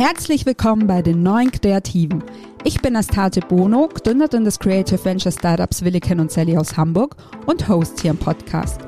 Herzlich 0.00 0.46
willkommen 0.46 0.86
bei 0.86 1.02
den 1.02 1.22
neuen 1.22 1.52
Kreativen. 1.52 2.24
Ich 2.64 2.80
bin 2.80 2.96
Astate 2.96 3.42
Bono, 3.42 3.86
Gründerin 3.86 4.44
des 4.44 4.58
Creative 4.58 5.04
Venture 5.04 5.30
Startups 5.30 5.84
Williken 5.84 6.20
und 6.20 6.32
Sally 6.32 6.56
aus 6.56 6.74
Hamburg 6.74 7.16
und 7.44 7.68
Host 7.68 8.00
hier 8.00 8.12
im 8.12 8.16
Podcast. 8.16 8.80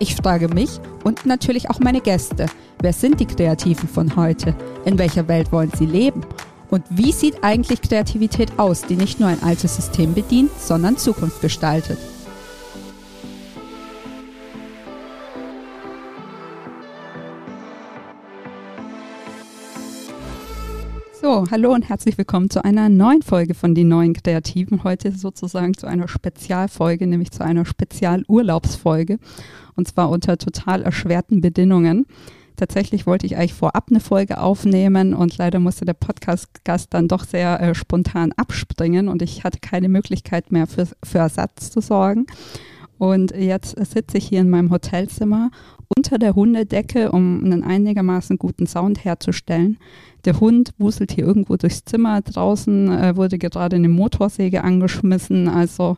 Ich 0.00 0.16
frage 0.16 0.48
mich 0.48 0.80
und 1.04 1.24
natürlich 1.24 1.70
auch 1.70 1.78
meine 1.78 2.00
Gäste, 2.00 2.46
wer 2.80 2.92
sind 2.92 3.20
die 3.20 3.26
Kreativen 3.26 3.88
von 3.88 4.16
heute? 4.16 4.52
In 4.84 4.98
welcher 4.98 5.28
Welt 5.28 5.52
wollen 5.52 5.70
sie 5.78 5.86
leben? 5.86 6.22
Und 6.70 6.82
wie 6.90 7.12
sieht 7.12 7.44
eigentlich 7.44 7.80
Kreativität 7.80 8.58
aus, 8.58 8.82
die 8.82 8.96
nicht 8.96 9.20
nur 9.20 9.28
ein 9.28 9.44
altes 9.44 9.76
System 9.76 10.12
bedient, 10.12 10.50
sondern 10.58 10.96
Zukunft 10.96 11.40
gestaltet? 11.40 11.98
So, 21.30 21.44
hallo 21.50 21.74
und 21.74 21.86
herzlich 21.86 22.16
willkommen 22.16 22.48
zu 22.48 22.64
einer 22.64 22.88
neuen 22.88 23.20
Folge 23.20 23.52
von 23.52 23.74
Die 23.74 23.84
Neuen 23.84 24.14
Kreativen. 24.14 24.82
Heute 24.82 25.12
sozusagen 25.12 25.74
zu 25.74 25.86
einer 25.86 26.08
Spezialfolge, 26.08 27.06
nämlich 27.06 27.32
zu 27.32 27.44
einer 27.44 27.66
Spezialurlaubsfolge. 27.66 29.18
Und 29.76 29.86
zwar 29.86 30.08
unter 30.08 30.38
total 30.38 30.80
erschwerten 30.80 31.42
Bedingungen. 31.42 32.06
Tatsächlich 32.56 33.06
wollte 33.06 33.26
ich 33.26 33.36
eigentlich 33.36 33.52
vorab 33.52 33.88
eine 33.90 34.00
Folge 34.00 34.40
aufnehmen 34.40 35.12
und 35.12 35.36
leider 35.36 35.58
musste 35.58 35.84
der 35.84 35.92
Podcast-Gast 35.92 36.94
dann 36.94 37.08
doch 37.08 37.24
sehr 37.24 37.60
äh, 37.60 37.74
spontan 37.74 38.32
abspringen 38.32 39.08
und 39.08 39.20
ich 39.20 39.44
hatte 39.44 39.58
keine 39.60 39.90
Möglichkeit 39.90 40.50
mehr 40.50 40.66
für, 40.66 40.88
für 41.04 41.18
Ersatz 41.18 41.70
zu 41.70 41.82
sorgen. 41.82 42.24
Und 42.96 43.32
jetzt 43.36 43.76
sitze 43.92 44.16
ich 44.16 44.26
hier 44.26 44.40
in 44.40 44.48
meinem 44.48 44.70
Hotelzimmer 44.70 45.50
unter 45.96 46.18
der 46.18 46.34
Hundedecke, 46.34 47.12
um 47.12 47.44
einen 47.44 47.64
einigermaßen 47.64 48.38
guten 48.38 48.66
Sound 48.66 49.04
herzustellen. 49.04 49.78
Der 50.28 50.40
Hund 50.40 50.74
wuselt 50.76 51.12
hier 51.12 51.24
irgendwo 51.24 51.56
durchs 51.56 51.86
Zimmer. 51.86 52.20
Draußen 52.20 52.92
äh, 52.92 53.16
wurde 53.16 53.38
gerade 53.38 53.76
eine 53.76 53.88
Motorsäge 53.88 54.62
angeschmissen. 54.62 55.48
Also 55.48 55.96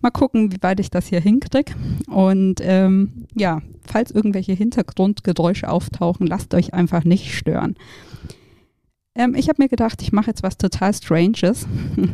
mal 0.00 0.08
gucken, 0.08 0.50
wie 0.50 0.62
weit 0.62 0.80
ich 0.80 0.88
das 0.88 1.08
hier 1.08 1.20
hinkriege. 1.20 1.74
Und 2.06 2.62
ähm, 2.62 3.26
ja, 3.34 3.60
falls 3.86 4.12
irgendwelche 4.12 4.54
Hintergrundgeräusche 4.54 5.68
auftauchen, 5.68 6.26
lasst 6.26 6.54
euch 6.54 6.72
einfach 6.72 7.04
nicht 7.04 7.34
stören. 7.34 7.74
Ähm, 9.14 9.34
ich 9.34 9.50
habe 9.50 9.62
mir 9.62 9.68
gedacht, 9.68 10.00
ich 10.00 10.10
mache 10.10 10.28
jetzt 10.28 10.42
was 10.42 10.56
total 10.56 10.94
Stranges. 10.94 11.66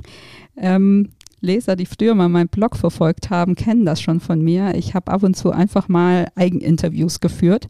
ähm, 0.57 1.11
Leser, 1.41 1.77
die 1.77 1.87
früher 1.87 2.17
mal 2.17 2.29
meinen 2.29 2.49
Blog 2.49 2.75
verfolgt 2.75 3.31
haben, 3.31 3.55
kennen 3.55 3.85
das 3.85 4.01
schon 4.01 4.19
von 4.19 4.43
mir. 4.43 4.75
Ich 4.75 4.97
habe 4.97 5.13
ab 5.13 5.23
und 5.23 5.37
zu 5.37 5.53
einfach 5.53 5.87
mal 5.87 6.27
Eigeninterviews 6.35 7.21
geführt. 7.21 7.69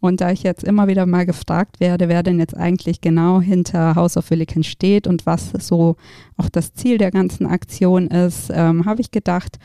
Und 0.00 0.20
da 0.20 0.30
ich 0.30 0.42
jetzt 0.42 0.62
immer 0.62 0.88
wieder 0.88 1.06
mal 1.06 1.26
gefragt 1.26 1.80
werde, 1.80 2.08
wer 2.08 2.22
denn 2.22 2.38
jetzt 2.38 2.56
eigentlich 2.56 3.00
genau 3.00 3.40
hinter 3.40 3.94
House 3.94 4.16
of 4.16 4.30
Williken 4.30 4.62
steht 4.62 5.06
und 5.06 5.26
was 5.26 5.50
so 5.58 5.96
auch 6.36 6.48
das 6.48 6.74
Ziel 6.74 6.98
der 6.98 7.10
ganzen 7.10 7.46
Aktion 7.46 8.08
ist, 8.08 8.50
ähm, 8.52 8.84
habe 8.84 9.00
ich 9.00 9.10
gedacht, 9.10 9.58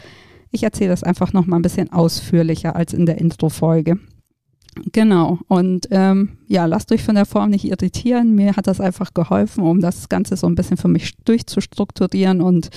ich 0.51 0.63
erzähle 0.63 0.89
das 0.89 1.03
einfach 1.03 1.33
noch 1.33 1.45
mal 1.45 1.57
ein 1.57 1.61
bisschen 1.61 1.91
ausführlicher 1.91 2.75
als 2.75 2.93
in 2.93 3.05
der 3.05 3.17
Intro-Folge. 3.17 3.99
Genau. 4.91 5.39
Und 5.47 5.87
ähm, 5.91 6.37
ja, 6.47 6.65
lasst 6.65 6.91
euch 6.91 7.03
von 7.03 7.15
der 7.15 7.25
Form 7.25 7.49
nicht 7.49 7.65
irritieren. 7.65 8.35
Mir 8.35 8.55
hat 8.55 8.67
das 8.67 8.79
einfach 8.79 9.13
geholfen, 9.13 9.63
um 9.63 9.81
das 9.81 10.07
Ganze 10.07 10.37
so 10.37 10.47
ein 10.47 10.55
bisschen 10.55 10.77
für 10.77 10.87
mich 10.87 11.15
durchzustrukturieren 11.25 12.41
und 12.41 12.69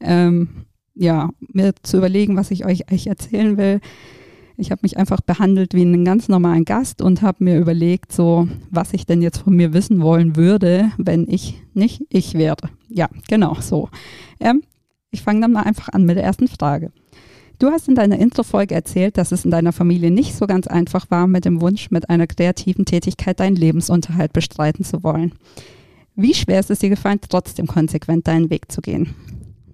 ähm, 0.00 0.66
ja, 0.94 1.30
mir 1.52 1.72
zu 1.82 1.98
überlegen, 1.98 2.36
was 2.36 2.50
ich 2.50 2.64
euch 2.64 2.88
eigentlich 2.88 3.06
erzählen 3.06 3.56
will. 3.56 3.80
Ich 4.60 4.70
habe 4.70 4.80
mich 4.82 4.98
einfach 4.98 5.22
behandelt 5.22 5.72
wie 5.72 5.80
einen 5.80 6.04
ganz 6.04 6.28
normalen 6.28 6.66
Gast 6.66 7.00
und 7.00 7.22
habe 7.22 7.42
mir 7.44 7.58
überlegt, 7.58 8.12
so 8.12 8.46
was 8.70 8.92
ich 8.92 9.06
denn 9.06 9.22
jetzt 9.22 9.38
von 9.38 9.56
mir 9.56 9.72
wissen 9.72 10.02
wollen 10.02 10.36
würde, 10.36 10.92
wenn 10.98 11.26
ich 11.28 11.62
nicht 11.72 12.02
ich 12.10 12.34
wäre. 12.34 12.68
Ja, 12.88 13.08
genau 13.26 13.56
so. 13.60 13.88
Ähm, 14.38 14.62
ich 15.10 15.22
fange 15.22 15.40
dann 15.40 15.52
mal 15.52 15.62
einfach 15.62 15.88
an 15.88 16.04
mit 16.04 16.16
der 16.16 16.24
ersten 16.24 16.46
Frage. 16.46 16.92
Du 17.58 17.70
hast 17.70 17.88
in 17.88 17.94
deiner 17.94 18.18
Intro-Folge 18.18 18.74
erzählt, 18.74 19.16
dass 19.16 19.32
es 19.32 19.46
in 19.46 19.50
deiner 19.50 19.72
Familie 19.72 20.10
nicht 20.10 20.34
so 20.34 20.46
ganz 20.46 20.66
einfach 20.66 21.10
war, 21.10 21.26
mit 21.26 21.46
dem 21.46 21.62
Wunsch, 21.62 21.90
mit 21.90 22.10
einer 22.10 22.26
kreativen 22.26 22.84
Tätigkeit 22.84 23.40
deinen 23.40 23.56
Lebensunterhalt 23.56 24.34
bestreiten 24.34 24.84
zu 24.84 25.02
wollen. 25.02 25.32
Wie 26.16 26.34
schwer 26.34 26.60
ist 26.60 26.70
es 26.70 26.80
dir 26.80 26.90
gefallen, 26.90 27.20
trotzdem 27.26 27.66
konsequent 27.66 28.28
deinen 28.28 28.50
Weg 28.50 28.70
zu 28.70 28.82
gehen? 28.82 29.14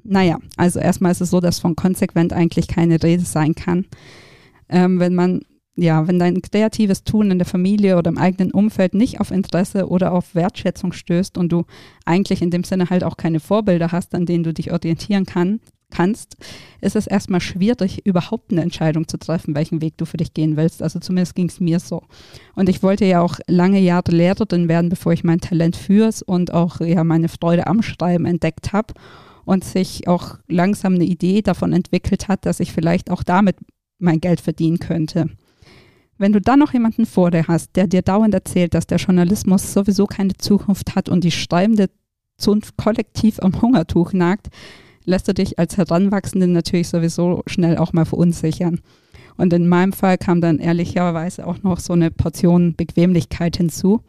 Naja, 0.04 0.38
also 0.56 0.78
erstmal 0.78 1.10
ist 1.10 1.20
es 1.20 1.30
so, 1.30 1.40
dass 1.40 1.58
von 1.58 1.74
konsequent 1.74 2.32
eigentlich 2.32 2.68
keine 2.68 3.02
Rede 3.02 3.24
sein 3.24 3.56
kann. 3.56 3.86
Ähm, 4.68 5.00
wenn 5.00 5.14
man, 5.14 5.42
ja, 5.76 6.08
wenn 6.08 6.18
dein 6.18 6.42
kreatives 6.42 7.04
Tun 7.04 7.30
in 7.30 7.38
der 7.38 7.46
Familie 7.46 7.98
oder 7.98 8.10
im 8.10 8.18
eigenen 8.18 8.52
Umfeld 8.52 8.94
nicht 8.94 9.20
auf 9.20 9.30
Interesse 9.30 9.88
oder 9.88 10.12
auf 10.12 10.34
Wertschätzung 10.34 10.92
stößt 10.92 11.38
und 11.38 11.52
du 11.52 11.64
eigentlich 12.04 12.42
in 12.42 12.50
dem 12.50 12.64
Sinne 12.64 12.90
halt 12.90 13.04
auch 13.04 13.16
keine 13.16 13.40
Vorbilder 13.40 13.92
hast, 13.92 14.14
an 14.14 14.26
denen 14.26 14.44
du 14.44 14.52
dich 14.52 14.72
orientieren 14.72 15.26
kann, 15.26 15.60
kannst, 15.90 16.36
ist 16.80 16.96
es 16.96 17.06
erstmal 17.06 17.40
schwierig, 17.40 18.04
überhaupt 18.04 18.52
eine 18.52 18.62
Entscheidung 18.62 19.08
zu 19.08 19.18
treffen, 19.18 19.54
welchen 19.54 19.80
Weg 19.80 19.96
du 19.96 20.04
für 20.04 20.16
dich 20.16 20.34
gehen 20.34 20.56
willst. 20.56 20.82
Also 20.82 20.98
zumindest 20.98 21.34
ging 21.34 21.48
es 21.48 21.60
mir 21.60 21.80
so. 21.80 22.02
Und 22.54 22.68
ich 22.68 22.82
wollte 22.82 23.04
ja 23.04 23.20
auch 23.20 23.38
lange 23.46 23.80
Jahre 23.80 24.10
Lehrerin 24.10 24.68
werden, 24.68 24.90
bevor 24.90 25.12
ich 25.12 25.24
mein 25.24 25.40
Talent 25.40 25.76
fürs 25.76 26.22
und 26.22 26.52
auch 26.52 26.80
ja 26.80 27.04
meine 27.04 27.28
Freude 27.28 27.66
am 27.66 27.82
Schreiben 27.82 28.26
entdeckt 28.26 28.72
habe 28.72 28.94
und 29.44 29.64
sich 29.64 30.08
auch 30.08 30.38
langsam 30.48 30.94
eine 30.94 31.04
Idee 31.04 31.42
davon 31.42 31.72
entwickelt 31.72 32.28
hat, 32.28 32.46
dass 32.46 32.60
ich 32.60 32.72
vielleicht 32.72 33.10
auch 33.10 33.22
damit 33.22 33.56
mein 33.98 34.20
Geld 34.20 34.40
verdienen 34.40 34.78
könnte. 34.78 35.30
Wenn 36.18 36.32
du 36.32 36.40
dann 36.40 36.58
noch 36.58 36.72
jemanden 36.72 37.04
vor 37.04 37.30
dir 37.30 37.46
hast, 37.46 37.76
der 37.76 37.86
dir 37.86 38.02
dauernd 38.02 38.32
erzählt, 38.32 38.74
dass 38.74 38.86
der 38.86 38.98
Journalismus 38.98 39.72
sowieso 39.72 40.06
keine 40.06 40.34
Zukunft 40.34 40.94
hat 40.94 41.08
und 41.08 41.24
die 41.24 41.30
schreibende 41.30 41.90
Zunft 42.38 42.76
kollektiv 42.76 43.38
am 43.40 43.60
Hungertuch 43.60 44.12
nagt, 44.12 44.48
lässt 45.04 45.28
du 45.28 45.34
dich 45.34 45.58
als 45.58 45.76
Heranwachsende 45.76 46.48
natürlich 46.48 46.88
sowieso 46.88 47.42
schnell 47.46 47.76
auch 47.78 47.92
mal 47.92 48.04
verunsichern. 48.04 48.80
Und 49.36 49.52
in 49.52 49.68
meinem 49.68 49.92
Fall 49.92 50.16
kam 50.16 50.40
dann 50.40 50.58
ehrlicherweise 50.58 51.46
auch 51.46 51.62
noch 51.62 51.78
so 51.80 51.92
eine 51.92 52.10
Portion 52.10 52.74
Bequemlichkeit 52.74 53.56
hinzu 53.58 54.02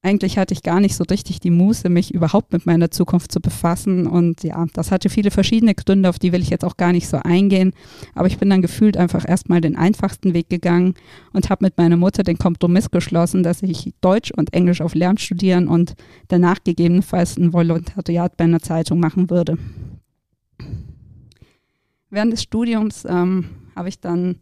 eigentlich 0.00 0.38
hatte 0.38 0.54
ich 0.54 0.62
gar 0.62 0.78
nicht 0.78 0.94
so 0.94 1.02
richtig 1.10 1.40
die 1.40 1.50
Muße, 1.50 1.88
mich 1.88 2.14
überhaupt 2.14 2.52
mit 2.52 2.66
meiner 2.66 2.90
Zukunft 2.90 3.32
zu 3.32 3.40
befassen. 3.40 4.06
Und 4.06 4.44
ja, 4.44 4.64
das 4.72 4.92
hatte 4.92 5.08
viele 5.08 5.32
verschiedene 5.32 5.74
Gründe, 5.74 6.08
auf 6.08 6.20
die 6.20 6.32
will 6.32 6.40
ich 6.40 6.50
jetzt 6.50 6.64
auch 6.64 6.76
gar 6.76 6.92
nicht 6.92 7.08
so 7.08 7.18
eingehen. 7.18 7.72
Aber 8.14 8.28
ich 8.28 8.38
bin 8.38 8.48
dann 8.48 8.62
gefühlt 8.62 8.96
einfach 8.96 9.28
erstmal 9.28 9.60
den 9.60 9.76
einfachsten 9.76 10.34
Weg 10.34 10.48
gegangen 10.48 10.94
und 11.32 11.50
habe 11.50 11.64
mit 11.64 11.76
meiner 11.78 11.96
Mutter 11.96 12.22
den 12.22 12.38
Kompromiss 12.38 12.90
geschlossen, 12.90 13.42
dass 13.42 13.62
ich 13.62 13.92
Deutsch 14.00 14.30
und 14.30 14.52
Englisch 14.54 14.80
auf 14.80 14.94
Lehramt 14.94 15.20
studieren 15.20 15.66
und 15.66 15.94
danach 16.28 16.62
gegebenenfalls 16.62 17.36
ein 17.36 17.52
Volontariat 17.52 18.36
bei 18.36 18.44
einer 18.44 18.60
Zeitung 18.60 19.00
machen 19.00 19.30
würde. 19.30 19.58
Während 22.10 22.32
des 22.32 22.42
Studiums 22.42 23.04
ähm, 23.04 23.46
habe 23.74 23.88
ich 23.88 23.98
dann 24.00 24.36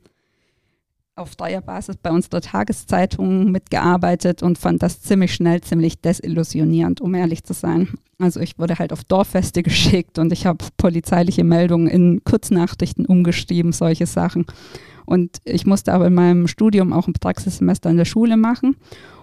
auf 1.17 1.31
freier 1.31 1.63
Basis 1.63 1.97
bei 1.97 2.11
unserer 2.11 2.43
Tageszeitung 2.43 3.51
mitgearbeitet 3.51 4.43
und 4.43 4.59
fand 4.59 4.83
das 4.83 5.01
ziemlich 5.01 5.35
schnell 5.35 5.63
ziemlich 5.63 6.01
desillusionierend, 6.03 7.01
um 7.01 7.15
ehrlich 7.15 7.43
zu 7.43 7.55
sein. 7.55 7.89
Also 8.19 8.41
ich 8.41 8.59
wurde 8.59 8.79
halt 8.79 8.93
auf 8.93 9.03
Dorffeste 9.03 9.63
geschickt 9.65 10.19
und 10.19 10.31
ich 10.33 10.45
habe 10.45 10.65
polizeiliche 10.77 11.43
Meldungen 11.43 11.89
in 11.89 12.23
Kurznachrichten 12.23 13.07
umgeschrieben, 13.07 13.73
solche 13.73 14.07
Sachen. 14.07 14.45
Und 15.07 15.39
ich 15.45 15.67
musste 15.67 15.93
aber 15.93 16.09
in 16.09 16.15
meinem 16.15 16.49
Studium 16.49 16.93
auch 16.93 17.07
ein 17.07 17.15
Praxissemester 17.15 17.89
in 17.89 17.97
der 17.97 18.05
Schule 18.05 18.37
machen 18.37 18.77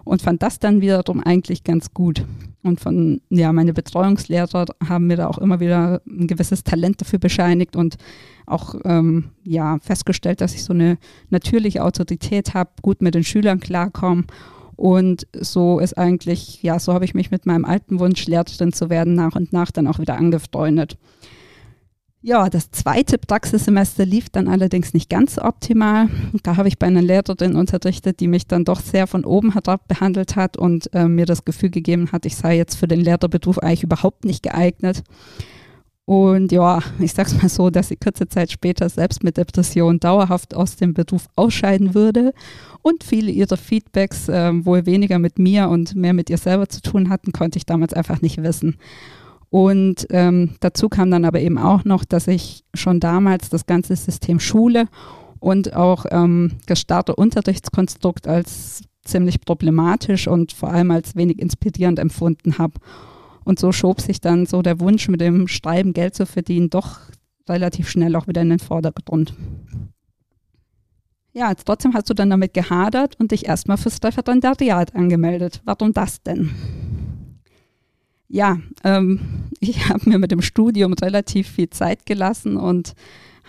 und 0.05 0.21
fand 0.21 0.41
das 0.41 0.59
dann 0.59 0.81
wiederum 0.81 1.21
eigentlich 1.21 1.63
ganz 1.63 1.93
gut. 1.93 2.25
Und 2.63 2.79
von, 2.79 3.19
ja, 3.29 3.51
meine 3.51 3.73
Betreuungslehrer 3.73 4.65
haben 4.87 5.07
mir 5.07 5.17
da 5.17 5.27
auch 5.27 5.37
immer 5.37 5.59
wieder 5.59 6.01
ein 6.07 6.27
gewisses 6.27 6.63
Talent 6.63 7.01
dafür 7.01 7.19
bescheinigt 7.19 7.75
und 7.75 7.97
auch 8.45 8.75
ähm, 8.85 9.31
ja, 9.43 9.77
festgestellt, 9.79 10.39
dass 10.39 10.55
ich 10.55 10.63
so 10.63 10.73
eine 10.73 10.97
natürliche 11.29 11.83
Autorität 11.83 12.53
habe, 12.53 12.71
gut 12.81 13.01
mit 13.01 13.15
den 13.15 13.25
Schülern 13.25 13.59
klarkomme. 13.59 14.23
Und 14.75 15.27
so 15.39 15.79
ist 15.79 15.97
eigentlich, 15.97 16.63
ja, 16.63 16.79
so 16.79 16.93
habe 16.93 17.05
ich 17.05 17.13
mich 17.13 17.31
mit 17.31 17.45
meinem 17.45 17.65
alten 17.65 17.99
Wunsch, 17.99 18.25
Lehrerin 18.25 18.73
zu 18.73 18.89
werden, 18.89 19.13
nach 19.13 19.35
und 19.35 19.53
nach 19.53 19.71
dann 19.71 19.87
auch 19.87 19.99
wieder 19.99 20.15
angefreundet. 20.15 20.97
Ja, 22.25 22.49
das 22.49 22.71
zweite 22.71 23.17
Praxissemester 23.17 24.05
lief 24.05 24.29
dann 24.29 24.47
allerdings 24.47 24.93
nicht 24.93 25.09
ganz 25.09 25.37
optimal. 25.37 26.07
Da 26.43 26.55
habe 26.55 26.69
ich 26.69 26.79
bei 26.79 26.87
einer 26.87 27.01
Lehrerin 27.01 27.57
unterrichtet, 27.57 28.21
die 28.21 28.29
mich 28.29 28.47
dann 28.47 28.63
doch 28.63 28.79
sehr 28.79 29.07
von 29.07 29.25
oben 29.25 29.51
herab 29.51 29.89
behandelt 29.89 30.37
hat 30.37 30.55
und 30.55 30.89
äh, 30.93 31.09
mir 31.09 31.25
das 31.25 31.43
Gefühl 31.43 31.69
gegeben 31.69 32.13
hat, 32.13 32.25
ich 32.25 32.37
sei 32.37 32.55
jetzt 32.55 32.75
für 32.75 32.87
den 32.87 33.01
Lehrerberuf 33.01 33.59
eigentlich 33.59 33.83
überhaupt 33.83 34.23
nicht 34.23 34.41
geeignet. 34.41 35.03
Und 36.05 36.53
ja, 36.53 36.79
ich 36.99 37.11
sag's 37.11 37.41
mal 37.41 37.49
so, 37.49 37.69
dass 37.69 37.89
sie 37.89 37.97
kurze 37.97 38.29
Zeit 38.29 38.51
später 38.51 38.87
selbst 38.87 39.21
mit 39.25 39.35
Depression 39.35 39.99
dauerhaft 39.99 40.55
aus 40.55 40.77
dem 40.77 40.93
Beruf 40.93 41.27
ausscheiden 41.35 41.93
würde 41.93 42.33
und 42.81 43.03
viele 43.03 43.31
ihrer 43.31 43.57
Feedbacks 43.57 44.29
äh, 44.29 44.65
wohl 44.65 44.85
weniger 44.85 45.19
mit 45.19 45.39
mir 45.39 45.67
und 45.67 45.93
mehr 45.93 46.13
mit 46.13 46.29
ihr 46.29 46.37
selber 46.37 46.69
zu 46.69 46.81
tun 46.81 47.09
hatten, 47.09 47.33
konnte 47.33 47.57
ich 47.57 47.65
damals 47.65 47.93
einfach 47.93 48.21
nicht 48.21 48.41
wissen. 48.41 48.77
Und 49.53 50.07
ähm, 50.09 50.55
dazu 50.61 50.89
kam 50.89 51.11
dann 51.11 51.25
aber 51.25 51.39
eben 51.39 51.59
auch 51.59 51.85
noch, 51.85 52.05
dass 52.05 52.27
ich 52.27 52.63
schon 52.73 52.99
damals 52.99 53.51
das 53.51 53.67
ganze 53.67 53.95
System 53.95 54.39
Schule 54.39 54.87
und 55.39 55.75
auch 55.75 56.07
ähm, 56.09 56.53
das 56.65 56.79
Starter-Unterrichtskonstrukt 56.79 58.27
als 58.27 58.81
ziemlich 59.05 59.41
problematisch 59.41 60.27
und 60.27 60.53
vor 60.53 60.71
allem 60.71 60.89
als 60.89 61.15
wenig 61.15 61.37
inspirierend 61.37 61.99
empfunden 61.99 62.57
habe. 62.57 62.79
Und 63.43 63.59
so 63.59 63.71
schob 63.71 64.01
sich 64.01 64.19
dann 64.19 64.47
so 64.47 64.63
der 64.63 64.79
Wunsch, 64.79 65.07
mit 65.07 65.21
dem 65.21 65.47
Schreiben 65.47 65.93
Geld 65.93 66.15
zu 66.15 66.25
verdienen, 66.25 66.71
doch 66.71 67.01
relativ 67.47 67.87
schnell 67.91 68.15
auch 68.15 68.27
wieder 68.27 68.41
in 68.41 68.49
den 68.49 68.57
Vordergrund. 68.59 69.35
Ja, 71.31 71.53
trotzdem 71.53 71.93
hast 71.93 72.09
du 72.09 72.15
dann 72.15 72.31
damit 72.31 72.55
gehadert 72.55 73.19
und 73.19 73.29
dich 73.29 73.45
erstmal 73.45 73.77
fürs 73.77 74.03
Referendariat 74.03 74.95
angemeldet. 74.95 75.61
Warum 75.63 75.93
das 75.93 76.23
denn? 76.23 76.49
Ja, 78.33 78.57
ähm, 78.83 79.19
ich 79.59 79.87
habe 79.89 80.09
mir 80.09 80.17
mit 80.17 80.31
dem 80.31 80.41
Studium 80.41 80.93
relativ 80.93 81.47
viel 81.47 81.69
Zeit 81.69 82.05
gelassen 82.07 82.57
und 82.57 82.93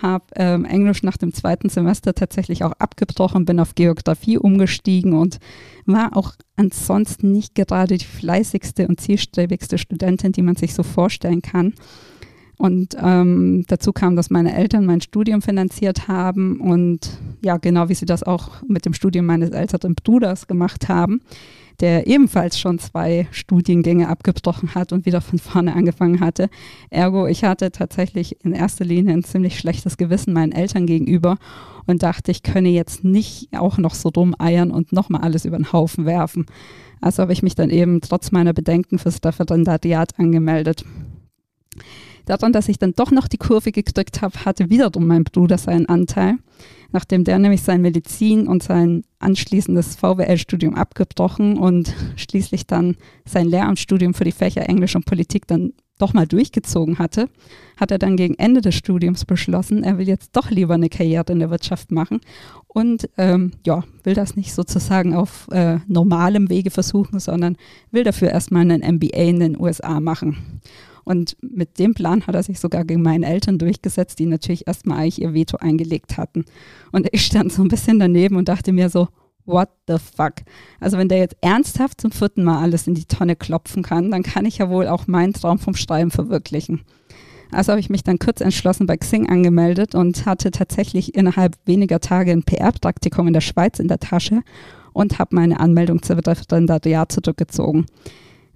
habe 0.03 0.25
ähm, 0.37 0.67
Englisch 0.67 1.03
nach 1.03 1.17
dem 1.17 1.33
zweiten 1.33 1.71
Semester 1.71 2.15
tatsächlich 2.15 2.65
auch 2.65 2.73
abgebrochen, 2.73 3.47
bin 3.47 3.61
auf 3.61 3.75
Geografie 3.75 4.37
umgestiegen 4.37 5.15
und 5.15 5.39
war 5.87 6.17
auch 6.17 6.33
ansonsten 6.57 7.33
nicht 7.33 7.55
gerade 7.55 7.97
die 7.97 8.05
fleißigste 8.05 8.87
und 8.87 9.01
zielstrebigste 9.01 9.79
Studentin, 9.79 10.33
die 10.33 10.43
man 10.43 10.57
sich 10.57 10.75
so 10.75 10.83
vorstellen 10.83 11.41
kann. 11.41 11.73
Und 12.59 12.97
ähm, 13.01 13.65
dazu 13.69 13.93
kam, 13.93 14.17
dass 14.17 14.31
meine 14.31 14.55
Eltern 14.55 14.85
mein 14.85 15.01
Studium 15.01 15.41
finanziert 15.41 16.09
haben 16.09 16.61
und 16.61 17.19
ja, 17.43 17.57
genau 17.57 17.89
wie 17.89 17.95
sie 17.95 18.07
das 18.07 18.23
auch 18.23 18.63
mit 18.69 18.85
dem 18.85 18.93
Studium 18.93 19.27
meines 19.27 19.51
älteren 19.51 19.95
Bruders 19.95 20.47
gemacht 20.47 20.89
haben, 20.89 21.23
der 21.81 22.07
ebenfalls 22.07 22.59
schon 22.59 22.79
zwei 22.79 23.27
Studiengänge 23.31 24.09
abgebrochen 24.09 24.75
hat 24.75 24.93
und 24.93 25.07
wieder 25.07 25.21
von 25.21 25.39
vorne 25.39 25.75
angefangen 25.75 26.21
hatte. 26.21 26.49
Ergo, 26.91 27.27
ich 27.27 27.45
hatte 27.45 27.73
tatsächlich 27.73 28.45
in 28.45 28.53
erster 28.53 28.85
Linie 28.85 29.15
ein 29.15 29.25
ziemlich 29.25 29.59
schlechtes 29.59 29.97
Gewissen 29.97 30.33
meinen 30.33 30.53
Eltern 30.53 30.87
gegenüber 30.87 31.39
und 31.87 32.03
dachte, 32.03 32.31
ich 32.31 32.43
könne 32.43 32.71
jetzt 32.71 33.05
nicht 33.05 33.49
auch 33.57 33.79
noch 33.79 33.95
so 33.95 34.11
dumm 34.11 34.35
eiern 34.39 34.71
und 34.71 34.93
nochmal 34.93 35.23
alles 35.23 35.45
über 35.45 35.57
den 35.57 35.73
Haufen 35.73 36.07
werfen. 36.07 36.47
Also 37.01 37.23
habe 37.23 37.33
ich 37.33 37.43
mich 37.43 37.55
dann 37.55 37.71
eben 37.71 38.01
trotz 38.01 38.31
meiner 38.31 38.53
Bedenken 38.53 38.99
fürs 38.99 39.19
Referendariat 39.25 40.19
angemeldet. 40.19 40.85
Daran, 42.25 42.53
dass 42.53 42.69
ich 42.69 42.79
dann 42.79 42.93
doch 42.93 43.11
noch 43.11 43.29
die 43.29 43.37
Kurve 43.37 43.71
gekriegt 43.71 44.23
habe, 44.23 44.45
hatte 44.45 44.71
wiederum 44.71 45.07
mein 45.07 45.25
Bruder 45.25 45.59
seinen 45.59 45.87
Anteil, 45.87 46.37
nachdem 46.95 47.25
der 47.25 47.41
nämlich 47.41 47.63
sein 47.63 47.83
Medizin 47.83 48.47
und 48.47 48.63
sein 48.63 49.03
anschließendes 49.19 49.97
VWL-Studium 49.97 50.77
abgebrochen 50.77 51.59
und 51.59 51.93
schließlich 52.15 52.67
dann 52.67 52.97
sein 53.27 53.49
Lehramtsstudium 53.49 54.15
für 54.15 54.25
die 54.25 54.33
Fächer 54.33 54.69
Englisch 54.69 54.95
und 54.95 55.05
Politik 55.05 55.49
dann 55.49 55.73
doch 55.99 56.13
mal 56.13 56.27
durchgezogen 56.27 56.99
hatte, 56.99 57.29
hat 57.77 57.91
er 57.91 57.99
dann 57.99 58.17
gegen 58.17 58.35
Ende 58.35 58.61
des 58.61 58.77
Studiums 58.77 59.25
beschlossen, 59.25 59.83
er 59.83 59.99
will 59.99 60.09
jetzt 60.09 60.31
doch 60.37 60.51
lieber 60.51 60.75
eine 60.75 60.89
Karriere 60.89 61.33
in 61.33 61.41
der 61.41 61.51
Wirtschaft 61.51 61.91
machen 61.91 62.21
und 62.69 63.09
ähm, 63.17 63.53
ja, 63.67 63.83
will 64.05 64.15
das 64.15 64.37
nicht 64.37 64.55
sozusagen 64.55 65.15
auf 65.15 65.49
äh, 65.51 65.79
normalem 65.89 66.49
Wege 66.49 66.71
versuchen, 66.71 67.19
sondern 67.19 67.57
will 67.91 68.05
dafür 68.05 68.31
erstmal 68.31 68.63
einen 68.63 68.97
MBA 68.97 69.19
in 69.19 69.41
den 69.41 69.61
USA 69.61 69.99
machen. 70.01 70.61
Und 71.05 71.37
mit 71.41 71.79
dem 71.79 71.95
Plan 71.95 72.27
hat 72.27 72.35
er 72.35 72.43
sich 72.43 72.59
sogar 72.59 72.85
gegen 72.85 73.03
meine 73.03 73.27
Eltern 73.27 73.59
durchgesetzt, 73.59 74.19
die 74.19 74.27
natürlich 74.27 74.67
erstmal 74.67 74.99
eigentlich 74.99 75.23
ihr 75.23 75.35
Veto 75.35 75.59
eingelegt 75.59 76.17
hatten. 76.17 76.45
Und 76.93 77.09
ich 77.13 77.25
stand 77.25 77.53
so 77.53 77.63
ein 77.63 77.69
bisschen 77.69 77.99
daneben 77.99 78.37
und 78.37 78.49
dachte 78.49 78.73
mir 78.73 78.89
so, 78.89 79.09
what 79.47 79.69
the 79.87 79.97
fuck? 79.99 80.35
Also 80.81 80.99
wenn 80.99 81.09
der 81.09 81.19
jetzt 81.19 81.37
ernsthaft 81.41 82.01
zum 82.01 82.11
vierten 82.11 82.45
Mal 82.45 82.63
alles 82.63 82.87
in 82.87 82.95
die 82.95 83.05
Tonne 83.05 83.37
klopfen 83.37 83.83
kann, 83.83 84.11
dann 84.11 84.23
kann 84.23 84.47
ich 84.47 84.59
ja 84.59 84.71
wohl 84.71 84.89
auch 84.89 85.07
meinen 85.07 85.33
Traum 85.33 85.59
vom 85.59 85.77
Schreiben 85.77 86.11
verwirklichen. 86.11 86.83
Also 87.51 87.73
habe 87.73 87.81
ich 87.81 87.91
mich 87.91 88.03
dann 88.03 88.19
kurz 88.19 88.41
entschlossen 88.41 88.87
bei 88.87 88.97
Xing 88.97 89.29
angemeldet 89.29 89.95
und 89.95 90.27
hatte 90.27 90.51
tatsächlich 90.51 91.15
innerhalb 91.15 91.57
weniger 91.67 92.01
Tage 92.01 92.33
ein 92.33 92.43
PR-Praktikum 92.43 93.29
in 93.29 93.33
der 93.33 93.43
Schweiz 93.43 93.79
in 93.79 93.89
der 93.89 94.01
Tasche 94.01 94.43
und 94.93 95.19
habe 95.19 95.37
meine 95.37 95.61
Anmeldung 95.61 96.03
zur 96.03 96.17
Referendariat 96.17 97.13
zurückgezogen. 97.13 97.87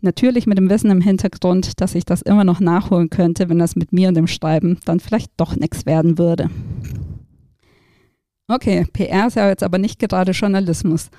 Natürlich 0.01 0.47
mit 0.47 0.59
dem 0.59 0.71
Wissen 0.71 0.91
im 0.91 1.01
Hintergrund, 1.01 1.81
dass 1.81 1.95
ich 1.95 2.05
das 2.05 2.23
immer 2.23 2.45
noch 2.45 2.61
nachholen 2.61 3.11
könnte, 3.11 3.49
wenn 3.49 3.59
das 3.59 3.75
mit 3.75 3.93
mir 3.93 4.09
und 4.09 4.15
dem 4.15 4.29
Schreiben 4.29 4.79
dann 4.85 5.01
vielleicht 5.01 5.33
doch 5.37 5.57
nichts 5.57 5.87
werden 5.87 6.19
würde. 6.19 6.51
Okay, 8.51 8.87
PR 8.93 9.27
ist 9.27 9.37
ja 9.37 9.49
jetzt 9.49 9.63
aber 9.63 9.77
nicht 9.77 9.99
gerade 9.99 10.33
Journalismus, 10.33 11.11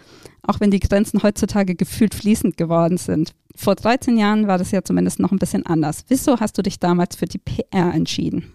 auch 0.41 0.59
wenn 0.59 0.71
die 0.71 0.79
Grenzen 0.79 1.21
heutzutage 1.21 1.75
gefühlt 1.75 2.15
fließend 2.15 2.57
geworden 2.57 2.97
sind. 2.97 3.33
Vor 3.55 3.75
13 3.75 4.17
Jahren 4.17 4.47
war 4.47 4.57
das 4.57 4.71
ja 4.71 4.83
zumindest 4.83 5.19
noch 5.19 5.31
ein 5.31 5.37
bisschen 5.37 5.65
anders. 5.65 6.05
Wieso 6.07 6.39
hast 6.39 6.57
du 6.57 6.63
dich 6.63 6.79
damals 6.79 7.15
für 7.15 7.27
die 7.27 7.37
PR 7.37 7.93
entschieden? 7.93 8.51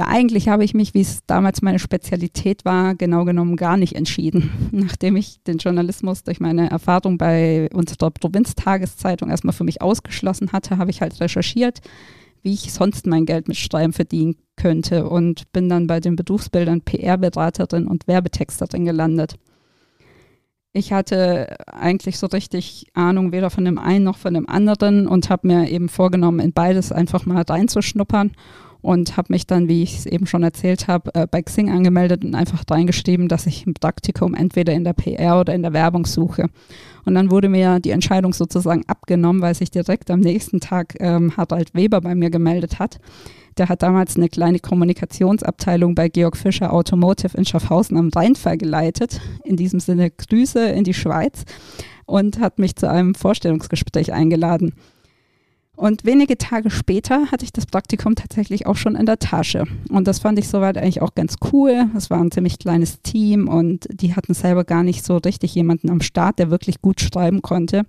Ja, 0.00 0.06
eigentlich 0.08 0.48
habe 0.48 0.64
ich 0.64 0.72
mich, 0.72 0.94
wie 0.94 1.02
es 1.02 1.26
damals 1.26 1.60
meine 1.60 1.78
Spezialität 1.78 2.64
war, 2.64 2.94
genau 2.94 3.26
genommen 3.26 3.56
gar 3.56 3.76
nicht 3.76 3.96
entschieden. 3.96 4.50
Nachdem 4.72 5.14
ich 5.14 5.42
den 5.42 5.58
Journalismus 5.58 6.24
durch 6.24 6.40
meine 6.40 6.70
Erfahrung 6.70 7.18
bei 7.18 7.68
unserer 7.74 8.10
Provinztageszeitung 8.10 9.28
erstmal 9.28 9.52
für 9.52 9.64
mich 9.64 9.82
ausgeschlossen 9.82 10.52
hatte, 10.52 10.78
habe 10.78 10.90
ich 10.90 11.02
halt 11.02 11.20
recherchiert, 11.20 11.80
wie 12.40 12.54
ich 12.54 12.72
sonst 12.72 13.06
mein 13.06 13.26
Geld 13.26 13.46
mit 13.46 13.58
Schreiben 13.58 13.92
verdienen 13.92 14.36
könnte 14.56 15.06
und 15.06 15.52
bin 15.52 15.68
dann 15.68 15.86
bei 15.86 16.00
den 16.00 16.16
Berufsbildern 16.16 16.80
PR-Beraterin 16.80 17.86
und 17.86 18.08
Werbetexterin 18.08 18.86
gelandet. 18.86 19.34
Ich 20.72 20.94
hatte 20.94 21.58
eigentlich 21.66 22.18
so 22.18 22.26
richtig 22.28 22.86
Ahnung 22.94 23.32
weder 23.32 23.50
von 23.50 23.66
dem 23.66 23.78
einen 23.78 24.04
noch 24.04 24.16
von 24.16 24.32
dem 24.32 24.48
anderen 24.48 25.06
und 25.06 25.28
habe 25.28 25.46
mir 25.46 25.68
eben 25.68 25.90
vorgenommen, 25.90 26.40
in 26.40 26.54
beides 26.54 26.90
einfach 26.90 27.26
mal 27.26 27.42
reinzuschnuppern 27.42 28.32
und 28.82 29.16
habe 29.16 29.32
mich 29.32 29.46
dann, 29.46 29.68
wie 29.68 29.82
ich 29.82 29.98
es 29.98 30.06
eben 30.06 30.26
schon 30.26 30.42
erzählt 30.42 30.88
habe, 30.88 31.14
äh, 31.14 31.26
bei 31.30 31.42
Xing 31.42 31.70
angemeldet 31.70 32.24
und 32.24 32.34
einfach 32.34 32.62
reingeschrieben, 32.70 33.28
dass 33.28 33.46
ich 33.46 33.66
ein 33.66 33.74
Praktikum 33.74 34.34
entweder 34.34 34.72
in 34.72 34.84
der 34.84 34.92
PR 34.92 35.40
oder 35.40 35.54
in 35.54 35.62
der 35.62 35.72
Werbung 35.72 36.06
suche. 36.06 36.46
Und 37.04 37.14
dann 37.14 37.30
wurde 37.30 37.48
mir 37.48 37.80
die 37.80 37.90
Entscheidung 37.90 38.32
sozusagen 38.32 38.84
abgenommen, 38.86 39.42
weil 39.42 39.54
sich 39.54 39.70
direkt 39.70 40.10
am 40.10 40.20
nächsten 40.20 40.60
Tag 40.60 40.96
ähm, 41.00 41.36
Harald 41.36 41.74
Weber 41.74 42.00
bei 42.00 42.14
mir 42.14 42.30
gemeldet 42.30 42.78
hat. 42.78 42.98
Der 43.58 43.68
hat 43.68 43.82
damals 43.82 44.16
eine 44.16 44.28
kleine 44.28 44.58
Kommunikationsabteilung 44.58 45.94
bei 45.94 46.08
Georg 46.08 46.36
Fischer 46.36 46.72
Automotive 46.72 47.36
in 47.36 47.44
Schaffhausen 47.44 47.96
am 47.96 48.08
Rheinfall 48.08 48.56
geleitet. 48.56 49.20
In 49.44 49.56
diesem 49.56 49.80
Sinne 49.80 50.10
Grüße 50.10 50.60
in 50.70 50.84
die 50.84 50.94
Schweiz 50.94 51.44
und 52.06 52.40
hat 52.40 52.58
mich 52.58 52.76
zu 52.76 52.88
einem 52.88 53.14
Vorstellungsgespräch 53.14 54.12
eingeladen. 54.12 54.74
Und 55.80 56.04
wenige 56.04 56.36
Tage 56.36 56.68
später 56.68 57.30
hatte 57.30 57.46
ich 57.46 57.54
das 57.54 57.64
Praktikum 57.64 58.14
tatsächlich 58.14 58.66
auch 58.66 58.76
schon 58.76 58.96
in 58.96 59.06
der 59.06 59.18
Tasche. 59.18 59.64
Und 59.88 60.06
das 60.06 60.18
fand 60.18 60.38
ich 60.38 60.46
soweit 60.46 60.76
eigentlich 60.76 61.00
auch 61.00 61.14
ganz 61.14 61.36
cool. 61.54 61.86
Es 61.96 62.10
war 62.10 62.20
ein 62.20 62.30
ziemlich 62.30 62.58
kleines 62.58 63.00
Team 63.00 63.48
und 63.48 63.88
die 63.90 64.14
hatten 64.14 64.34
selber 64.34 64.64
gar 64.64 64.82
nicht 64.82 65.02
so 65.02 65.16
richtig 65.16 65.54
jemanden 65.54 65.88
am 65.88 66.02
Start, 66.02 66.38
der 66.38 66.50
wirklich 66.50 66.82
gut 66.82 67.00
schreiben 67.00 67.40
konnte. 67.40 67.86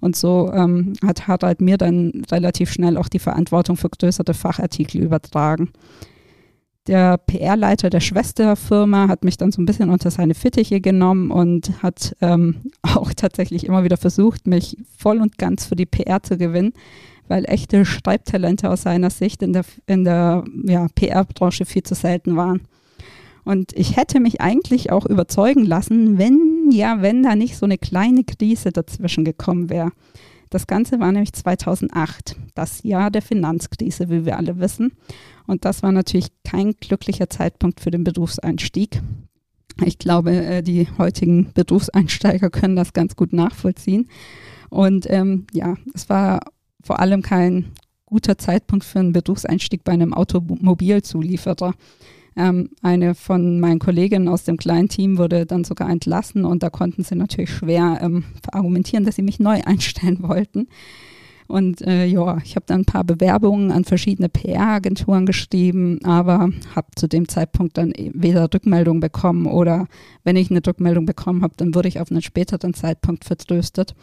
Und 0.00 0.16
so 0.16 0.50
ähm, 0.54 0.94
hat 1.04 1.28
Harald 1.28 1.60
mir 1.60 1.76
dann 1.76 2.22
relativ 2.30 2.72
schnell 2.72 2.96
auch 2.96 3.10
die 3.10 3.18
Verantwortung 3.18 3.76
für 3.76 3.90
größere 3.90 4.32
Fachartikel 4.32 5.02
übertragen. 5.02 5.68
Der 6.86 7.18
PR-Leiter 7.18 7.90
der 7.90 8.00
Schwesterfirma 8.00 9.08
hat 9.08 9.22
mich 9.22 9.36
dann 9.36 9.52
so 9.52 9.60
ein 9.60 9.66
bisschen 9.66 9.90
unter 9.90 10.10
seine 10.10 10.34
Fittiche 10.34 10.80
genommen 10.80 11.30
und 11.30 11.82
hat 11.82 12.16
ähm, 12.22 12.70
auch 12.82 13.12
tatsächlich 13.12 13.66
immer 13.66 13.84
wieder 13.84 13.98
versucht, 13.98 14.46
mich 14.46 14.78
voll 14.96 15.20
und 15.20 15.36
ganz 15.36 15.66
für 15.66 15.76
die 15.76 15.84
PR 15.84 16.22
zu 16.22 16.38
gewinnen 16.38 16.72
weil 17.28 17.44
echte 17.46 17.84
Schreibtalente 17.84 18.70
aus 18.70 18.82
seiner 18.82 19.10
Sicht 19.10 19.42
in 19.42 19.52
der, 19.52 19.64
in 19.86 20.04
der 20.04 20.44
ja, 20.64 20.86
PR-Branche 20.94 21.64
viel 21.64 21.82
zu 21.82 21.94
selten 21.94 22.36
waren. 22.36 22.62
Und 23.44 23.72
ich 23.74 23.96
hätte 23.96 24.20
mich 24.20 24.40
eigentlich 24.40 24.90
auch 24.90 25.04
überzeugen 25.04 25.64
lassen, 25.64 26.18
wenn, 26.18 26.70
ja, 26.70 27.02
wenn 27.02 27.22
da 27.22 27.36
nicht 27.36 27.56
so 27.56 27.66
eine 27.66 27.78
kleine 27.78 28.24
Krise 28.24 28.72
dazwischen 28.72 29.24
gekommen 29.24 29.68
wäre. 29.68 29.92
Das 30.48 30.66
Ganze 30.66 31.00
war 31.00 31.12
nämlich 31.12 31.32
2008, 31.32 32.36
das 32.54 32.82
Jahr 32.84 33.10
der 33.10 33.22
Finanzkrise, 33.22 34.08
wie 34.08 34.24
wir 34.24 34.38
alle 34.38 34.58
wissen. 34.60 34.92
Und 35.46 35.64
das 35.64 35.82
war 35.82 35.92
natürlich 35.92 36.28
kein 36.44 36.72
glücklicher 36.72 37.28
Zeitpunkt 37.28 37.80
für 37.80 37.90
den 37.90 38.04
Berufseinstieg. 38.04 39.02
Ich 39.84 39.98
glaube, 39.98 40.32
äh, 40.32 40.62
die 40.62 40.86
heutigen 40.96 41.52
Berufseinsteiger 41.52 42.50
können 42.50 42.76
das 42.76 42.92
ganz 42.92 43.16
gut 43.16 43.32
nachvollziehen. 43.32 44.08
Und 44.70 45.06
ähm, 45.10 45.46
ja, 45.52 45.76
es 45.92 46.08
war 46.08 46.40
vor 46.84 47.00
allem 47.00 47.22
kein 47.22 47.72
guter 48.06 48.38
Zeitpunkt 48.38 48.84
für 48.84 49.00
einen 49.00 49.12
Berufseinstieg 49.12 49.82
bei 49.82 49.92
einem 49.92 50.14
Automobilzulieferer. 50.14 51.74
Ähm, 52.36 52.70
eine 52.82 53.14
von 53.14 53.60
meinen 53.60 53.78
Kolleginnen 53.78 54.28
aus 54.28 54.44
dem 54.44 54.56
kleinen 54.56 54.88
Team 54.88 55.18
wurde 55.18 55.46
dann 55.46 55.64
sogar 55.64 55.88
entlassen 55.88 56.44
und 56.44 56.62
da 56.62 56.70
konnten 56.70 57.04
sie 57.04 57.14
natürlich 57.14 57.50
schwer 57.50 57.98
ähm, 58.02 58.24
argumentieren, 58.50 59.04
dass 59.04 59.16
sie 59.16 59.22
mich 59.22 59.40
neu 59.40 59.62
einstellen 59.64 60.22
wollten. 60.22 60.68
Und 61.46 61.82
äh, 61.82 62.06
ja, 62.06 62.38
ich 62.42 62.56
habe 62.56 62.64
dann 62.66 62.80
ein 62.80 62.84
paar 62.86 63.04
Bewerbungen 63.04 63.70
an 63.70 63.84
verschiedene 63.84 64.28
PR-Agenturen 64.28 65.26
geschrieben, 65.26 65.98
aber 66.02 66.50
habe 66.74 66.86
zu 66.96 67.06
dem 67.06 67.28
Zeitpunkt 67.28 67.76
dann 67.76 67.90
e-, 67.90 68.10
weder 68.14 68.48
Rückmeldung 68.52 69.00
bekommen 69.00 69.46
oder 69.46 69.86
wenn 70.24 70.36
ich 70.36 70.50
eine 70.50 70.62
Rückmeldung 70.66 71.04
bekommen 71.04 71.42
habe, 71.42 71.54
dann 71.56 71.74
wurde 71.74 71.88
ich 71.88 72.00
auf 72.00 72.10
einen 72.10 72.22
späteren 72.22 72.72
Zeitpunkt 72.72 73.24
vertröstet 73.24 73.94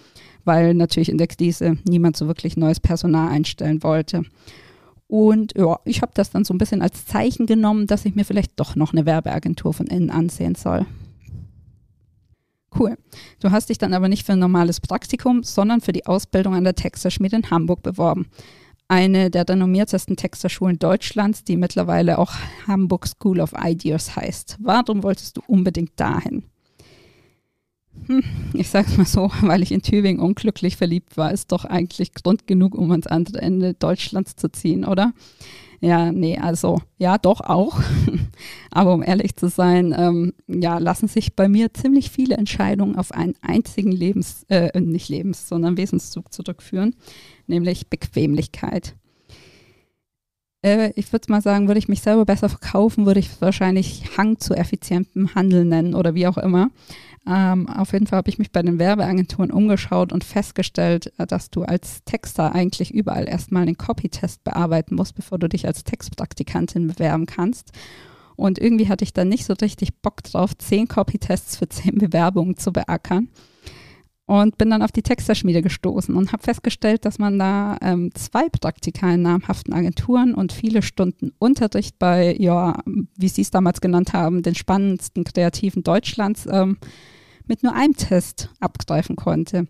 weil 0.46 0.74
natürlich 0.74 1.10
in 1.10 1.18
der 1.18 1.28
Krise 1.28 1.78
niemand 1.88 2.18
so 2.18 2.28
wirklich 2.28 2.58
neues 2.58 2.80
Personal 2.80 3.30
einstellen 3.30 3.84
wollte. 3.84 4.24
Und 5.08 5.54
ja, 5.58 5.78
ich 5.84 6.02
habe 6.02 6.14
das 6.16 6.32
dann 6.32 6.46
so 6.46 6.54
ein 6.54 6.58
bisschen 6.58 6.82
als 6.82 7.06
Zeichen 7.06 7.46
genommen, 7.46 7.86
dass 7.86 8.06
ich 8.06 8.16
mir 8.16 8.24
vielleicht 8.24 8.60
doch 8.60 8.76
noch 8.76 8.94
eine 8.94 9.06
Werbeagentur 9.06 9.74
von 9.74 9.88
innen 9.88 10.10
ansehen 10.10 10.56
soll. 10.56 10.86
Cool. 12.78 12.98
Du 13.42 13.52
hast 13.52 13.70
dich 13.70 13.78
dann 13.78 13.94
aber 13.94 14.08
nicht 14.08 14.26
für 14.26 14.34
ein 14.34 14.40
normales 14.40 14.80
Praktikum, 14.80 15.44
sondern 15.44 15.82
für 15.82 15.92
die 15.92 16.06
Ausbildung 16.06 16.56
an 16.56 16.64
der 16.64 16.76
Texterschmiede 16.76 17.36
in 17.36 17.50
Hamburg 17.50 17.84
beworben. 17.84 18.28
Eine 18.88 19.30
der 19.30 19.48
renommiertesten 19.48 20.18
Texterschulen 20.18 20.80
Deutschlands, 20.80 21.44
die 21.44 21.58
mittlerweile 21.58 22.18
auch 22.18 22.34
Hamburg 22.68 23.08
School 23.08 23.40
of 23.40 23.54
Ideas 23.62 24.16
heißt. 24.16 24.58
Warum 24.60 25.04
wolltest 25.04 25.38
du 25.38 25.42
unbedingt 25.48 25.92
dahin? 25.98 26.44
Hm, 28.08 28.24
ich 28.54 28.70
sag's 28.70 28.98
mal 28.98 29.06
so, 29.06 29.32
weil 29.42 29.64
ich 29.64 29.72
in 29.72 29.82
Tübingen 29.82 30.22
unglücklich 30.22 30.78
verliebt 30.78 31.18
war, 31.18 31.32
ist 31.32 31.52
doch 31.52 31.66
eigentlich 31.66 32.14
Grund 32.14 32.48
genug, 32.48 32.76
um 32.76 32.92
ans 32.92 33.08
andere 33.08 33.42
Ende 33.42 33.74
Deutschlands 33.74 34.36
zu 34.36 34.52
ziehen, 34.52 34.86
oder? 34.86 35.14
Ja, 35.84 36.12
nee, 36.12 36.38
also 36.38 36.80
ja, 37.00 37.18
doch 37.18 37.42
auch. 37.42 37.82
Aber 38.72 38.94
um 38.94 39.02
ehrlich 39.02 39.36
zu 39.36 39.50
sein, 39.50 39.96
ähm, 39.98 40.34
ja, 40.48 40.78
lassen 40.78 41.08
sich 41.08 41.36
bei 41.36 41.50
mir 41.50 41.74
ziemlich 41.74 42.12
viele 42.12 42.38
Entscheidungen 42.38 42.96
auf 42.96 43.12
einen 43.12 43.34
einzigen 43.42 43.92
Lebens, 43.92 44.46
äh, 44.48 44.80
nicht 44.80 45.10
Lebens, 45.10 45.50
sondern 45.50 45.78
Wesenszug 45.78 46.32
zurückführen, 46.32 46.96
nämlich 47.48 47.90
Bequemlichkeit. 47.90 48.96
Äh, 50.64 50.92
ich 50.96 51.12
würde 51.12 51.32
mal 51.32 51.42
sagen, 51.42 51.68
würde 51.68 51.80
ich 51.80 51.88
mich 51.88 52.02
selber 52.02 52.26
besser 52.26 52.50
verkaufen, 52.50 53.08
würde 53.08 53.20
ich 53.20 53.42
wahrscheinlich 53.42 54.04
Hang 54.18 54.38
zu 54.38 54.54
effizientem 54.54 55.34
Handeln 55.34 55.70
nennen 55.70 55.96
oder 55.96 56.14
wie 56.14 56.28
auch 56.28 56.38
immer. 56.38 56.70
Ähm, 57.28 57.68
auf 57.68 57.94
jeden 57.94 58.08
Fall 58.08 58.18
habe 58.18 58.30
ich 58.30 58.40
mich 58.40 58.52
bei 58.52 58.64
den 58.64 58.80
Werbeagenturen 58.80 59.52
umgeschaut 59.52 60.12
und 60.12 60.24
festgestellt, 60.24 61.14
äh, 61.20 61.28
dass 61.28 61.52
du 61.52 61.64
als 61.64 62.04
Texter 62.04 62.56
eigentlich 62.56 62.94
überall 62.94 63.30
erstmal 63.30 63.62
einen 63.64 63.78
Copytest 63.78 64.44
bearbeiten 64.44 64.96
musst, 64.96 65.16
bevor 65.16 65.38
du 65.38 65.48
dich 65.48 65.68
als 65.68 65.84
Textpraktikantin 65.84 66.88
bewerben 66.88 67.28
kannst. 67.28 67.72
Und 68.36 68.58
irgendwie 68.58 68.90
hatte 68.90 69.04
ich 69.04 69.14
dann 69.14 69.30
nicht 69.30 69.46
so 69.46 69.54
richtig 69.54 70.02
Bock 70.02 70.24
drauf, 70.24 70.58
zehn 70.58 70.88
Copytests 70.88 71.58
für 71.58 71.70
zehn 71.70 71.96
Bewerbungen 72.00 72.58
zu 72.58 72.74
beackern. 72.74 73.30
Und 74.26 74.58
bin 74.58 74.70
dann 74.70 74.82
auf 74.82 74.94
die 74.94 75.02
Texterschmiede 75.04 75.62
gestoßen 75.62 76.16
und 76.16 76.32
habe 76.32 76.42
festgestellt, 76.42 77.04
dass 77.06 77.20
man 77.20 77.38
da 77.38 77.78
ähm, 77.82 78.12
zwei 78.16 78.48
Praktika 78.50 79.14
in 79.14 79.24
namhaften 79.24 79.74
Agenturen 79.74 80.34
und 80.34 80.54
viele 80.54 80.82
Stunden 80.82 81.34
Unterricht 81.38 82.00
bei, 82.00 82.36
ja, 82.40 82.80
wie 82.86 83.28
Sie 83.28 83.42
es 83.42 83.52
damals 83.52 83.82
genannt 83.82 84.14
haben, 84.14 84.42
den 84.42 84.56
spannendsten 84.56 85.26
Kreativen 85.26 85.84
Deutschlands 85.84 86.48
ähm, 86.50 86.78
mit 87.52 87.64
nur 87.64 87.76
einem 87.76 87.98
Test 87.98 88.50
abgreifen 88.62 89.18
konnte. 89.18 89.68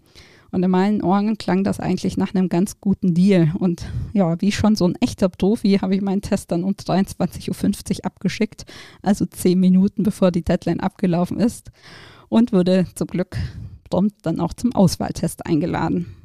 Und 0.51 0.61
in 0.61 0.69
meinen 0.69 1.01
Ohren 1.01 1.39
klang 1.39 1.63
das 1.63 1.79
eigentlich 1.79 2.15
nach 2.15 2.35
einem 2.35 2.47
ganz 2.47 2.79
guten 2.79 3.15
Deal. 3.15 3.53
Und 3.57 3.89
ja, 4.13 4.39
wie 4.39 4.51
schon 4.51 4.75
so 4.75 4.85
ein 4.88 4.93
echter 5.01 5.29
Profi 5.29 5.79
habe 5.81 5.95
ich 5.95 6.01
meinen 6.01 6.21
Test 6.21 6.51
dann 6.51 6.63
um 6.63 6.73
23.50 6.73 7.50
Uhr 7.50 8.05
abgeschickt, 8.05 8.65
also 9.01 9.25
zehn 9.25 9.59
Minuten 9.59 10.03
bevor 10.03 10.29
die 10.29 10.43
Deadline 10.43 10.79
abgelaufen 10.79 11.39
ist. 11.39 11.71
Und 12.29 12.53
wurde 12.53 12.85
zum 12.93 13.07
Glück 13.07 13.35
prompt 13.89 14.23
dann 14.27 14.39
auch 14.39 14.53
zum 14.53 14.75
Auswahltest 14.75 15.45
eingeladen. 15.47 16.15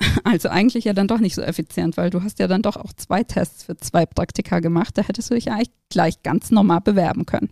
Also 0.22 0.48
eigentlich 0.48 0.84
ja 0.84 0.92
dann 0.92 1.08
doch 1.08 1.18
nicht 1.18 1.34
so 1.34 1.42
effizient, 1.42 1.96
weil 1.96 2.10
du 2.10 2.22
hast 2.22 2.38
ja 2.38 2.46
dann 2.46 2.62
doch 2.62 2.76
auch 2.76 2.92
zwei 2.92 3.24
Tests 3.24 3.64
für 3.64 3.76
zwei 3.78 4.06
Praktika 4.06 4.60
gemacht. 4.60 4.96
Da 4.96 5.02
hättest 5.02 5.30
du 5.30 5.34
dich 5.34 5.46
ja 5.46 5.54
eigentlich 5.54 5.72
gleich 5.88 6.22
ganz 6.22 6.52
normal 6.52 6.82
bewerben 6.82 7.26
können. 7.26 7.48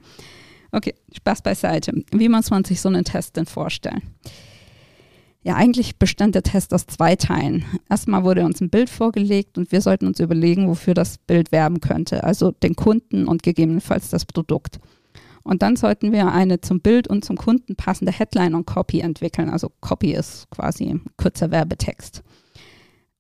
Okay, 0.72 0.94
Spaß 1.16 1.42
beiseite. 1.42 1.92
Wie 2.10 2.28
muss 2.28 2.50
man 2.50 2.64
sich 2.64 2.80
so 2.80 2.88
einen 2.88 3.04
Test 3.04 3.36
denn 3.36 3.46
vorstellen? 3.46 4.02
Ja, 5.42 5.54
eigentlich 5.54 5.96
bestand 5.98 6.34
der 6.34 6.42
Test 6.42 6.74
aus 6.74 6.86
zwei 6.86 7.14
Teilen. 7.14 7.64
Erstmal 7.88 8.24
wurde 8.24 8.44
uns 8.44 8.60
ein 8.60 8.68
Bild 8.68 8.90
vorgelegt 8.90 9.58
und 9.58 9.70
wir 9.70 9.80
sollten 9.80 10.08
uns 10.08 10.18
überlegen, 10.18 10.66
wofür 10.66 10.92
das 10.92 11.18
Bild 11.18 11.52
werben 11.52 11.80
könnte, 11.80 12.24
also 12.24 12.50
den 12.50 12.74
Kunden 12.74 13.28
und 13.28 13.44
gegebenenfalls 13.44 14.10
das 14.10 14.24
Produkt. 14.24 14.80
Und 15.44 15.62
dann 15.62 15.76
sollten 15.76 16.10
wir 16.10 16.32
eine 16.32 16.60
zum 16.60 16.80
Bild 16.80 17.06
und 17.06 17.24
zum 17.24 17.36
Kunden 17.36 17.76
passende 17.76 18.10
Headline 18.10 18.56
und 18.56 18.66
Copy 18.66 18.98
entwickeln. 18.98 19.48
Also 19.48 19.70
Copy 19.80 20.12
ist 20.12 20.50
quasi 20.50 20.86
ein 20.86 21.02
kurzer 21.16 21.52
Werbetext. 21.52 22.24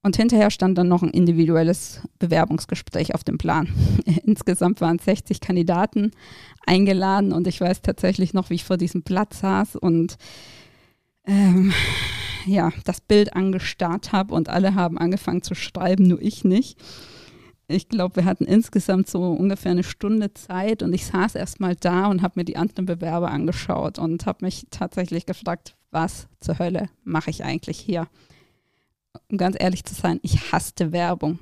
Und 0.06 0.14
hinterher 0.16 0.52
stand 0.52 0.78
dann 0.78 0.86
noch 0.86 1.02
ein 1.02 1.10
individuelles 1.10 2.00
Bewerbungsgespräch 2.20 3.16
auf 3.16 3.24
dem 3.24 3.38
Plan. 3.38 3.68
Insgesamt 4.24 4.80
waren 4.80 5.00
60 5.00 5.40
Kandidaten 5.40 6.12
eingeladen 6.64 7.32
und 7.32 7.48
ich 7.48 7.60
weiß 7.60 7.82
tatsächlich 7.82 8.32
noch, 8.32 8.48
wie 8.48 8.54
ich 8.54 8.62
vor 8.62 8.76
diesem 8.76 9.02
Platz 9.02 9.40
saß 9.40 9.74
und 9.74 10.16
ähm, 11.26 11.72
ja, 12.46 12.70
das 12.84 13.00
Bild 13.00 13.34
angestarrt 13.34 14.12
habe 14.12 14.32
und 14.32 14.48
alle 14.48 14.76
haben 14.76 14.96
angefangen 14.96 15.42
zu 15.42 15.56
schreiben, 15.56 16.06
nur 16.06 16.22
ich 16.22 16.44
nicht 16.44 16.80
ich 17.68 17.88
glaube, 17.88 18.14
wir 18.14 18.24
hatten 18.26 18.44
insgesamt 18.44 19.08
so 19.08 19.32
ungefähr 19.32 19.72
eine 19.72 19.82
Stunde 19.82 20.32
Zeit 20.34 20.84
und 20.84 20.92
ich 20.92 21.04
saß 21.04 21.34
erstmal 21.34 21.74
da 21.74 22.06
und 22.06 22.22
habe 22.22 22.34
mir 22.36 22.44
die 22.44 22.56
anderen 22.56 22.86
Bewerber 22.86 23.32
angeschaut 23.32 23.98
und 23.98 24.24
habe 24.24 24.44
mich 24.44 24.68
tatsächlich 24.70 25.26
gefragt, 25.26 25.74
was 25.90 26.28
zur 26.38 26.60
Hölle 26.60 26.88
mache 27.02 27.30
ich 27.30 27.42
eigentlich 27.42 27.80
hier? 27.80 28.06
Um 29.30 29.38
ganz 29.38 29.56
ehrlich 29.58 29.84
zu 29.84 29.94
sein, 29.94 30.18
ich 30.22 30.52
hasste 30.52 30.92
Werbung. 30.92 31.38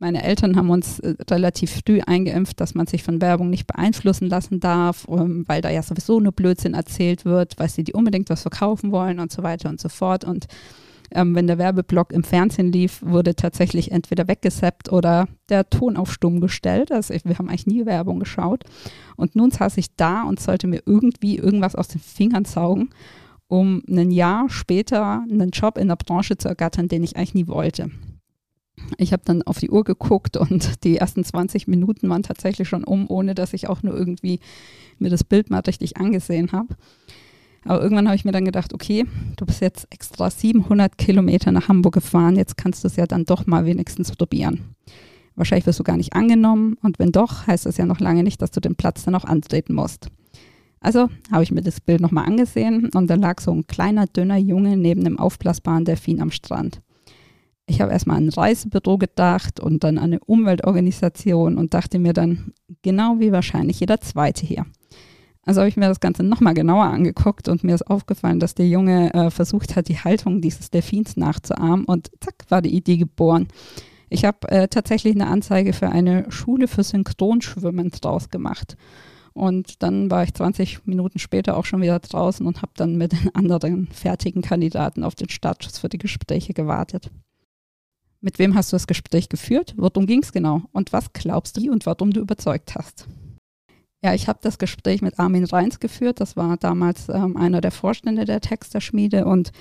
Meine 0.00 0.22
Eltern 0.22 0.56
haben 0.56 0.70
uns 0.70 1.00
äh, 1.00 1.16
relativ 1.28 1.82
früh 1.84 2.00
eingeimpft, 2.00 2.60
dass 2.60 2.74
man 2.74 2.86
sich 2.86 3.02
von 3.02 3.20
Werbung 3.20 3.50
nicht 3.50 3.66
beeinflussen 3.66 4.28
lassen 4.28 4.60
darf, 4.60 5.04
um, 5.06 5.46
weil 5.48 5.60
da 5.60 5.70
ja 5.70 5.82
sowieso 5.82 6.20
nur 6.20 6.32
Blödsinn 6.32 6.74
erzählt 6.74 7.24
wird, 7.24 7.58
weil 7.58 7.68
sie 7.68 7.82
die 7.82 7.94
unbedingt 7.94 8.30
was 8.30 8.42
verkaufen 8.42 8.92
wollen 8.92 9.18
und 9.18 9.32
so 9.32 9.42
weiter 9.42 9.68
und 9.68 9.80
so 9.80 9.88
fort. 9.88 10.24
Und 10.24 10.46
ähm, 11.10 11.34
wenn 11.34 11.46
der 11.46 11.58
Werbeblock 11.58 12.12
im 12.12 12.22
Fernsehen 12.22 12.70
lief, 12.70 13.02
wurde 13.02 13.34
tatsächlich 13.34 13.90
entweder 13.90 14.28
weggesappt 14.28 14.92
oder 14.92 15.26
der 15.48 15.68
Ton 15.68 15.96
auf 15.96 16.12
stumm 16.12 16.40
gestellt. 16.40 16.92
Also 16.92 17.14
wir 17.24 17.38
haben 17.38 17.48
eigentlich 17.48 17.66
nie 17.66 17.86
Werbung 17.86 18.20
geschaut. 18.20 18.64
Und 19.16 19.34
nun 19.34 19.50
saß 19.50 19.78
ich 19.78 19.96
da 19.96 20.22
und 20.22 20.38
sollte 20.38 20.66
mir 20.66 20.82
irgendwie 20.86 21.38
irgendwas 21.38 21.74
aus 21.74 21.88
den 21.88 22.00
Fingern 22.00 22.44
saugen, 22.44 22.90
um 23.48 23.82
ein 23.88 24.10
Jahr 24.10 24.48
später 24.48 25.22
einen 25.22 25.50
Job 25.50 25.78
in 25.78 25.88
der 25.88 25.96
Branche 25.96 26.36
zu 26.36 26.48
ergattern, 26.48 26.88
den 26.88 27.02
ich 27.02 27.16
eigentlich 27.16 27.34
nie 27.34 27.48
wollte. 27.48 27.90
Ich 28.96 29.12
habe 29.12 29.22
dann 29.24 29.42
auf 29.42 29.58
die 29.58 29.70
Uhr 29.70 29.84
geguckt 29.84 30.36
und 30.36 30.84
die 30.84 30.98
ersten 30.98 31.24
20 31.24 31.66
Minuten 31.66 32.08
waren 32.08 32.22
tatsächlich 32.22 32.68
schon 32.68 32.84
um, 32.84 33.10
ohne 33.10 33.34
dass 33.34 33.54
ich 33.54 33.68
auch 33.68 33.82
nur 33.82 33.94
irgendwie 33.94 34.40
mir 34.98 35.10
das 35.10 35.24
Bild 35.24 35.50
mal 35.50 35.60
richtig 35.60 35.96
angesehen 35.96 36.52
habe. 36.52 36.76
Aber 37.64 37.82
irgendwann 37.82 38.06
habe 38.06 38.16
ich 38.16 38.24
mir 38.24 38.32
dann 38.32 38.44
gedacht, 38.44 38.72
okay, 38.72 39.04
du 39.36 39.44
bist 39.44 39.60
jetzt 39.60 39.88
extra 39.90 40.30
700 40.30 40.96
Kilometer 40.96 41.50
nach 41.50 41.68
Hamburg 41.68 41.94
gefahren, 41.94 42.36
jetzt 42.36 42.56
kannst 42.56 42.84
du 42.84 42.88
es 42.88 42.96
ja 42.96 43.06
dann 43.06 43.24
doch 43.24 43.46
mal 43.46 43.66
wenigstens 43.66 44.12
probieren. 44.12 44.74
Wahrscheinlich 45.34 45.66
wirst 45.66 45.78
du 45.78 45.84
gar 45.84 45.96
nicht 45.96 46.14
angenommen 46.14 46.76
und 46.82 46.98
wenn 46.98 47.12
doch, 47.12 47.46
heißt 47.46 47.66
das 47.66 47.76
ja 47.76 47.86
noch 47.86 48.00
lange 48.00 48.22
nicht, 48.22 48.40
dass 48.42 48.50
du 48.50 48.60
den 48.60 48.74
Platz 48.74 49.04
dann 49.04 49.14
auch 49.14 49.24
antreten 49.24 49.74
musst. 49.74 50.08
Also 50.80 51.08
habe 51.32 51.42
ich 51.42 51.50
mir 51.50 51.62
das 51.62 51.80
Bild 51.80 52.00
nochmal 52.00 52.26
angesehen 52.26 52.90
und 52.94 53.08
da 53.08 53.14
lag 53.14 53.40
so 53.40 53.52
ein 53.52 53.66
kleiner, 53.66 54.06
dünner 54.06 54.36
Junge 54.36 54.76
neben 54.76 55.04
einem 55.04 55.18
aufblasbaren 55.18 55.84
Delfin 55.84 56.20
am 56.20 56.30
Strand. 56.30 56.80
Ich 57.66 57.80
habe 57.80 57.92
erstmal 57.92 58.16
an 58.16 58.26
ein 58.26 58.30
Reisebüro 58.30 58.96
gedacht 58.96 59.60
und 59.60 59.84
dann 59.84 59.98
an 59.98 60.04
eine 60.04 60.20
Umweltorganisation 60.20 61.58
und 61.58 61.74
dachte 61.74 61.98
mir 61.98 62.14
dann, 62.14 62.52
genau 62.82 63.16
wie 63.18 63.30
wahrscheinlich 63.30 63.80
jeder 63.80 64.00
Zweite 64.00 64.46
hier. 64.46 64.64
Also 65.42 65.60
habe 65.60 65.68
ich 65.68 65.76
mir 65.76 65.88
das 65.88 66.00
Ganze 66.00 66.22
nochmal 66.22 66.54
genauer 66.54 66.84
angeguckt 66.84 67.48
und 67.48 67.64
mir 67.64 67.74
ist 67.74 67.86
aufgefallen, 67.86 68.40
dass 68.40 68.54
der 68.54 68.68
Junge 68.68 69.12
äh, 69.14 69.30
versucht 69.30 69.76
hat, 69.76 69.88
die 69.88 69.98
Haltung 69.98 70.40
dieses 70.40 70.70
Delfins 70.70 71.16
nachzuahmen 71.16 71.84
und 71.84 72.10
zack, 72.20 72.44
war 72.50 72.62
die 72.62 72.74
Idee 72.74 72.98
geboren. 72.98 73.48
Ich 74.10 74.24
habe 74.24 74.48
äh, 74.50 74.68
tatsächlich 74.68 75.14
eine 75.14 75.26
Anzeige 75.26 75.72
für 75.72 75.90
eine 75.90 76.30
Schule 76.30 76.68
für 76.68 76.82
Synchronschwimmen 76.82 77.90
draus 77.90 78.30
gemacht. 78.30 78.76
Und 79.38 79.84
dann 79.84 80.10
war 80.10 80.24
ich 80.24 80.34
20 80.34 80.84
Minuten 80.86 81.20
später 81.20 81.56
auch 81.56 81.64
schon 81.64 81.80
wieder 81.80 82.00
draußen 82.00 82.44
und 82.44 82.60
habe 82.60 82.72
dann 82.74 82.96
mit 82.96 83.12
den 83.12 83.30
anderen 83.36 83.86
fertigen 83.86 84.42
Kandidaten 84.42 85.04
auf 85.04 85.14
den 85.14 85.28
Startschuss 85.28 85.78
für 85.78 85.88
die 85.88 85.98
Gespräche 85.98 86.54
gewartet. 86.54 87.12
Mit 88.20 88.40
wem 88.40 88.56
hast 88.56 88.72
du 88.72 88.74
das 88.74 88.88
Gespräch 88.88 89.28
geführt? 89.28 89.74
Worum 89.76 90.06
ging 90.06 90.24
es 90.24 90.32
genau? 90.32 90.62
Und 90.72 90.92
was 90.92 91.12
glaubst 91.12 91.56
du 91.56 91.70
und 91.70 91.86
warum 91.86 92.10
du 92.10 92.20
überzeugt 92.20 92.74
hast? 92.74 93.06
Ja, 94.02 94.12
ich 94.12 94.26
habe 94.26 94.40
das 94.42 94.58
Gespräch 94.58 95.02
mit 95.02 95.20
Armin 95.20 95.44
Reins 95.44 95.78
geführt. 95.78 96.20
Das 96.20 96.36
war 96.36 96.56
damals 96.56 97.08
ähm, 97.08 97.36
einer 97.36 97.60
der 97.60 97.70
Vorstände 97.70 98.24
der 98.24 98.40
Texterschmiede 98.40 99.24
und 99.24 99.52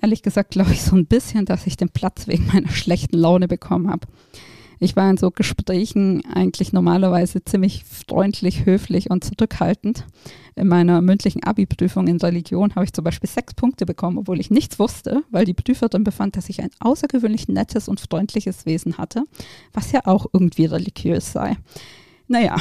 ehrlich 0.00 0.22
gesagt 0.22 0.52
glaube 0.52 0.70
ich 0.70 0.82
so 0.82 0.94
ein 0.94 1.06
bisschen, 1.06 1.46
dass 1.46 1.66
ich 1.66 1.76
den 1.76 1.88
Platz 1.88 2.28
wegen 2.28 2.46
meiner 2.46 2.70
schlechten 2.70 3.16
Laune 3.16 3.48
bekommen 3.48 3.90
habe. 3.90 4.06
Ich 4.78 4.94
war 4.94 5.08
in 5.08 5.16
so 5.16 5.30
Gesprächen 5.30 6.22
eigentlich 6.26 6.72
normalerweise 6.72 7.42
ziemlich 7.44 7.84
freundlich, 7.84 8.66
höflich 8.66 9.10
und 9.10 9.24
zurückhaltend. 9.24 10.04
In 10.54 10.68
meiner 10.68 11.00
mündlichen 11.00 11.42
Abi-Prüfung 11.44 12.06
in 12.06 12.18
Religion 12.18 12.74
habe 12.74 12.84
ich 12.84 12.92
zum 12.92 13.04
Beispiel 13.04 13.28
sechs 13.28 13.54
Punkte 13.54 13.86
bekommen, 13.86 14.18
obwohl 14.18 14.40
ich 14.40 14.50
nichts 14.50 14.78
wusste, 14.78 15.22
weil 15.30 15.44
die 15.44 15.54
Prüferin 15.54 16.04
befand, 16.04 16.36
dass 16.36 16.48
ich 16.48 16.62
ein 16.62 16.70
außergewöhnlich 16.80 17.48
nettes 17.48 17.88
und 17.88 18.00
freundliches 18.00 18.66
Wesen 18.66 18.98
hatte, 18.98 19.24
was 19.72 19.92
ja 19.92 20.00
auch 20.04 20.26
irgendwie 20.32 20.66
religiös 20.66 21.32
sei. 21.32 21.56
Naja, 22.28 22.56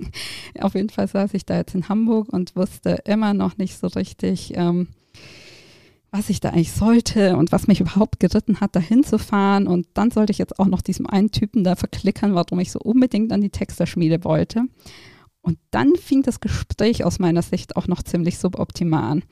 auf 0.60 0.74
jeden 0.74 0.90
Fall 0.90 1.06
saß 1.06 1.34
ich 1.34 1.44
da 1.44 1.56
jetzt 1.56 1.74
in 1.74 1.88
Hamburg 1.88 2.32
und 2.32 2.56
wusste 2.56 3.02
immer 3.04 3.34
noch 3.34 3.58
nicht 3.58 3.78
so 3.78 3.86
richtig, 3.88 4.52
ähm, 4.56 4.88
was 6.12 6.28
ich 6.28 6.40
da 6.40 6.50
eigentlich 6.50 6.72
sollte 6.72 7.36
und 7.36 7.52
was 7.52 7.66
mich 7.66 7.80
überhaupt 7.80 8.20
geritten 8.20 8.60
hat, 8.60 8.76
da 8.76 8.80
hinzufahren. 8.80 9.66
Und 9.66 9.86
dann 9.94 10.10
sollte 10.10 10.30
ich 10.30 10.38
jetzt 10.38 10.58
auch 10.58 10.66
noch 10.66 10.82
diesem 10.82 11.06
einen 11.06 11.30
Typen 11.30 11.64
da 11.64 11.74
verklickern, 11.74 12.34
warum 12.34 12.60
ich 12.60 12.70
so 12.70 12.78
unbedingt 12.78 13.32
an 13.32 13.40
die 13.40 13.50
Texterschmiede 13.50 14.22
wollte. 14.22 14.64
Und 15.40 15.58
dann 15.70 15.96
fing 15.96 16.22
das 16.22 16.40
Gespräch 16.40 17.02
aus 17.04 17.18
meiner 17.18 17.42
Sicht 17.42 17.76
auch 17.76 17.88
noch 17.88 18.02
ziemlich 18.02 18.38
suboptimal 18.38 19.04
an. 19.04 19.24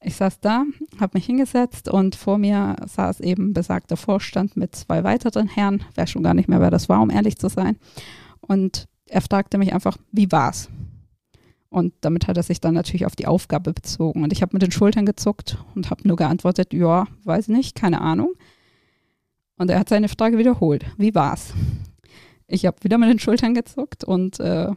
Ich 0.00 0.14
saß 0.14 0.38
da, 0.40 0.64
habe 1.00 1.16
mich 1.16 1.26
hingesetzt 1.26 1.88
und 1.88 2.14
vor 2.14 2.38
mir 2.38 2.76
saß 2.86 3.20
eben 3.20 3.54
besagter 3.54 3.96
Vorstand 3.96 4.56
mit 4.56 4.76
zwei 4.76 5.02
weiteren 5.02 5.48
Herren, 5.48 5.82
weiß 5.96 6.10
schon 6.10 6.22
gar 6.22 6.34
nicht 6.34 6.48
mehr, 6.48 6.60
wer 6.60 6.70
das 6.70 6.88
war, 6.88 7.00
um 7.00 7.10
ehrlich 7.10 7.38
zu 7.38 7.48
sein. 7.48 7.78
Und 8.40 8.86
er 9.06 9.22
fragte 9.22 9.58
mich 9.58 9.72
einfach, 9.72 9.96
wie 10.12 10.30
war's? 10.30 10.68
Und 11.70 11.92
damit 12.00 12.26
hat 12.26 12.36
er 12.36 12.42
sich 12.42 12.60
dann 12.60 12.74
natürlich 12.74 13.04
auf 13.04 13.16
die 13.16 13.26
Aufgabe 13.26 13.72
bezogen. 13.72 14.22
Und 14.22 14.32
ich 14.32 14.40
habe 14.42 14.54
mit 14.54 14.62
den 14.62 14.72
Schultern 14.72 15.04
gezuckt 15.04 15.58
und 15.74 15.90
habe 15.90 16.06
nur 16.08 16.16
geantwortet, 16.16 16.72
ja, 16.72 17.06
weiß 17.24 17.48
nicht, 17.48 17.74
keine 17.74 18.00
Ahnung. 18.00 18.34
Und 19.58 19.70
er 19.70 19.78
hat 19.78 19.88
seine 19.88 20.08
Frage 20.08 20.38
wiederholt, 20.38 20.86
wie 20.96 21.14
war's? 21.14 21.52
Ich 22.46 22.64
habe 22.64 22.82
wieder 22.82 22.96
mit 22.96 23.10
den 23.10 23.18
Schultern 23.18 23.54
gezuckt 23.54 24.04
und 24.04 24.40
äh, 24.40 24.70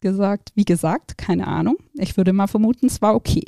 gesagt, 0.00 0.52
wie 0.54 0.64
gesagt, 0.64 1.18
keine 1.18 1.48
Ahnung. 1.48 1.76
Ich 1.94 2.16
würde 2.16 2.32
mal 2.32 2.46
vermuten, 2.46 2.86
es 2.86 3.02
war 3.02 3.14
okay. 3.14 3.42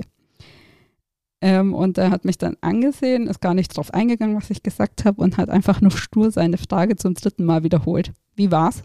Ähm, 1.40 1.72
und 1.72 1.98
er 1.98 2.10
hat 2.10 2.24
mich 2.24 2.38
dann 2.38 2.56
angesehen, 2.62 3.28
ist 3.28 3.40
gar 3.40 3.54
nicht 3.54 3.76
drauf 3.76 3.94
eingegangen, 3.94 4.36
was 4.36 4.50
ich 4.50 4.64
gesagt 4.64 5.04
habe 5.04 5.22
und 5.22 5.36
hat 5.36 5.50
einfach 5.50 5.80
nur 5.80 5.92
stur 5.92 6.32
seine 6.32 6.58
Frage 6.58 6.96
zum 6.96 7.14
dritten 7.14 7.44
Mal 7.44 7.62
wiederholt. 7.62 8.12
Wie 8.34 8.50
war's? 8.50 8.82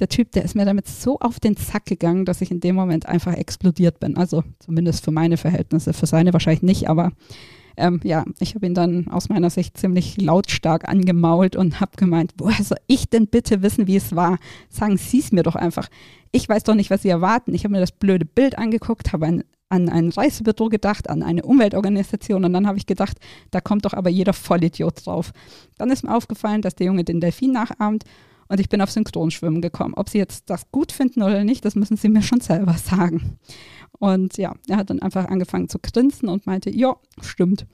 Der 0.00 0.08
Typ, 0.08 0.32
der 0.32 0.44
ist 0.44 0.56
mir 0.56 0.64
damit 0.64 0.88
so 0.88 1.20
auf 1.20 1.38
den 1.38 1.56
Zack 1.56 1.86
gegangen, 1.86 2.24
dass 2.24 2.40
ich 2.40 2.50
in 2.50 2.58
dem 2.58 2.74
Moment 2.74 3.06
einfach 3.06 3.34
explodiert 3.34 4.00
bin. 4.00 4.16
Also 4.16 4.42
zumindest 4.58 5.04
für 5.04 5.12
meine 5.12 5.36
Verhältnisse, 5.36 5.92
für 5.92 6.06
seine 6.06 6.32
wahrscheinlich 6.32 6.62
nicht, 6.62 6.88
aber 6.88 7.12
ähm, 7.76 8.00
ja, 8.02 8.24
ich 8.40 8.54
habe 8.54 8.66
ihn 8.66 8.74
dann 8.74 9.08
aus 9.08 9.28
meiner 9.28 9.50
Sicht 9.50 9.76
ziemlich 9.78 10.20
lautstark 10.20 10.88
angemault 10.88 11.56
und 11.56 11.80
habe 11.80 11.92
gemeint, 11.96 12.32
woher 12.38 12.64
soll 12.64 12.78
ich 12.86 13.08
denn 13.08 13.28
bitte 13.28 13.62
wissen, 13.62 13.86
wie 13.86 13.96
es 13.96 14.14
war? 14.14 14.38
Sagen 14.68 14.96
Sie 14.96 15.20
es 15.20 15.32
mir 15.32 15.42
doch 15.42 15.56
einfach. 15.56 15.88
Ich 16.32 16.48
weiß 16.48 16.64
doch 16.64 16.74
nicht, 16.74 16.90
was 16.90 17.02
Sie 17.02 17.08
erwarten. 17.08 17.54
Ich 17.54 17.64
habe 17.64 17.72
mir 17.72 17.80
das 17.80 17.92
blöde 17.92 18.24
Bild 18.24 18.58
angeguckt, 18.58 19.12
habe 19.12 19.26
ein, 19.26 19.44
an 19.68 19.88
ein 19.88 20.10
Reisebüro 20.10 20.68
gedacht, 20.68 21.08
an 21.08 21.22
eine 21.22 21.42
Umweltorganisation 21.42 22.44
und 22.44 22.52
dann 22.52 22.66
habe 22.66 22.78
ich 22.78 22.86
gedacht, 22.86 23.18
da 23.50 23.60
kommt 23.60 23.84
doch 23.84 23.94
aber 23.94 24.10
jeder 24.10 24.32
Vollidiot 24.32 25.06
drauf. 25.06 25.32
Dann 25.78 25.90
ist 25.90 26.04
mir 26.04 26.14
aufgefallen, 26.14 26.62
dass 26.62 26.74
der 26.74 26.86
Junge 26.86 27.04
den 27.04 27.20
Delfin 27.20 27.52
nachahmt 27.52 28.04
und 28.48 28.60
ich 28.60 28.68
bin 28.68 28.80
auf 28.80 28.90
Synchronschwimmen 28.90 29.60
gekommen. 29.60 29.94
Ob 29.94 30.08
Sie 30.08 30.18
jetzt 30.18 30.50
das 30.50 30.70
gut 30.70 30.92
finden 30.92 31.22
oder 31.22 31.44
nicht, 31.44 31.64
das 31.64 31.74
müssen 31.74 31.96
Sie 31.96 32.08
mir 32.08 32.22
schon 32.22 32.40
selber 32.40 32.74
sagen. 32.74 33.38
Und 33.98 34.36
ja, 34.36 34.54
er 34.68 34.76
hat 34.76 34.90
dann 34.90 35.02
einfach 35.02 35.28
angefangen 35.28 35.68
zu 35.68 35.78
grinsen 35.78 36.28
und 36.28 36.46
meinte, 36.46 36.70
ja, 36.70 36.96
stimmt. 37.20 37.66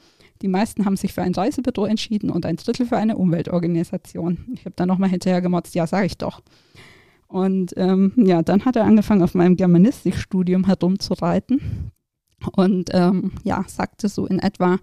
Die 0.43 0.49
meisten 0.49 0.87
haben 0.87 0.97
sich 0.97 1.13
für 1.13 1.23
ein 1.23 1.35
Reisebüro 1.35 1.85
entschieden 1.85 2.31
und 2.31 2.47
ein 2.47 2.57
Drittel 2.57 2.87
für 2.87 2.97
eine 2.97 3.17
Umweltorganisation. 3.17 4.47
Ich 4.55 4.65
habe 4.65 4.75
dann 4.77 4.89
nochmal 4.89 5.11
hinterher 5.11 5.43
gemotzt, 5.43 5.75
ja, 5.75 5.87
sage 5.87 6.07
ich 6.07 6.17
doch. 6.17 6.41
Und 7.29 7.75
ähm, 7.77 8.13
ja, 8.17 8.43
dann 8.43 8.65
hat 8.65 8.77
er 8.77 8.85
angefangen, 8.85 9.23
auf 9.23 9.35
meinem 9.35 9.57
Germanistikstudium 9.57 10.65
herumzureiten 10.65 11.93
und 12.57 12.91
ähm, 12.93 13.33
ja, 13.45 13.65
sagte 13.69 14.09
so 14.09 14.27
in 14.27 14.39
etwa, 14.39 14.79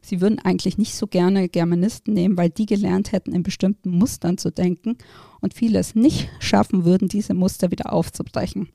sie 0.00 0.20
würden 0.20 0.38
eigentlich 0.38 0.78
nicht 0.78 0.94
so 0.94 1.06
gerne 1.06 1.48
Germanisten 1.48 2.14
nehmen, 2.14 2.36
weil 2.36 2.50
die 2.50 2.66
gelernt 2.66 3.12
hätten, 3.12 3.32
in 3.32 3.42
bestimmten 3.42 3.90
Mustern 3.90 4.38
zu 4.38 4.50
denken 4.50 4.96
und 5.42 5.52
viele 5.52 5.78
es 5.78 5.94
nicht 5.94 6.30
schaffen 6.38 6.86
würden, 6.86 7.08
diese 7.08 7.34
Muster 7.34 7.70
wieder 7.70 7.92
aufzubrechen. 7.92 8.68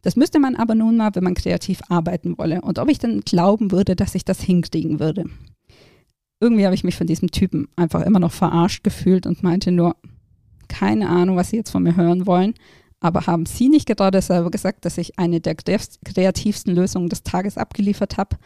Das 0.00 0.16
müsste 0.16 0.38
man 0.38 0.54
aber 0.54 0.74
nun 0.74 0.96
mal, 0.96 1.14
wenn 1.14 1.24
man 1.24 1.34
kreativ 1.34 1.80
arbeiten 1.88 2.38
wolle. 2.38 2.60
Und 2.60 2.78
ob 2.78 2.90
ich 2.90 2.98
dann 2.98 3.20
glauben 3.20 3.72
würde, 3.72 3.96
dass 3.96 4.14
ich 4.14 4.24
das 4.24 4.40
hinkriegen 4.40 5.00
würde. 5.00 5.24
Irgendwie 6.40 6.64
habe 6.64 6.74
ich 6.74 6.84
mich 6.84 6.96
von 6.96 7.06
diesem 7.06 7.30
Typen 7.30 7.68
einfach 7.76 8.02
immer 8.02 8.20
noch 8.20 8.32
verarscht 8.32 8.84
gefühlt 8.84 9.26
und 9.26 9.42
meinte 9.42 9.72
nur, 9.72 9.96
keine 10.68 11.08
Ahnung, 11.08 11.36
was 11.36 11.50
Sie 11.50 11.56
jetzt 11.56 11.70
von 11.70 11.82
mir 11.82 11.96
hören 11.96 12.26
wollen. 12.26 12.54
Aber 13.00 13.26
haben 13.26 13.46
Sie 13.46 13.68
nicht 13.68 13.86
gerade 13.86 14.20
selber 14.20 14.50
gesagt, 14.50 14.84
dass 14.84 14.98
ich 14.98 15.18
eine 15.18 15.40
der 15.40 15.54
kreativsten 15.54 16.74
Lösungen 16.74 17.08
des 17.08 17.22
Tages 17.22 17.56
abgeliefert 17.56 18.18
habe? 18.18 18.36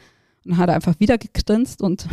Und 0.49 0.57
hat 0.57 0.71
er 0.71 0.77
einfach 0.77 0.99
wieder 0.99 1.19
gegrinst 1.19 1.83
und 1.83 2.09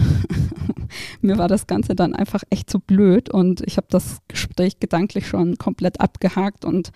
mir 1.21 1.37
war 1.37 1.47
das 1.47 1.67
Ganze 1.67 1.95
dann 1.95 2.13
einfach 2.13 2.43
echt 2.49 2.69
zu 2.69 2.79
blöd 2.79 3.29
und 3.29 3.61
ich 3.65 3.77
habe 3.77 3.87
das 3.89 4.19
Gespräch 4.27 4.81
gedanklich 4.81 5.25
schon 5.25 5.55
komplett 5.57 6.01
abgehakt 6.01 6.65
und 6.65 6.91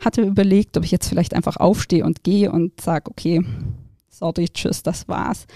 hatte 0.00 0.20
überlegt, 0.20 0.76
ob 0.76 0.84
ich 0.84 0.90
jetzt 0.90 1.08
vielleicht 1.08 1.32
einfach 1.32 1.56
aufstehe 1.56 2.04
und 2.04 2.24
gehe 2.24 2.52
und 2.52 2.78
sage, 2.78 3.10
okay, 3.10 3.42
sorry, 4.10 4.50
tschüss, 4.52 4.82
das 4.82 5.08
war's. 5.08 5.46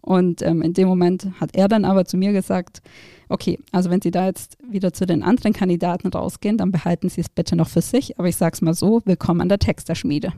Und 0.00 0.40
ähm, 0.40 0.62
in 0.62 0.72
dem 0.72 0.88
Moment 0.88 1.28
hat 1.40 1.54
er 1.54 1.68
dann 1.68 1.84
aber 1.84 2.06
zu 2.06 2.16
mir 2.16 2.32
gesagt, 2.32 2.80
okay, 3.28 3.58
also 3.70 3.90
wenn 3.90 4.00
Sie 4.00 4.10
da 4.10 4.26
jetzt 4.26 4.56
wieder 4.70 4.94
zu 4.94 5.04
den 5.04 5.22
anderen 5.22 5.52
Kandidaten 5.52 6.08
rausgehen, 6.08 6.58
dann 6.58 6.72
behalten 6.72 7.10
Sie 7.10 7.20
es 7.20 7.28
bitte 7.28 7.54
noch 7.54 7.68
für 7.68 7.82
sich. 7.82 8.18
Aber 8.18 8.28
ich 8.28 8.36
sage 8.36 8.54
es 8.54 8.62
mal 8.62 8.74
so, 8.74 9.02
willkommen 9.04 9.40
an 9.42 9.48
der 9.48 9.58
Texterschmiede. 9.58 10.32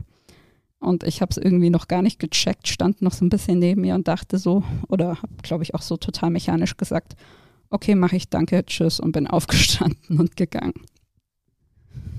Und 0.79 1.03
ich 1.03 1.21
habe 1.21 1.31
es 1.31 1.37
irgendwie 1.37 1.69
noch 1.69 1.87
gar 1.87 2.01
nicht 2.01 2.19
gecheckt, 2.19 2.67
stand 2.67 3.01
noch 3.01 3.13
so 3.13 3.25
ein 3.25 3.29
bisschen 3.29 3.59
neben 3.59 3.81
mir 3.81 3.95
und 3.95 4.07
dachte 4.07 4.37
so, 4.37 4.63
oder 4.87 5.21
habe, 5.21 5.33
glaube 5.41 5.63
ich, 5.63 5.73
auch 5.73 5.81
so 5.81 5.97
total 5.97 6.29
mechanisch 6.29 6.77
gesagt, 6.77 7.15
okay, 7.69 7.95
mache 7.95 8.15
ich, 8.15 8.29
danke, 8.29 8.65
tschüss 8.65 8.99
und 8.99 9.11
bin 9.11 9.27
aufgestanden 9.27 10.19
und 10.19 10.35
gegangen. 10.35 10.73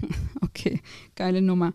Okay, 0.40 0.80
geile 1.14 1.42
Nummer. 1.42 1.72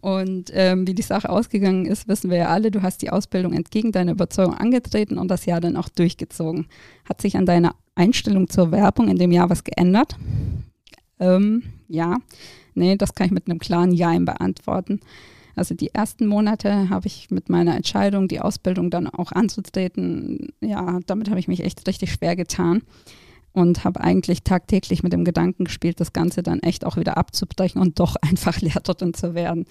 Und 0.00 0.50
ähm, 0.54 0.86
wie 0.86 0.94
die 0.94 1.02
Sache 1.02 1.28
ausgegangen 1.28 1.84
ist, 1.84 2.08
wissen 2.08 2.30
wir 2.30 2.38
ja 2.38 2.48
alle, 2.48 2.70
du 2.70 2.82
hast 2.82 3.02
die 3.02 3.10
Ausbildung 3.10 3.52
entgegen 3.52 3.92
deiner 3.92 4.12
Überzeugung 4.12 4.54
angetreten 4.54 5.18
und 5.18 5.28
das 5.28 5.46
Jahr 5.46 5.60
dann 5.60 5.76
auch 5.76 5.88
durchgezogen. 5.88 6.66
Hat 7.04 7.20
sich 7.20 7.36
an 7.36 7.46
deiner 7.46 7.74
Einstellung 7.94 8.48
zur 8.48 8.70
Werbung 8.70 9.08
in 9.08 9.18
dem 9.18 9.30
Jahr 9.32 9.50
was 9.50 9.62
geändert? 9.62 10.16
Ähm, 11.18 11.62
ja, 11.88 12.18
nee, 12.74 12.96
das 12.96 13.14
kann 13.14 13.26
ich 13.26 13.32
mit 13.32 13.48
einem 13.48 13.58
klaren 13.58 13.92
Ja 13.92 14.16
beantworten. 14.18 15.00
Also 15.56 15.74
die 15.74 15.94
ersten 15.94 16.26
Monate 16.26 16.88
habe 16.90 17.06
ich 17.06 17.30
mit 17.30 17.48
meiner 17.48 17.76
Entscheidung, 17.76 18.28
die 18.28 18.40
Ausbildung 18.40 18.90
dann 18.90 19.06
auch 19.06 19.32
anzutreten, 19.32 20.52
ja, 20.60 21.00
damit 21.06 21.30
habe 21.30 21.40
ich 21.40 21.48
mich 21.48 21.62
echt 21.62 21.86
richtig 21.86 22.12
schwer 22.12 22.36
getan 22.36 22.82
und 23.54 23.84
habe 23.84 24.00
eigentlich 24.00 24.42
tagtäglich 24.42 25.02
mit 25.02 25.12
dem 25.12 25.24
Gedanken 25.24 25.64
gespielt, 25.64 26.00
das 26.00 26.12
Ganze 26.12 26.42
dann 26.42 26.58
echt 26.60 26.84
auch 26.84 26.96
wieder 26.96 27.16
abzubrechen 27.16 27.80
und 27.80 27.98
doch 28.00 28.16
einfach 28.22 28.60
Lehrerin 28.60 29.14
zu 29.14 29.34
werden. 29.34 29.64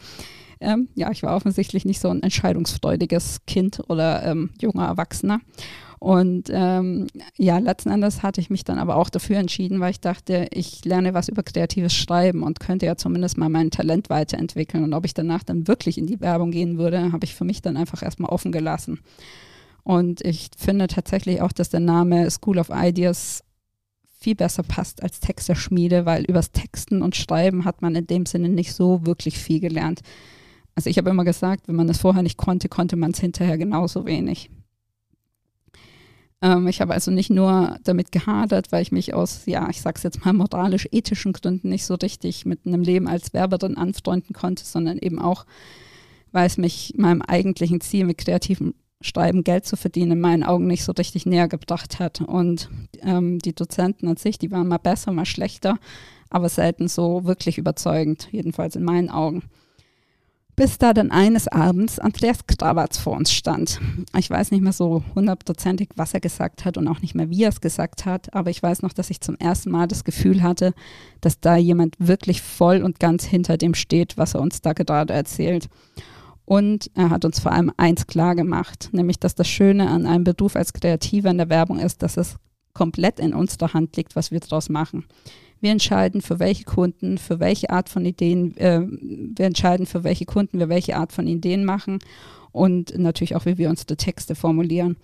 Ähm, 0.60 0.88
ja, 0.96 1.12
ich 1.12 1.22
war 1.24 1.36
offensichtlich 1.36 1.84
nicht 1.84 2.00
so 2.00 2.10
ein 2.10 2.24
entscheidungsfreudiges 2.24 3.42
Kind 3.46 3.82
oder 3.90 4.26
ähm, 4.26 4.52
junger 4.60 4.88
Erwachsener. 4.88 5.42
Und 6.00 6.50
ähm, 6.52 7.08
ja, 7.38 7.58
letzten 7.60 7.90
Endes 7.90 8.24
hatte 8.24 8.42
ich 8.42 8.50
mich 8.50 8.64
dann 8.64 8.80
aber 8.80 8.96
auch 8.96 9.10
dafür 9.10 9.38
entschieden, 9.38 9.80
weil 9.80 9.92
ich 9.92 10.02
dachte, 10.02 10.48
ich 10.52 10.84
lerne 10.86 11.14
was 11.14 11.30
über 11.30 11.44
kreatives 11.44 11.94
Schreiben 11.94 12.44
und 12.44 12.60
könnte 12.60 12.86
ja 12.86 12.96
zumindest 12.96 13.38
mal 13.38 13.50
mein 13.50 13.72
Talent 13.72 14.10
weiterentwickeln. 14.10 14.84
Und 14.84 14.94
ob 14.94 15.06
ich 15.06 15.14
danach 15.14 15.44
dann 15.44 15.68
wirklich 15.68 15.98
in 15.98 16.08
die 16.08 16.20
Werbung 16.22 16.52
gehen 16.52 16.78
würde, 16.78 17.12
habe 17.12 17.26
ich 17.26 17.36
für 17.36 17.46
mich 17.46 17.62
dann 17.62 17.78
einfach 17.78 18.02
erstmal 18.04 18.32
offen 18.32 18.52
gelassen. 18.52 19.00
Und 19.84 20.22
ich 20.22 20.50
finde 20.58 20.88
tatsächlich 20.88 21.42
auch, 21.42 21.52
dass 21.52 21.70
der 21.70 21.82
Name 21.82 22.30
School 22.32 22.60
of 22.60 22.70
Ideas 22.74 23.44
viel 24.24 24.36
besser 24.36 24.64
passt 24.64 25.04
als 25.04 25.20
Texterschmiede, 25.20 26.06
weil 26.06 26.24
übers 26.24 26.52
Texten 26.52 27.02
und 27.02 27.16
Schreiben 27.16 27.66
hat 27.66 27.82
man 27.82 27.94
in 27.94 28.08
dem 28.08 28.26
Sinne 28.26 28.48
nicht 28.48 28.74
so 28.74 29.06
wirklich 29.06 29.38
viel 29.38 29.60
gelernt. 29.60 30.00
Also 30.76 30.90
ich 30.90 30.98
habe 30.98 31.10
immer 31.10 31.26
gesagt, 31.26 31.68
wenn 31.68 31.76
man 31.76 31.90
es 31.90 32.00
vorher 32.00 32.24
nicht 32.24 32.38
konnte, 32.38 32.70
konnte 32.70 32.96
man 32.96 33.12
es 33.12 33.20
hinterher 33.20 33.58
genauso 33.58 34.06
wenig. 34.06 34.50
Ähm, 36.42 36.68
ich 36.68 36.80
habe 36.80 36.94
also 36.94 37.12
nicht 37.12 37.30
nur 37.30 37.78
damit 37.84 38.12
gehadert, 38.14 38.72
weil 38.72 38.82
ich 38.82 38.94
mich 38.94 39.14
aus, 39.14 39.46
ja, 39.46 39.70
ich 39.70 39.82
sag's 39.82 40.04
jetzt 40.04 40.24
mal 40.26 40.34
moralisch-ethischen 40.34 41.34
Gründen 41.34 41.70
nicht 41.70 41.86
so 41.86 41.96
richtig 41.96 42.46
mit 42.46 42.66
einem 42.66 42.82
Leben 42.82 43.08
als 43.08 43.34
Werberin 43.34 43.78
anfreunden 43.78 44.34
konnte, 44.34 44.64
sondern 44.64 44.98
eben 44.98 45.20
auch, 45.20 45.46
weil 46.32 46.48
es 46.48 46.58
mich 46.58 46.94
meinem 46.98 47.22
eigentlichen 47.22 47.82
Ziel 47.82 48.06
mit 48.06 48.18
kreativem 48.18 48.74
Schreiben 49.04 49.44
Geld 49.44 49.66
zu 49.66 49.76
verdienen 49.76 50.14
in 50.14 50.20
meinen 50.22 50.44
Augen 50.44 50.68
nicht 50.68 50.84
so 50.84 50.94
richtig 50.94 51.26
näher 51.26 51.48
gebracht 51.48 52.00
hat. 52.00 52.22
Und 52.22 52.70
ähm, 53.02 53.40
die 53.40 53.54
Dozenten 53.54 54.08
an 54.08 54.18
sich, 54.18 54.38
die 54.38 54.52
waren 54.52 54.68
mal 54.68 54.78
besser, 54.78 55.12
mal 55.12 55.26
schlechter, 55.26 55.78
aber 56.30 56.50
selten 56.50 56.88
so 56.88 57.26
wirklich 57.26 57.58
überzeugend, 57.58 58.30
jedenfalls 58.32 58.76
in 58.76 58.84
meinen 58.84 59.10
Augen. 59.10 59.44
Bis 60.56 60.78
da 60.78 60.94
dann 60.94 61.10
eines 61.10 61.48
Abends 61.48 61.98
Andreas 61.98 62.46
Kravatz 62.46 63.00
vor 63.00 63.18
uns 63.18 63.32
stand. 63.32 63.82
Ich 64.16 64.30
weiß 64.30 64.52
nicht 64.52 64.62
mehr 64.62 64.72
so 64.72 65.04
hundertprozentig, 65.16 65.90
was 65.96 66.14
er 66.14 66.20
gesagt 66.20 66.64
hat 66.64 66.78
und 66.78 66.88
auch 66.88 67.02
nicht 67.02 67.16
mehr, 67.16 67.32
wie 67.32 67.44
er 67.44 67.50
es 67.50 67.60
gesagt 67.60 68.06
hat, 68.06 68.32
aber 68.36 68.52
ich 68.52 68.62
weiß 68.62 68.84
noch, 68.84 68.94
dass 68.94 69.10
ich 69.10 69.20
zum 69.20 69.36
ersten 69.38 69.72
Mal 69.72 69.88
das 69.88 70.04
Gefühl 70.04 70.44
hatte, 70.44 70.74
dass 71.22 71.40
da 71.40 71.56
jemand 71.56 71.96
wirklich 71.98 72.44
voll 72.44 72.84
und 72.84 73.00
ganz 73.00 73.24
hinter 73.24 73.58
dem 73.58 73.74
steht, 73.74 74.16
was 74.16 74.36
er 74.36 74.42
uns 74.42 74.62
da 74.62 74.74
gerade 74.74 75.12
erzählt. 75.12 75.70
Und 76.46 76.92
er 76.94 77.10
hat 77.10 77.26
uns 77.26 77.40
vor 77.40 77.52
allem 77.52 77.72
eins 77.78 78.08
klar 78.08 78.36
gemacht, 78.36 78.90
nämlich 78.92 79.20
dass 79.20 79.36
das 79.36 79.48
Schöne 79.48 79.90
an 79.90 80.06
einem 80.06 80.24
Beruf 80.24 80.56
als 80.56 80.74
Kreativer 80.74 81.30
in 81.30 81.38
der 81.38 81.50
Werbung 81.50 81.80
ist, 81.80 82.04
dass 82.04 82.18
es 82.18 82.36
komplett 82.74 83.20
in 83.20 83.34
unserer 83.34 83.74
Hand 83.74 83.96
liegt, 83.96 84.16
was 84.16 84.32
wir 84.32 84.40
daraus 84.40 84.70
machen. 84.70 85.06
Wir 85.62 85.72
entscheiden, 85.72 86.22
für 86.22 86.40
welche 86.40 86.66
Kunden, 86.66 87.18
für 87.18 87.40
welche 87.40 87.70
Art 87.70 87.88
von 87.88 88.06
Ideen, 88.06 88.58
äh, 88.58 88.82
wir 88.82 89.46
entscheiden, 89.46 89.86
für 89.86 90.04
welche 90.04 90.26
Kunden 90.26 90.60
wir 90.60 90.68
welche 90.68 90.98
Art 90.98 91.14
von 91.14 91.28
Ideen 91.28 91.64
machen 91.64 92.00
und 92.52 92.98
natürlich 92.98 93.36
auch, 93.36 93.46
wie 93.46 93.58
wir 93.58 93.70
unsere 93.70 93.96
Texte 93.96 94.36
formulieren. 94.36 94.98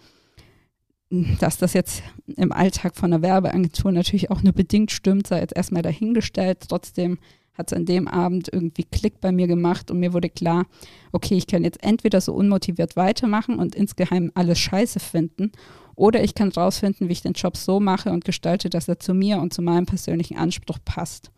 Dass 1.39 1.58
das 1.58 1.73
jetzt 1.73 2.04
im 2.36 2.52
Alltag 2.52 2.95
von 2.95 3.12
einer 3.12 3.23
Werbeagentur 3.23 3.91
natürlich 3.91 4.30
auch 4.30 4.43
nur 4.43 4.54
bedingt 4.54 4.91
stimmt, 4.91 5.28
sei 5.28 5.39
jetzt 5.39 5.56
erstmal 5.56 5.82
dahingestellt. 5.82 6.60
Trotzdem 6.67 7.17
hat 7.60 7.72
es 7.72 7.78
an 7.78 7.86
dem 7.86 8.08
Abend 8.08 8.50
irgendwie 8.52 8.86
Klick 8.86 9.19
bei 9.22 9.32
mir 9.32 9.45
gemacht 9.45 9.91
und 9.91 10.00
mir 10.00 10.13
wurde 10.13 10.30
klar, 10.30 10.65
okay, 11.12 11.36
ich 11.36 11.45
kann 11.45 11.63
jetzt 11.63 11.84
entweder 11.84 12.22
so 12.22 12.34
unmotiviert 12.34 12.95
weitermachen 12.95 13.60
und 13.60 13.76
insgeheim 13.76 14.32
alles 14.34 14.58
scheiße 14.60 15.00
finden 15.00 15.52
oder 15.95 16.24
ich 16.24 16.34
kann 16.34 16.50
rausfinden, 16.50 17.10
wie 17.10 17.13
ich 17.13 17.22
den 17.22 17.34
Job 17.34 17.58
so 17.58 17.80
mache 17.82 18.12
und 18.12 18.24
gestalte, 18.24 18.69
dass 18.69 18.88
er 18.88 19.00
zu 19.00 19.13
mir 19.13 19.39
und 19.39 19.54
zu 19.54 19.62
meinem 19.62 19.86
persönlichen 19.86 20.38
Anspruch 20.38 20.80
passt. 20.86 21.32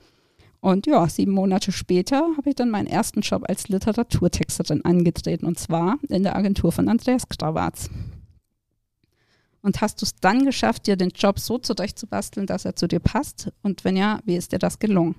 Und 0.60 0.86
ja, 0.86 1.10
sieben 1.10 1.31
Monate 1.31 1.71
später 1.71 2.17
habe 2.38 2.49
ich 2.49 2.55
dann 2.55 2.69
meinen 2.69 2.86
ersten 2.86 3.21
Job 3.21 3.43
als 3.49 3.67
Literaturtexterin 3.67 4.86
angetreten 4.86 5.47
und 5.47 5.57
zwar 5.57 5.97
in 6.07 6.21
der 6.21 6.36
Agentur 6.36 6.71
von 6.71 6.88
Andreas 6.88 7.27
Krawatz. 7.27 7.89
Und 9.63 9.81
hast 9.81 10.01
du 10.01 10.05
es 10.05 10.15
dann 10.15 10.45
geschafft, 10.45 10.86
dir 10.86 10.95
den 10.95 11.10
Job 11.10 11.39
so 11.39 11.57
zurechtzubasteln, 11.57 12.45
dass 12.45 12.65
er 12.65 12.75
zu 12.75 12.88
dir 12.88 12.99
passt? 12.99 13.51
Und 13.63 13.84
wenn 13.84 13.97
ja, 13.97 14.19
wie 14.25 14.36
ist 14.36 14.51
dir 14.51 14.60
das 14.60 14.77
gelungen? 14.77 15.15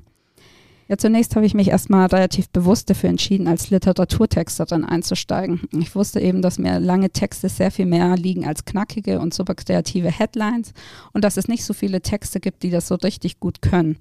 Ja, 0.93 0.99
zunächst 0.99 1.37
habe 1.37 1.47
ich 1.47 1.55
mich 1.55 1.69
erstmal 1.69 2.05
relativ 2.09 2.51
bewusst 2.51 2.91
dafür 2.91 3.09
entschieden, 3.09 3.49
als 3.49 3.71
Literaturtexterin 3.71 4.85
einzusteigen. 4.85 5.63
Ich 5.73 5.95
wusste 5.95 6.21
eben, 6.21 6.43
dass 6.43 6.59
mir 6.59 6.79
lange 6.81 7.09
Texte 7.09 7.49
sehr 7.49 7.71
viel 7.71 7.87
mehr 7.87 8.15
liegen 8.15 8.47
als 8.47 8.67
knackige 8.67 9.19
und 9.19 9.33
super 9.33 9.55
kreative 9.55 10.11
Headlines 10.11 10.75
und 11.15 11.25
dass 11.25 11.39
es 11.39 11.49
nicht 11.49 11.65
so 11.65 11.73
viele 11.73 12.03
Texte 12.03 12.41
gibt, 12.41 12.63
die 12.63 12.69
das 12.69 12.89
so 12.89 12.97
richtig 12.97 13.41
gut 13.41 13.63
können. 13.63 13.97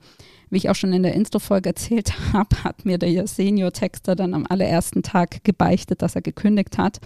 Wie 0.52 0.58
ich 0.58 0.70
auch 0.70 0.76
schon 0.76 0.92
in 0.92 1.02
der 1.02 1.16
Intro-Folge 1.16 1.70
erzählt 1.70 2.14
habe, 2.34 2.64
hat 2.64 2.86
mir 2.86 2.98
der 2.98 3.26
Senior-Texter 3.26 4.16
dann 4.16 4.34
am 4.34 4.46
allerersten 4.48 5.02
Tag 5.02 5.44
gebeichtet, 5.44 6.02
dass 6.02 6.16
er 6.16 6.22
gekündigt 6.22 6.78
hat. 6.78 7.00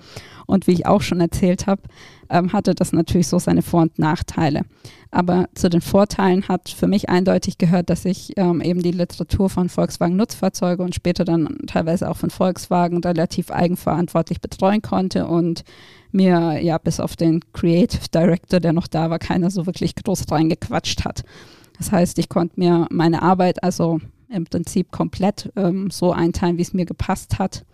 Und 0.48 0.68
wie 0.68 0.74
ich 0.74 0.86
auch 0.88 1.02
schon 1.02 1.22
erzählt 1.22 1.68
habe, 1.68 1.84
ähm, 2.30 2.52
hatte 2.54 2.74
das 2.76 2.92
natürlich 2.92 3.28
so 3.28 3.40
seine 3.40 3.62
Vor- 3.62 3.84
und 3.84 4.00
Nachteile. 4.00 4.64
Aber 5.12 5.48
zu 5.54 5.70
den 5.70 5.82
Vorteilen 5.82 6.48
hat 6.48 6.70
für 6.70 6.88
mich 6.88 7.08
eindeutig 7.08 7.58
gehört, 7.58 7.90
dass 7.90 8.04
ich 8.04 8.34
ähm, 8.36 8.62
eben 8.62 8.82
die 8.82 8.92
Literatur 8.92 9.50
von 9.50 9.70
Volkswagen 9.70 10.16
Nutzfahrzeuge 10.18 10.84
und 10.84 10.96
später 10.96 11.24
dann 11.24 11.60
teilweise 11.68 12.10
auch 12.10 12.18
von 12.18 12.32
Volkswagen 12.32 13.02
relativ 13.04 13.52
eigenverantwortlich 13.52 14.42
betreuen 14.42 14.82
konnte 14.82 15.28
und 15.28 15.64
mir 16.12 16.60
ja 16.62 16.78
bis 16.80 17.00
auf 17.00 17.16
den 17.16 17.42
Creative 17.54 18.10
Director, 18.14 18.60
der 18.60 18.74
noch 18.74 18.88
da 18.88 19.10
war, 19.10 19.20
keiner 19.20 19.52
so 19.52 19.66
wirklich 19.68 19.96
groß 19.96 20.32
reingequatscht 20.32 21.06
hat. 21.06 21.24
Das 21.78 21.92
heißt, 21.92 22.18
ich 22.20 22.30
konnte 22.30 22.60
mir 22.60 22.88
meine 22.90 23.22
Arbeit 23.22 23.64
also 23.64 24.00
im 24.30 24.46
Prinzip 24.46 24.92
komplett 24.92 25.52
ähm, 25.56 25.90
so 25.92 26.12
einteilen, 26.12 26.58
wie 26.58 26.64
es 26.64 26.74
mir 26.74 26.86
gepasst 26.86 27.40
hat. 27.40 27.66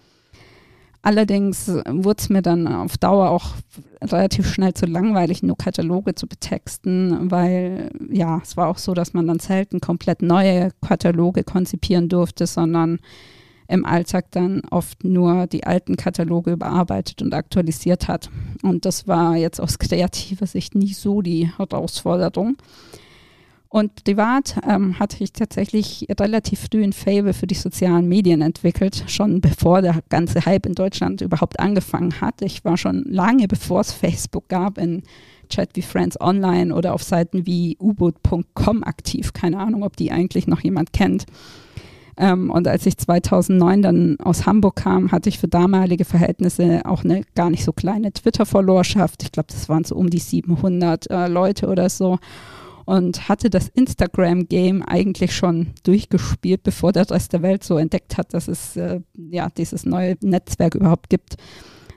Allerdings 1.03 1.67
wurde 1.67 2.21
es 2.21 2.29
mir 2.29 2.43
dann 2.43 2.67
auf 2.67 2.97
Dauer 2.97 3.31
auch 3.31 3.55
relativ 4.03 4.47
schnell 4.47 4.75
zu 4.75 4.85
langweilig, 4.85 5.41
nur 5.41 5.57
Kataloge 5.57 6.13
zu 6.13 6.27
betexten, 6.27 7.31
weil 7.31 7.89
ja, 8.11 8.39
es 8.43 8.55
war 8.55 8.67
auch 8.67 8.77
so, 8.77 8.93
dass 8.93 9.13
man 9.13 9.25
dann 9.25 9.39
selten 9.39 9.79
komplett 9.79 10.21
neue 10.21 10.69
Kataloge 10.85 11.43
konzipieren 11.43 12.07
durfte, 12.07 12.45
sondern 12.45 12.99
im 13.67 13.85
Alltag 13.85 14.25
dann 14.31 14.61
oft 14.69 15.03
nur 15.03 15.47
die 15.47 15.63
alten 15.63 15.95
Kataloge 15.95 16.51
überarbeitet 16.51 17.21
und 17.21 17.33
aktualisiert 17.33 18.07
hat. 18.07 18.29
Und 18.61 18.85
das 18.85 19.07
war 19.07 19.37
jetzt 19.37 19.59
aus 19.59 19.79
kreativer 19.79 20.45
Sicht 20.45 20.75
nie 20.75 20.93
so 20.93 21.21
die 21.21 21.49
Herausforderung. 21.57 22.57
Und 23.73 24.03
privat 24.03 24.57
ähm, 24.67 24.99
hatte 24.99 25.23
ich 25.23 25.31
tatsächlich 25.31 26.05
relativ 26.19 26.67
früh 26.69 26.84
ein 26.84 26.91
Fable 26.91 27.31
für 27.31 27.47
die 27.47 27.55
sozialen 27.55 28.05
Medien 28.05 28.41
entwickelt, 28.41 29.05
schon 29.07 29.39
bevor 29.39 29.81
der 29.81 30.01
ganze 30.10 30.45
Hype 30.45 30.65
in 30.65 30.75
Deutschland 30.75 31.21
überhaupt 31.21 31.57
angefangen 31.57 32.19
hat. 32.19 32.41
Ich 32.41 32.65
war 32.65 32.75
schon 32.75 33.05
lange, 33.07 33.47
bevor 33.47 33.79
es 33.79 33.93
Facebook 33.93 34.49
gab, 34.49 34.77
in 34.77 35.03
Chat 35.47 35.69
wie 35.75 35.84
Friends 35.84 36.19
Online 36.19 36.75
oder 36.75 36.93
auf 36.93 37.01
Seiten 37.01 37.45
wie 37.45 37.77
uboot.com 37.79 38.84
aktiv. 38.84 39.31
Keine 39.31 39.60
Ahnung, 39.60 39.84
ob 39.84 39.95
die 39.95 40.12
eigentlich 40.12 40.47
noch 40.47 40.60
jemand 40.60 40.91
kennt. 40.91 41.25
Ähm, 42.17 42.49
und 42.49 42.67
als 42.67 42.86
ich 42.86 42.97
2009 42.97 43.81
dann 43.81 44.19
aus 44.19 44.45
Hamburg 44.45 44.75
kam, 44.75 45.13
hatte 45.13 45.29
ich 45.29 45.39
für 45.39 45.47
damalige 45.47 46.03
Verhältnisse 46.03 46.81
auch 46.84 47.05
eine 47.05 47.23
gar 47.36 47.49
nicht 47.49 47.63
so 47.63 47.71
kleine 47.71 48.12
Twitter-Followerschaft. 48.12 49.23
Ich 49.23 49.31
glaube, 49.31 49.47
das 49.49 49.69
waren 49.69 49.86
so 49.86 49.95
um 49.95 50.10
die 50.10 50.19
700 50.19 51.10
äh, 51.10 51.27
Leute 51.29 51.69
oder 51.69 51.88
so 51.88 52.19
und 52.91 53.30
hatte 53.30 53.49
das 53.49 53.69
Instagram-Game 53.69 54.84
eigentlich 54.84 55.34
schon 55.34 55.67
durchgespielt, 55.84 56.62
bevor 56.63 56.91
der 56.91 57.10
Rest 57.10 57.32
der 57.32 57.41
Welt 57.41 57.63
so 57.63 57.77
entdeckt 57.77 58.17
hat, 58.17 58.34
dass 58.34 58.49
es 58.49 58.75
äh, 58.75 58.99
ja 59.15 59.47
dieses 59.49 59.86
neue 59.86 60.17
Netzwerk 60.19 60.75
überhaupt 60.75 61.10
gibt. 61.10 61.38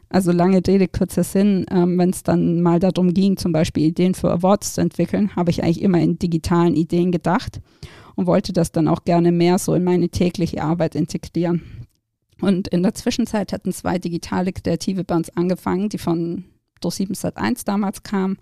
Also 0.09 0.31
lange 0.31 0.63
Rede, 0.65 0.87
kurzer 0.87 1.25
Sinn, 1.25 1.67
ähm, 1.69 1.99
wenn 1.99 2.11
es 2.11 2.23
dann 2.23 2.63
mal 2.63 2.79
darum 2.79 3.13
ging, 3.13 3.37
zum 3.37 3.51
Beispiel 3.51 3.87
Ideen 3.87 4.15
für 4.15 4.31
Awards 4.31 4.75
zu 4.75 4.83
entwickeln, 4.83 5.35
habe 5.35 5.51
ich 5.51 5.65
eigentlich 5.65 5.83
immer 5.83 5.99
in 5.99 6.21
digitalen 6.21 6.77
Ideen 6.77 7.11
gedacht 7.11 7.61
und 8.15 8.29
wollte 8.29 8.53
das 8.53 8.71
dann 8.71 8.87
auch 8.87 9.03
gerne 9.03 9.33
mehr 9.33 9.59
so 9.59 9.75
in 9.75 9.83
meine 9.83 10.11
tägliche 10.11 10.63
Arbeit 10.63 10.95
integrieren. 10.95 11.63
Und 12.41 12.69
in 12.69 12.85
der 12.85 12.95
Zwischenzeit 12.95 13.53
hatten 13.53 13.73
zwei 13.73 13.99
digitale 13.99 14.53
Kreative 14.53 15.03
bei 15.03 15.17
uns 15.17 15.37
angefangen, 15.37 15.89
die 15.89 15.99
von 15.99 16.45
durch 16.81 16.95
7 16.97 17.15
1 17.35 17.65
damals 17.65 18.05
kamen 18.05 18.39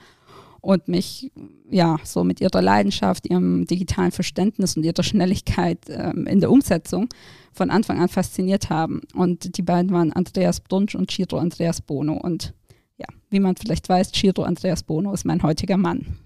und 0.62 0.88
mich 0.88 1.30
ja 1.68 1.98
so 2.04 2.24
mit 2.24 2.40
ihrer 2.40 2.62
Leidenschaft, 2.62 3.28
ihrem 3.28 3.66
digitalen 3.66 4.12
Verständnis 4.12 4.76
und 4.76 4.84
ihrer 4.84 5.02
Schnelligkeit 5.02 5.80
ähm, 5.88 6.26
in 6.26 6.40
der 6.40 6.50
Umsetzung 6.50 7.08
von 7.52 7.68
Anfang 7.68 8.00
an 8.00 8.08
fasziniert 8.08 8.70
haben. 8.70 9.02
Und 9.14 9.58
die 9.58 9.62
beiden 9.62 9.90
waren 9.90 10.12
Andreas 10.12 10.60
Brunsch 10.60 10.94
und 10.94 11.10
Ciro 11.10 11.36
Andreas 11.36 11.80
Bono. 11.82 12.14
Und 12.14 12.54
ja, 12.96 13.06
wie 13.28 13.40
man 13.40 13.56
vielleicht 13.56 13.88
weiß, 13.88 14.12
Ciro 14.12 14.44
Andreas 14.44 14.84
Bono 14.84 15.12
ist 15.12 15.24
mein 15.24 15.42
heutiger 15.42 15.76
Mann. 15.76 16.16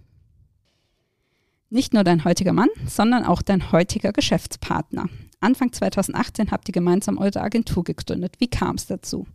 Nicht 1.71 1.95
nur 1.95 2.05
dein 2.05 2.25
heutiger 2.25 2.53
Mann, 2.53 2.69
sondern 2.87 3.25
auch 3.25 3.43
dein 3.43 3.73
heutiger 3.73 4.13
Geschäftspartner. 4.13 5.09
Anfang 5.41 5.73
2018 5.73 6.51
habt 6.51 6.69
ihr 6.69 6.73
gemeinsam 6.73 7.19
eure 7.19 7.41
Agentur 7.41 7.85
gegründet. 7.85 8.35
Wie 8.39 8.49
kam 8.49 8.77
es 8.77 8.87
dazu? 8.87 9.27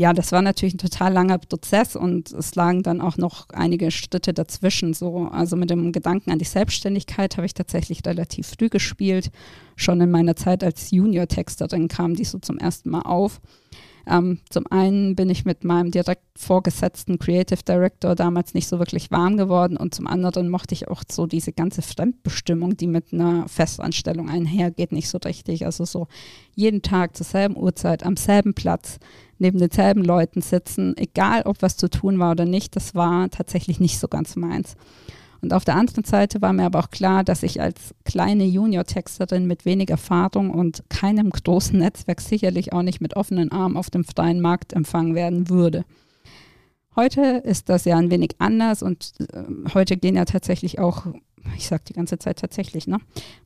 Ja, 0.00 0.14
das 0.14 0.32
war 0.32 0.40
natürlich 0.40 0.72
ein 0.72 0.78
total 0.78 1.12
langer 1.12 1.36
Prozess 1.36 1.94
und 1.94 2.32
es 2.32 2.54
lagen 2.54 2.82
dann 2.82 3.02
auch 3.02 3.18
noch 3.18 3.50
einige 3.50 3.90
Schritte 3.90 4.32
dazwischen. 4.32 4.94
So, 4.94 5.28
also 5.30 5.56
mit 5.56 5.68
dem 5.68 5.92
Gedanken 5.92 6.30
an 6.30 6.38
die 6.38 6.46
Selbstständigkeit 6.46 7.36
habe 7.36 7.44
ich 7.44 7.52
tatsächlich 7.52 8.00
relativ 8.06 8.46
früh 8.46 8.70
gespielt. 8.70 9.30
Schon 9.76 10.00
in 10.00 10.10
meiner 10.10 10.36
Zeit 10.36 10.64
als 10.64 10.90
Junior-Texterin 10.90 11.88
kam 11.88 12.14
die 12.14 12.24
so 12.24 12.38
zum 12.38 12.56
ersten 12.56 12.88
Mal 12.88 13.02
auf. 13.02 13.42
Ähm, 14.06 14.40
zum 14.48 14.66
einen 14.70 15.14
bin 15.14 15.30
ich 15.30 15.44
mit 15.44 15.64
meinem 15.64 15.90
direkt 15.90 16.22
vorgesetzten 16.36 17.18
Creative 17.18 17.62
Director 17.62 18.14
damals 18.14 18.54
nicht 18.54 18.68
so 18.68 18.78
wirklich 18.78 19.10
warm 19.10 19.36
geworden 19.36 19.76
und 19.76 19.94
zum 19.94 20.06
anderen 20.06 20.48
mochte 20.48 20.74
ich 20.74 20.88
auch 20.88 21.02
so 21.10 21.26
diese 21.26 21.52
ganze 21.52 21.82
Fremdbestimmung, 21.82 22.76
die 22.76 22.86
mit 22.86 23.12
einer 23.12 23.48
Festanstellung 23.48 24.28
einhergeht, 24.28 24.92
nicht 24.92 25.08
so 25.08 25.18
richtig. 25.18 25.66
Also 25.66 25.84
so 25.84 26.08
jeden 26.54 26.82
Tag 26.82 27.16
zur 27.16 27.26
selben 27.26 27.56
Uhrzeit, 27.56 28.04
am 28.04 28.16
selben 28.16 28.54
Platz, 28.54 28.98
neben 29.38 29.58
denselben 29.58 30.04
Leuten 30.04 30.40
sitzen, 30.42 30.96
egal 30.96 31.42
ob 31.42 31.62
was 31.62 31.76
zu 31.76 31.88
tun 31.88 32.18
war 32.18 32.32
oder 32.32 32.44
nicht, 32.44 32.76
das 32.76 32.94
war 32.94 33.30
tatsächlich 33.30 33.80
nicht 33.80 33.98
so 33.98 34.08
ganz 34.08 34.36
meins. 34.36 34.76
Und 35.42 35.54
auf 35.54 35.64
der 35.64 35.76
anderen 35.76 36.04
Seite 36.04 36.42
war 36.42 36.52
mir 36.52 36.66
aber 36.66 36.80
auch 36.80 36.90
klar, 36.90 37.24
dass 37.24 37.42
ich 37.42 37.60
als 37.60 37.94
kleine 38.04 38.44
Junior-Texterin 38.44 39.46
mit 39.46 39.64
wenig 39.64 39.90
Erfahrung 39.90 40.50
und 40.50 40.84
keinem 40.88 41.30
großen 41.30 41.78
Netzwerk 41.78 42.20
sicherlich 42.20 42.72
auch 42.72 42.82
nicht 42.82 43.00
mit 43.00 43.16
offenen 43.16 43.50
Armen 43.50 43.76
auf 43.76 43.90
dem 43.90 44.04
freien 44.04 44.40
Markt 44.40 44.72
empfangen 44.72 45.14
werden 45.14 45.48
würde. 45.48 45.84
Heute 46.96 47.20
ist 47.44 47.68
das 47.68 47.84
ja 47.84 47.96
ein 47.96 48.10
wenig 48.10 48.32
anders 48.38 48.82
und 48.82 49.12
äh, 49.32 49.44
heute 49.74 49.96
gehen 49.96 50.16
ja 50.16 50.24
tatsächlich 50.24 50.78
auch, 50.78 51.06
ich 51.56 51.66
sage 51.66 51.84
die 51.88 51.92
ganze 51.92 52.18
Zeit 52.18 52.40
tatsächlich, 52.40 52.86
ne? 52.86 52.98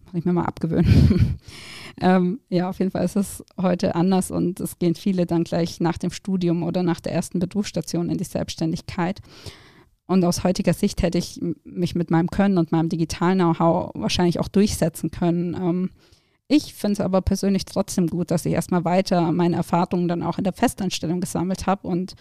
Muss 0.06 0.14
ich 0.14 0.24
mir 0.24 0.32
mal 0.32 0.46
abgewöhnen. 0.46 1.38
ähm, 2.00 2.40
ja, 2.48 2.70
auf 2.70 2.78
jeden 2.78 2.90
Fall 2.90 3.04
ist 3.04 3.16
es 3.16 3.44
heute 3.60 3.94
anders 3.94 4.30
und 4.30 4.60
es 4.60 4.78
gehen 4.78 4.94
viele 4.94 5.26
dann 5.26 5.44
gleich 5.44 5.78
nach 5.78 5.98
dem 5.98 6.10
Studium 6.10 6.62
oder 6.62 6.82
nach 6.82 7.00
der 7.00 7.12
ersten 7.12 7.38
Berufsstation 7.38 8.08
in 8.08 8.16
die 8.16 8.24
Selbstständigkeit. 8.24 9.20
Und 10.06 10.24
aus 10.24 10.44
heutiger 10.44 10.74
Sicht 10.74 11.02
hätte 11.02 11.18
ich 11.18 11.40
mich 11.64 11.94
mit 11.94 12.10
meinem 12.10 12.28
Können 12.30 12.58
und 12.58 12.72
meinem 12.72 12.88
digitalen 12.88 13.38
Know-how 13.38 13.90
wahrscheinlich 13.94 14.38
auch 14.38 14.48
durchsetzen 14.48 15.10
können. 15.10 15.54
Ähm, 15.54 15.90
ich 16.46 16.74
finde 16.74 16.94
es 16.94 17.00
aber 17.00 17.22
persönlich 17.22 17.64
trotzdem 17.64 18.06
gut, 18.06 18.30
dass 18.30 18.44
ich 18.44 18.52
erstmal 18.52 18.84
weiter 18.84 19.32
meine 19.32 19.56
Erfahrungen 19.56 20.08
dann 20.08 20.22
auch 20.22 20.36
in 20.36 20.44
der 20.44 20.52
Festanstellung 20.52 21.20
gesammelt 21.20 21.66
habe 21.66 21.88
und 21.88 22.14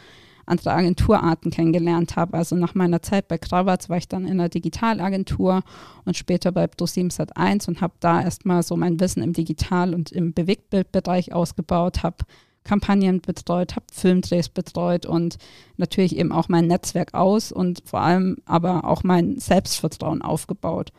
andere 0.45 0.71
Agenturarten 0.71 1.51
kennengelernt 1.51 2.15
habe. 2.15 2.37
Also 2.37 2.55
nach 2.55 2.75
meiner 2.75 3.01
Zeit 3.01 3.27
bei 3.27 3.37
Kravatz 3.37 3.89
war 3.89 3.97
ich 3.97 4.07
dann 4.07 4.25
in 4.25 4.37
der 4.37 4.49
Digitalagentur 4.49 5.63
und 6.05 6.17
später 6.17 6.51
bei 6.51 6.67
ProSiebensat 6.67 7.35
1 7.37 7.67
und 7.67 7.81
habe 7.81 7.93
da 7.99 8.21
erstmal 8.21 8.63
so 8.63 8.75
mein 8.75 8.99
Wissen 8.99 9.23
im 9.23 9.33
Digital- 9.33 9.93
und 9.93 10.11
im 10.11 10.33
Bewegtbildbereich 10.33 11.33
ausgebaut, 11.33 12.03
habe 12.03 12.17
Kampagnen 12.63 13.21
betreut, 13.21 13.75
habe 13.75 13.85
Filmdrehs 13.91 14.49
betreut 14.49 15.05
und 15.05 15.37
natürlich 15.77 16.15
eben 16.15 16.31
auch 16.31 16.49
mein 16.49 16.67
Netzwerk 16.67 17.13
aus 17.13 17.51
und 17.51 17.83
vor 17.85 18.01
allem 18.01 18.37
aber 18.45 18.85
auch 18.85 19.03
mein 19.03 19.39
Selbstvertrauen 19.39 20.21
aufgebaut. 20.21 20.91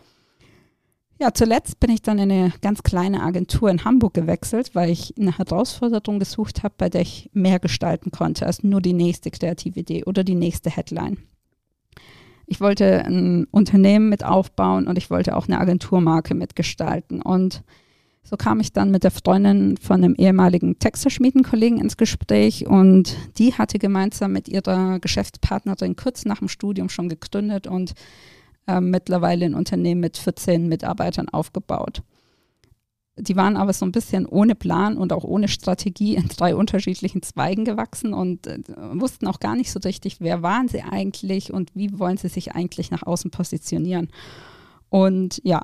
Ja, 1.20 1.33
zuletzt 1.33 1.79
bin 1.79 1.90
ich 1.90 2.03
dann 2.03 2.18
in 2.18 2.31
eine 2.31 2.53
ganz 2.61 2.83
kleine 2.83 3.22
Agentur 3.22 3.70
in 3.70 3.85
Hamburg 3.85 4.14
gewechselt, 4.14 4.74
weil 4.74 4.90
ich 4.90 5.14
eine 5.18 5.38
Herausforderung 5.38 6.18
gesucht 6.18 6.64
habe, 6.64 6.74
bei 6.77 6.88
der 6.88 7.03
ich 7.03 7.31
mehr 7.33 7.61
gestalten 7.61 8.11
konnte 8.11 8.46
als 8.46 8.64
nur 8.64 8.81
die 8.81 8.92
nächste 8.92 9.31
kreative 9.31 9.81
Idee 9.81 10.05
oder 10.05 10.24
die 10.24 10.35
nächste 10.35 10.70
Headline. 10.70 11.18
Ich 12.46 12.61
wollte 12.61 13.05
ein 13.05 13.46
Unternehmen 13.50 14.09
mit 14.09 14.24
aufbauen 14.24 14.87
und 14.87 14.98
ich 14.98 15.09
wollte 15.09 15.37
auch 15.37 15.46
eine 15.46 15.61
Agenturmarke 15.61 16.35
mitgestalten. 16.35 17.22
Und 17.22 17.62
So 18.26 18.38
kam 18.38 18.58
ich 18.58 18.72
dann 18.72 18.90
mit 18.90 19.04
der 19.04 19.10
Freundin 19.10 19.76
von 19.76 20.02
einem 20.02 20.14
ehemaligen 20.14 20.78
Texterschmiedenkollegen 20.78 21.78
ins 21.78 21.98
Gespräch 21.98 22.66
und 22.66 23.14
die 23.37 23.52
hatte 23.52 23.78
gemeinsam 23.78 24.32
mit 24.32 24.48
ihrer 24.48 24.98
Geschäftspartnerin 24.98 25.94
kurz 25.94 26.24
nach 26.24 26.38
dem 26.38 26.48
Studium 26.48 26.88
schon 26.88 27.10
gegründet 27.10 27.66
und 27.66 27.92
äh, 28.66 28.80
mittlerweile 28.80 29.44
ein 29.44 29.54
Unternehmen 29.54 30.00
mit 30.00 30.16
14 30.16 30.68
Mitarbeitern 30.68 31.28
aufgebaut. 31.28 32.02
Die 33.16 33.37
waren 33.37 33.58
aber 33.58 33.74
so 33.74 33.84
ein 33.84 33.92
bisschen 33.92 34.24
ohne 34.24 34.54
Plan 34.54 34.96
und 34.96 35.12
auch 35.12 35.22
ohne 35.22 35.46
Strategie 35.46 36.16
in 36.16 36.26
drei 36.28 36.56
unterschiedlichen 36.56 37.22
Zweigen 37.22 37.66
gewachsen 37.66 38.14
und 38.14 38.46
äh, 38.46 38.58
wussten 38.94 39.26
auch 39.26 39.38
gar 39.38 39.54
nicht 39.54 39.70
so 39.70 39.80
richtig, 39.80 40.16
wer 40.20 40.42
waren 40.42 40.68
sie 40.68 40.82
eigentlich 40.82 41.52
und 41.52 41.70
wie 41.74 41.98
wollen 41.98 42.16
sie 42.16 42.28
sich 42.28 42.54
eigentlich 42.54 42.90
nach 42.90 43.02
außen 43.02 43.30
positionieren. 43.30 44.08
Und 44.88 45.40
ja, 45.44 45.62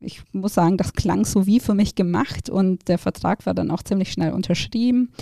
ich 0.00 0.22
muss 0.32 0.54
sagen, 0.54 0.76
das 0.76 0.92
klang 0.92 1.24
so 1.24 1.46
wie 1.46 1.60
für 1.60 1.74
mich 1.74 1.94
gemacht 1.94 2.50
und 2.50 2.88
der 2.88 2.98
Vertrag 2.98 3.46
war 3.46 3.54
dann 3.54 3.70
auch 3.70 3.82
ziemlich 3.82 4.12
schnell 4.12 4.32
unterschrieben. 4.32 5.12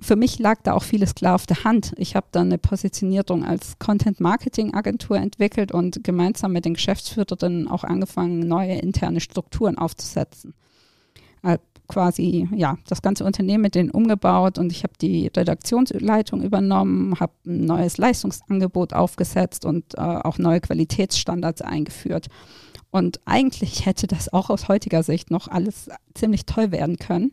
Für 0.00 0.16
mich 0.16 0.38
lag 0.38 0.60
da 0.62 0.72
auch 0.72 0.82
vieles 0.82 1.14
klar 1.14 1.36
auf 1.36 1.46
der 1.46 1.64
Hand. 1.64 1.92
Ich 1.96 2.16
habe 2.16 2.26
dann 2.32 2.48
eine 2.48 2.58
Positionierung 2.58 3.44
als 3.44 3.78
Content 3.78 4.20
Marketing 4.20 4.74
Agentur 4.74 5.16
entwickelt 5.16 5.72
und 5.72 6.02
gemeinsam 6.02 6.52
mit 6.52 6.64
den 6.64 6.74
Geschäftsführerinnen 6.74 7.68
auch 7.68 7.84
angefangen, 7.84 8.40
neue 8.40 8.74
interne 8.74 9.20
Strukturen 9.20 9.78
aufzusetzen 9.78 10.54
quasi 11.88 12.48
ja 12.54 12.78
das 12.88 13.02
ganze 13.02 13.24
Unternehmen 13.24 13.62
mit 13.62 13.74
denen 13.74 13.90
umgebaut 13.90 14.58
und 14.58 14.72
ich 14.72 14.82
habe 14.82 14.94
die 15.00 15.30
Redaktionsleitung 15.34 16.42
übernommen, 16.42 17.18
habe 17.20 17.32
ein 17.46 17.66
neues 17.66 17.98
Leistungsangebot 17.98 18.94
aufgesetzt 18.94 19.64
und 19.64 19.94
äh, 19.94 20.00
auch 20.00 20.38
neue 20.38 20.60
Qualitätsstandards 20.60 21.62
eingeführt. 21.62 22.28
Und 22.94 23.18
eigentlich 23.24 23.86
hätte 23.86 24.06
das 24.06 24.32
auch 24.32 24.50
aus 24.50 24.68
heutiger 24.68 25.02
Sicht 25.02 25.32
noch 25.32 25.48
alles 25.48 25.88
ziemlich 26.14 26.46
toll 26.46 26.70
werden 26.70 26.96
können. 26.96 27.32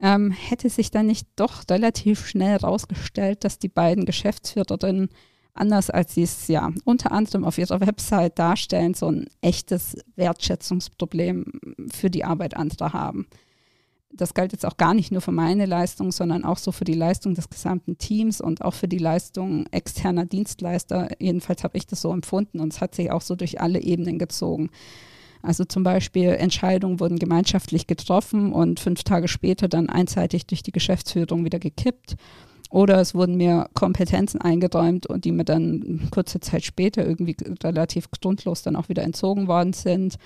Ähm, 0.00 0.32
hätte 0.32 0.68
sich 0.68 0.90
dann 0.90 1.06
nicht 1.06 1.26
doch 1.34 1.62
relativ 1.70 2.26
schnell 2.26 2.60
herausgestellt, 2.60 3.42
dass 3.42 3.58
die 3.58 3.70
beiden 3.70 4.04
Geschäftsführerinnen 4.04 5.08
anders 5.54 5.88
als 5.88 6.12
sie 6.12 6.24
es 6.24 6.46
ja 6.48 6.70
unter 6.84 7.10
anderem 7.10 7.46
auf 7.46 7.56
ihrer 7.56 7.80
Website 7.80 8.38
darstellen, 8.38 8.92
so 8.92 9.10
ein 9.10 9.30
echtes 9.40 9.96
Wertschätzungsproblem 10.16 11.46
für 11.90 12.10
die 12.10 12.24
Arbeit 12.24 12.54
anderer 12.54 12.92
haben. 12.92 13.26
Das 14.16 14.34
galt 14.34 14.52
jetzt 14.52 14.66
auch 14.66 14.76
gar 14.76 14.94
nicht 14.94 15.12
nur 15.12 15.20
für 15.20 15.32
meine 15.32 15.66
Leistung, 15.66 16.12
sondern 16.12 16.44
auch 16.44 16.58
so 16.58 16.72
für 16.72 16.84
die 16.84 16.94
Leistung 16.94 17.34
des 17.34 17.50
gesamten 17.50 17.98
Teams 17.98 18.40
und 18.40 18.62
auch 18.62 18.74
für 18.74 18.88
die 18.88 18.98
Leistung 18.98 19.66
externer 19.70 20.24
Dienstleister. 20.24 21.08
Jedenfalls 21.18 21.64
habe 21.64 21.76
ich 21.76 21.86
das 21.86 22.00
so 22.00 22.12
empfunden 22.12 22.60
und 22.60 22.72
es 22.72 22.80
hat 22.80 22.94
sich 22.94 23.10
auch 23.10 23.22
so 23.22 23.34
durch 23.34 23.60
alle 23.60 23.80
Ebenen 23.80 24.18
gezogen. 24.18 24.70
Also 25.42 25.64
zum 25.64 25.84
Beispiel 25.84 26.30
Entscheidungen 26.30 26.98
wurden 26.98 27.18
gemeinschaftlich 27.18 27.86
getroffen 27.86 28.52
und 28.52 28.80
fünf 28.80 29.04
Tage 29.04 29.28
später 29.28 29.68
dann 29.68 29.88
einseitig 29.88 30.46
durch 30.46 30.62
die 30.62 30.72
Geschäftsführung 30.72 31.44
wieder 31.44 31.58
gekippt. 31.58 32.16
Oder 32.70 33.00
es 33.00 33.14
wurden 33.14 33.36
mir 33.36 33.68
Kompetenzen 33.74 34.40
eingeräumt 34.40 35.06
und 35.06 35.24
die 35.24 35.30
mir 35.30 35.44
dann 35.44 36.08
kurze 36.10 36.40
Zeit 36.40 36.64
später 36.64 37.06
irgendwie 37.06 37.36
relativ 37.62 38.10
grundlos 38.10 38.62
dann 38.62 38.74
auch 38.74 38.88
wieder 38.88 39.04
entzogen 39.04 39.46
worden 39.46 39.72
sind. 39.72 40.16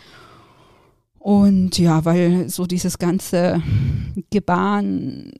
Und 1.20 1.78
ja, 1.78 2.06
weil 2.06 2.48
so 2.48 2.64
dieses 2.64 2.98
ganze 2.98 3.62
Gebaren 4.30 5.32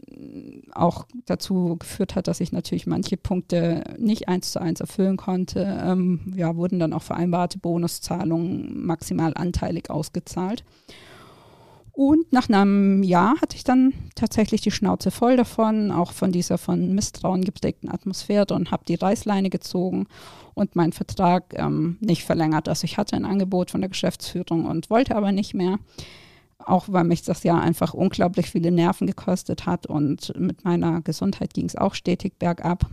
auch 0.73 1.07
dazu 1.25 1.77
geführt 1.79 2.15
hat, 2.15 2.29
dass 2.29 2.41
ich 2.41 2.53
natürlich 2.53 2.87
manche 2.87 3.17
Punkte 3.17 3.83
nicht 3.99 4.29
eins 4.29 4.53
zu 4.53 4.61
eins 4.61 4.81
erfüllen 4.81 5.17
konnte, 5.17 5.81
ähm, 5.83 6.35
ja, 6.37 6.55
wurden 6.55 6.79
dann 6.79 6.93
auch 6.93 7.03
vereinbarte 7.03 7.59
Bonuszahlungen 7.59 8.85
maximal 8.85 9.33
anteilig 9.35 9.89
ausgezahlt. 9.89 10.65
Und 11.93 12.33
nach 12.33 12.49
einem 12.49 13.03
Jahr 13.03 13.41
hatte 13.41 13.57
ich 13.57 13.65
dann 13.65 13.93
tatsächlich 14.15 14.61
die 14.61 14.71
Schnauze 14.71 15.11
voll 15.11 15.37
davon, 15.37 15.91
auch 15.91 16.13
von 16.13 16.33
dieser 16.33 16.57
von 16.57 16.95
Misstrauen 16.95 17.45
geprägten 17.45 17.91
Atmosphäre 17.91 18.55
und 18.55 18.71
habe 18.71 18.85
die 18.87 18.95
Reißleine 18.95 19.51
gezogen 19.51 20.07
und 20.55 20.77
meinen 20.77 20.93
Vertrag 20.93 21.55
ähm, 21.55 21.99
nicht 22.01 22.25
verlängert. 22.25 22.69
Also 22.69 22.85
ich 22.85 22.97
hatte 22.97 23.17
ein 23.17 23.25
Angebot 23.25 23.71
von 23.71 23.81
der 23.81 23.91
Geschäftsführung 23.91 24.67
und 24.67 24.91
wollte 24.91 25.17
aber 25.17 25.33
nicht 25.33 25.55
mehr, 25.55 25.79
auch 26.59 26.87
weil 26.89 27.05
mich 27.05 27.23
das 27.23 27.43
Jahr 27.43 27.61
einfach 27.61 27.95
unglaublich 27.95 28.51
viele 28.51 28.71
Nerven 28.71 29.07
gekostet 29.07 29.67
hat 29.67 29.87
und 29.87 30.33
mit 30.39 30.65
meiner 30.65 31.01
Gesundheit 31.03 31.55
ging 31.55 31.67
es 31.67 31.77
auch 31.77 31.95
stetig 31.95 32.39
bergab. 32.39 32.87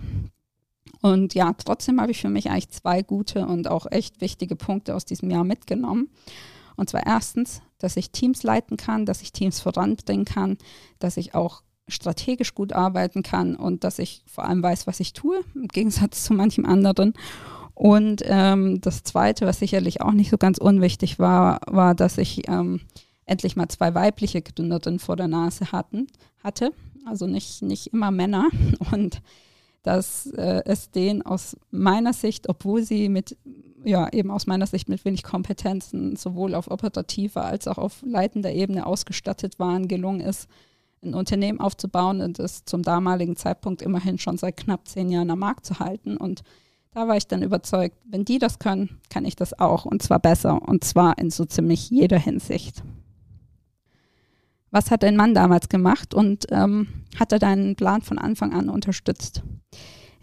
Und 1.02 1.34
ja, 1.36 1.54
trotzdem 1.54 2.02
habe 2.02 2.12
ich 2.12 2.22
für 2.22 2.30
mich 2.30 2.50
eigentlich 2.50 2.70
zwei 2.70 3.04
gute 3.04 3.46
und 3.46 3.68
auch 3.68 3.86
echt 3.92 4.22
wichtige 4.22 4.56
Punkte 4.56 4.96
aus 4.96 5.06
diesem 5.06 5.30
Jahr 5.30 5.44
mitgenommen. 5.44 6.10
Und 6.78 6.90
zwar 6.90 7.06
erstens, 7.06 7.62
dass 7.80 7.98
ich 7.98 8.12
Teams 8.12 8.44
leiten 8.44 8.78
kann, 8.78 9.06
dass 9.06 9.22
ich 9.22 9.34
Teams 9.34 9.60
voranbringen 9.60 10.26
kann, 10.26 10.58
dass 11.00 11.18
ich 11.18 11.36
auch 11.36 11.64
strategisch 11.88 12.54
gut 12.54 12.74
arbeiten 12.74 13.24
kann 13.24 13.56
und 13.56 13.84
dass 13.84 14.00
ich 14.00 14.24
vor 14.28 14.46
allem 14.46 14.62
weiß, 14.64 14.88
was 14.88 15.00
ich 15.00 15.14
tue, 15.14 15.42
im 15.56 15.68
Gegensatz 15.68 16.24
zu 16.24 16.34
manchem 16.34 16.66
anderen. 16.66 17.14
Und 17.74 18.24
ähm, 18.26 18.82
das 18.82 19.04
Zweite, 19.04 19.46
was 19.46 19.60
sicherlich 19.60 20.02
auch 20.02 20.12
nicht 20.12 20.32
so 20.32 20.38
ganz 20.38 20.58
unwichtig 20.58 21.20
war, 21.20 21.60
war, 21.68 21.94
dass 21.94 22.18
ich 22.18 22.48
ähm, 22.48 22.82
endlich 23.26 23.56
mal 23.56 23.70
zwei 23.70 23.94
weibliche 23.94 24.42
Gründerinnen 24.42 25.00
vor 25.00 25.16
der 25.16 25.28
Nase 25.28 25.72
hatten, 25.72 26.08
hatte. 26.44 26.72
Also 27.06 27.28
nicht, 27.28 27.62
nicht 27.62 27.94
immer 27.94 28.12
Männer. 28.12 28.48
Und 28.92 29.22
dass 29.88 30.26
äh, 30.28 30.64
es 30.66 30.92
denen 30.92 31.22
aus 31.22 31.56
meiner 31.72 32.12
Sicht, 32.12 32.50
obwohl 32.50 32.84
sie 32.84 33.08
mit 33.08 33.38
ja, 33.86 34.12
eben 34.12 34.32
aus 34.32 34.48
meiner 34.48 34.68
Sicht 34.68 34.90
mit 34.90 35.06
wenig 35.06 35.24
Kompetenzen 35.24 36.18
sowohl 36.18 36.56
auf 36.56 36.70
operativer 36.70 37.46
als 37.46 37.70
auch 37.70 37.78
auf 37.78 38.04
leitender 38.06 38.52
Ebene 38.52 38.86
ausgestattet 38.86 39.60
waren, 39.60 39.88
gelungen 39.88 40.20
ist, 40.20 40.50
ein 41.02 41.14
Unternehmen 41.14 41.62
aufzubauen 41.62 42.20
und 42.20 42.38
es 42.38 42.66
zum 42.66 42.84
damaligen 42.84 43.38
Zeitpunkt 43.38 43.82
immerhin 43.82 44.18
schon 44.18 44.38
seit 44.38 44.58
knapp 44.58 44.90
zehn 44.90 45.10
Jahren 45.10 45.32
am 45.32 45.40
Markt 45.40 45.66
zu 45.66 45.80
halten. 45.80 46.18
Und 46.18 46.44
da 46.92 47.08
war 47.08 47.16
ich 47.16 47.28
dann 47.28 47.44
überzeugt, 47.44 47.96
wenn 48.04 48.26
die 48.26 48.40
das 48.40 48.60
können, 48.60 49.00
kann 49.10 49.24
ich 49.24 49.38
das 49.38 49.58
auch 49.58 49.86
und 49.86 50.04
zwar 50.04 50.20
besser 50.20 50.62
und 50.62 50.84
zwar 50.84 51.18
in 51.18 51.30
so 51.30 51.46
ziemlich 51.46 51.90
jeder 51.90 52.20
Hinsicht. 52.20 52.84
Was 54.78 54.92
hat 54.92 55.02
dein 55.02 55.16
Mann 55.16 55.34
damals 55.34 55.70
gemacht 55.70 56.14
und 56.14 56.46
ähm, 56.52 57.04
hat 57.20 57.32
er 57.32 57.40
deinen 57.40 57.76
Plan 57.76 58.04
von 58.04 58.20
Anfang 58.20 58.54
an 58.54 58.70
unterstützt? 58.70 59.42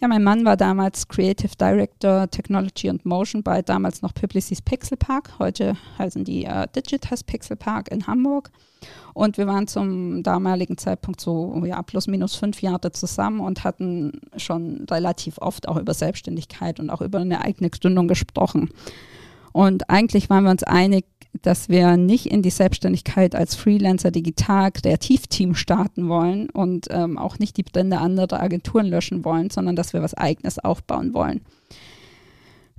Ja, 0.01 0.07
mein 0.07 0.23
Mann 0.23 0.45
war 0.45 0.57
damals 0.57 1.09
Creative 1.09 1.51
Director 1.61 2.31
Technology 2.31 2.89
and 2.89 3.05
Motion 3.05 3.43
bei 3.43 3.63
damals 3.63 4.01
noch 4.01 4.15
Publicis 4.15 4.63
Pixel 4.63 4.97
Park. 4.97 5.41
Heute 5.41 5.77
heißen 5.99 6.23
die 6.23 6.45
äh, 6.45 6.69
Digitas 6.69 7.25
Pixel 7.25 7.57
Park 7.57 7.91
in 7.91 8.07
Hamburg. 8.07 8.53
Und 9.13 9.39
wir 9.39 9.49
waren 9.49 9.67
zum 9.67 10.23
damaligen 10.23 10.79
Zeitpunkt 10.79 11.21
so 11.21 11.61
ja, 11.67 11.83
plus 11.83 12.07
minus 12.07 12.37
fünf 12.37 12.63
Jahre 12.63 12.93
zusammen 12.93 13.41
und 13.41 13.65
hatten 13.65 14.21
schon 14.37 14.87
relativ 14.89 15.39
oft 15.39 15.67
auch 15.67 15.79
über 15.79 15.95
Selbstständigkeit 15.95 16.79
und 16.79 16.91
auch 16.91 17.01
über 17.01 17.19
eine 17.19 17.41
eigene 17.41 17.71
Gründung 17.71 18.07
gesprochen. 18.07 18.71
Und 19.55 19.89
eigentlich 19.89 20.29
waren 20.31 20.43
wir 20.43 20.51
uns 20.51 20.65
einig, 20.65 21.05
dass 21.43 21.69
wir 21.69 21.97
nicht 21.97 22.27
in 22.27 22.43
die 22.43 22.51
Selbstständigkeit 22.51 23.37
als 23.37 23.55
Freelancer 23.55 24.11
digital 24.11 24.73
Kreativteam 24.73 25.55
starten 25.55 26.09
wollen 26.09 26.51
und 26.51 26.89
ähm, 26.91 27.17
auch 27.19 27.39
nicht 27.39 27.57
die 27.57 27.63
Brände 27.63 27.99
anderer 27.99 28.41
Agenturen 28.41 28.87
löschen 28.87 29.25
wollen, 29.25 29.51
sondern 29.51 29.77
dass 29.77 29.93
wir 29.93 30.03
was 30.03 30.15
eigenes 30.15 30.59
aufbauen 30.59 31.15
wollen. 31.15 31.43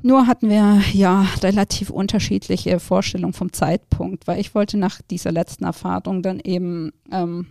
Nur 0.02 0.28
hatten 0.28 0.50
wir 0.50 0.82
ja 0.92 1.26
relativ 1.42 1.92
unterschiedliche 1.92 2.82
Vorstellungen 2.82 3.34
vom 3.34 3.54
Zeitpunkt, 3.54 4.28
weil 4.28 4.42
ich 4.42 4.54
wollte 4.54 4.78
nach 4.78 5.02
dieser 5.02 5.32
letzten 5.32 5.64
Erfahrung 5.64 6.24
dann 6.24 6.42
eben 6.42 6.92
ähm, 7.10 7.48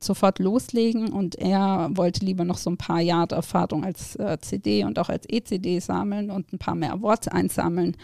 sofort 0.00 0.38
loslegen 0.38 1.08
und 1.12 1.34
er 1.34 1.90
wollte 1.94 2.24
lieber 2.24 2.44
noch 2.44 2.58
so 2.58 2.70
ein 2.70 2.76
paar 2.76 3.00
Jahre 3.00 3.34
Erfahrung 3.34 3.84
als 3.84 4.14
äh, 4.14 4.38
CD 4.40 4.84
und 4.84 5.00
auch 5.00 5.08
als 5.08 5.26
ECD 5.28 5.80
sammeln 5.80 6.30
und 6.30 6.52
ein 6.52 6.58
paar 6.60 6.76
mehr 6.76 6.92
Awards 6.92 7.26
einsammeln. 7.26 7.96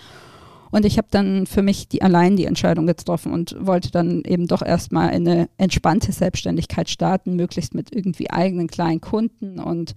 Und 0.70 0.85
ich 0.85 0.98
habe 0.98 1.09
dann 1.11 1.46
für 1.46 1.62
mich 1.62 1.88
die 1.88 2.02
allein 2.02 2.37
die 2.37 2.44
Entscheidung 2.44 2.87
getroffen 2.87 3.33
und 3.33 3.56
wollte 3.59 3.90
dann 3.90 4.22
eben 4.24 4.46
doch 4.46 4.62
erstmal 4.62 5.09
eine 5.09 5.48
entspannte 5.59 6.12
Selbstständigkeit 6.12 6.88
starten, 6.88 7.35
möglichst 7.35 7.74
mit 7.74 7.94
irgendwie 7.94 8.30
eigenen 8.30 8.68
kleinen 8.68 9.00
Kunden 9.00 9.59
und 9.59 9.94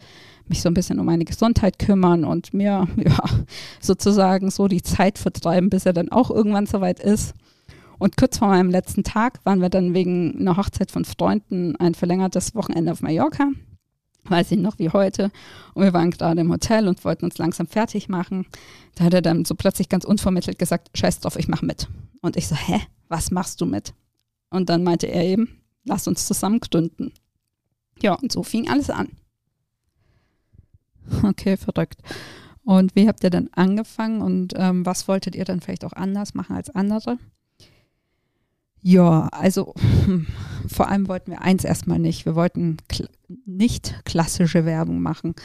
mich 0.48 0.62
so 0.62 0.70
ein 0.70 0.74
bisschen 0.74 1.00
um 1.00 1.06
meine 1.06 1.26
Gesundheit 1.26 1.80
kümmern 1.80 2.26
und 2.26 2.54
mir 2.54 2.88
ja, 2.98 3.20
sozusagen 3.80 4.50
so 4.50 4.68
die 4.68 4.82
Zeit 4.82 5.18
vertreiben, 5.18 5.70
bis 5.70 5.86
er 5.86 5.94
dann 5.94 6.10
auch 6.10 6.32
irgendwann 6.32 6.66
soweit 6.66 7.00
ist. 7.00 7.34
Und 8.00 8.18
kurz 8.18 8.40
vor 8.40 8.50
meinem 8.50 8.72
letzten 8.72 9.04
Tag 9.04 9.40
waren 9.46 9.62
wir 9.62 9.70
dann 9.70 9.94
wegen 9.94 10.38
einer 10.40 10.58
Hochzeit 10.58 10.92
von 10.92 11.06
Freunden 11.06 11.76
ein 11.78 11.94
verlängertes 11.94 12.56
Wochenende 12.56 12.92
auf 12.92 13.02
Mallorca 13.02 13.50
weiß 14.26 14.52
ich 14.52 14.60
noch 14.60 14.80
wie 14.80 14.90
heute. 14.90 15.32
Und 15.74 15.84
wir 15.84 15.94
waren 15.94 16.12
gerade 16.12 16.42
im 16.42 16.52
Hotel 16.52 16.88
und 16.88 17.04
wollten 17.06 17.26
uns 17.26 17.38
langsam 17.38 17.68
fertig 17.68 18.10
machen. 18.10 18.46
Da 18.96 19.06
hat 19.06 19.14
er 19.14 19.22
dann 19.22 19.46
so 19.46 19.56
plötzlich 19.56 19.90
ganz 19.90 20.06
unvermittelt 20.06 20.60
gesagt, 20.60 20.90
scheiß 20.98 21.20
drauf, 21.20 21.36
ich 21.38 21.48
mache 21.48 21.66
mit. 21.66 21.88
Und 22.22 22.38
ich 22.38 22.48
so, 22.48 22.56
hä, 22.56 22.80
was 23.10 23.32
machst 23.32 23.62
du 23.62 23.66
mit? 23.66 23.94
Und 24.50 24.70
dann 24.70 24.84
meinte 24.84 25.08
er 25.08 25.24
eben, 25.24 25.62
lass 25.84 26.08
uns 26.08 26.26
zusammen 26.26 26.60
gründen. 26.60 27.12
Ja, 28.02 28.14
und 28.14 28.32
so 28.32 28.44
fing 28.44 28.70
alles 28.70 28.90
an. 28.90 29.10
Okay, 31.24 31.58
verrückt. 31.58 32.02
Und 32.64 32.96
wie 32.96 33.08
habt 33.08 33.24
ihr 33.24 33.30
dann 33.30 33.50
angefangen 33.52 34.22
und 34.22 34.54
ähm, 34.56 34.86
was 34.86 35.08
wolltet 35.08 35.36
ihr 35.36 35.44
dann 35.44 35.60
vielleicht 35.60 35.84
auch 35.84 35.92
anders 35.92 36.34
machen 36.34 36.56
als 36.56 36.70
andere? 36.70 37.18
Ja, 38.82 39.28
also 39.32 39.74
vor 40.68 40.88
allem 40.88 41.08
wollten 41.08 41.32
wir 41.32 41.42
eins 41.42 41.64
erstmal 41.64 42.00
nicht. 42.00 42.26
Wir 42.26 42.36
wollten 42.36 42.78
nicht 43.46 44.02
klassische 44.06 44.66
Werbung 44.66 45.02
machen. 45.02 45.36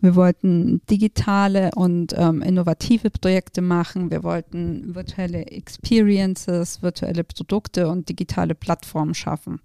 Wir 0.00 0.16
wollten 0.16 0.80
digitale 0.90 1.70
und 1.76 2.12
ähm, 2.16 2.42
innovative 2.42 3.10
Projekte 3.10 3.62
machen. 3.62 4.10
Wir 4.10 4.24
wollten 4.24 4.94
virtuelle 4.94 5.46
Experiences, 5.46 6.82
virtuelle 6.82 7.22
Produkte 7.22 7.88
und 7.88 8.08
digitale 8.08 8.56
Plattformen 8.56 9.14
schaffen. 9.14 9.60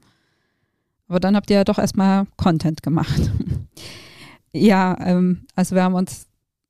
Aber 1.07 1.19
dann 1.19 1.35
habt 1.35 1.49
ihr 1.49 1.57
ja 1.57 1.63
doch 1.63 1.79
erstmal 1.79 2.27
Content 2.37 2.83
gemacht. 2.83 3.31
ja, 4.53 4.95
ähm, 5.03 5.47
also 5.55 5.75
wir 5.75 5.83
haben 5.83 5.95
uns 5.95 6.27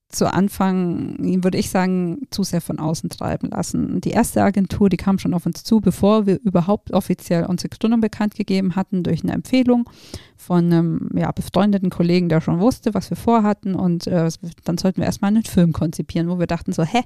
zu 0.10 0.32
Anfang, 0.32 1.18
würde 1.44 1.58
ich 1.58 1.70
sagen, 1.70 2.28
zu 2.32 2.44
sehr 2.44 2.62
von 2.62 2.80
außen 2.80 3.10
treiben 3.10 3.50
lassen. 3.50 4.00
Die 4.00 4.12
erste 4.12 4.42
Agentur, 4.42 4.90
die 4.90 4.98
kam 4.98 5.20
schon 5.20 5.34
auf 5.34 5.46
uns 5.46 5.64
zu, 5.64 5.82
bevor 5.82 6.26
wir 6.26 6.40
überhaupt 6.42 6.92
offiziell 6.94 7.46
unsere 7.46 7.70
Gründung 7.70 8.00
bekannt 8.00 8.36
gegeben 8.36 8.76
hatten, 8.76 9.04
durch 9.04 9.24
eine 9.24 9.34
Empfehlung 9.34 9.90
von 10.38 10.66
einem 10.66 11.10
ja, 11.16 11.32
befreundeten 11.32 11.90
Kollegen, 11.90 12.30
der 12.30 12.40
schon 12.40 12.60
wusste, 12.60 12.94
was 12.94 13.10
wir 13.10 13.18
vorhatten. 13.18 13.76
Und 13.76 14.08
äh, 14.08 14.30
dann 14.64 14.78
sollten 14.78 15.02
wir 15.02 15.06
erstmal 15.06 15.30
einen 15.30 15.44
Film 15.44 15.74
konzipieren, 15.74 16.30
wo 16.30 16.40
wir 16.40 16.48
dachten 16.48 16.72
so, 16.72 16.84
hä, 16.84 17.02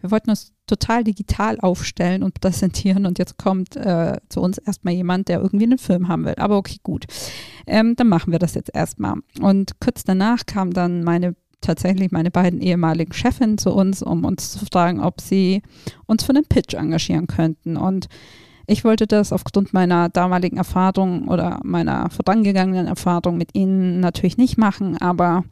wir 0.00 0.10
wollten 0.10 0.30
uns 0.30 0.52
total 0.66 1.04
digital 1.04 1.60
aufstellen 1.60 2.22
und 2.22 2.40
präsentieren 2.40 3.04
und 3.04 3.18
jetzt 3.18 3.36
kommt 3.36 3.76
äh, 3.76 4.16
zu 4.30 4.40
uns 4.40 4.56
erstmal 4.56 4.94
jemand, 4.94 5.28
der 5.28 5.40
irgendwie 5.40 5.66
einen 5.66 5.78
Film 5.78 6.08
haben 6.08 6.24
will. 6.24 6.36
Aber 6.38 6.56
okay, 6.56 6.78
gut. 6.82 7.04
Ähm, 7.66 7.96
dann 7.96 8.08
machen 8.08 8.32
wir 8.32 8.38
das 8.38 8.54
jetzt 8.54 8.74
erstmal. 8.74 9.16
Und 9.42 9.78
kurz 9.80 10.04
danach 10.04 10.46
kam 10.46 10.72
dann 10.72 11.04
meine 11.04 11.34
tatsächlich 11.60 12.10
meine 12.10 12.30
beiden 12.30 12.60
ehemaligen 12.60 13.12
Chefinnen 13.12 13.58
zu 13.58 13.72
uns, 13.72 14.02
um 14.02 14.24
uns 14.24 14.52
zu 14.52 14.66
fragen, 14.66 15.00
ob 15.00 15.20
sie 15.20 15.62
uns 16.06 16.24
für 16.24 16.30
einen 16.30 16.46
Pitch 16.46 16.74
engagieren 16.74 17.26
könnten. 17.26 17.76
Und 17.76 18.08
ich 18.66 18.84
wollte 18.84 19.06
das 19.06 19.32
aufgrund 19.32 19.72
meiner 19.72 20.08
damaligen 20.08 20.56
Erfahrung 20.56 21.28
oder 21.28 21.60
meiner 21.64 22.08
vorangegangenen 22.10 22.86
Erfahrung 22.86 23.36
mit 23.36 23.54
ihnen 23.54 24.00
natürlich 24.00 24.36
nicht 24.36 24.58
machen, 24.58 24.96
aber 25.00 25.44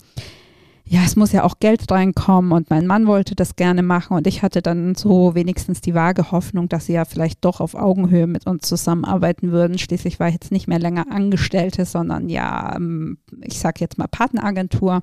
ja, 0.91 1.01
es 1.05 1.17
muss 1.17 1.33
ja 1.33 1.45
auch 1.45 1.59
Geld 1.61 1.91
reinkommen 1.91 2.53
und 2.53 2.71
mein 2.71 2.87
Mann 2.87 3.07
wollte 3.07 3.35
das 3.35 3.57
gerne 3.57 3.83
machen 3.83 4.17
und 4.17 4.27
ich 4.27 4.43
hatte 4.43 4.63
dann 4.63 4.95
so 4.95 5.35
wenigstens 5.35 5.83
die 5.83 5.95
vage 5.95 6.31
Hoffnung, 6.31 6.69
dass 6.69 6.87
sie 6.87 6.95
ja 6.95 7.05
vielleicht 7.05 7.45
doch 7.45 7.61
auf 7.61 7.75
Augenhöhe 7.75 8.27
mit 8.27 8.47
uns 8.47 8.67
zusammenarbeiten 8.67 9.53
würden. 9.53 9.79
Schließlich 9.79 10.19
war 10.19 10.29
ich 10.29 10.35
jetzt 10.35 10.51
nicht 10.51 10.67
mehr 10.67 10.79
länger 10.79 11.11
Angestellte, 11.11 11.85
sondern 11.85 12.31
ja, 12.31 12.75
ähm, 12.75 13.19
ich 13.43 13.59
sage 13.59 13.81
jetzt 13.81 13.99
mal 13.99 14.09
Partneragentur. 14.09 15.03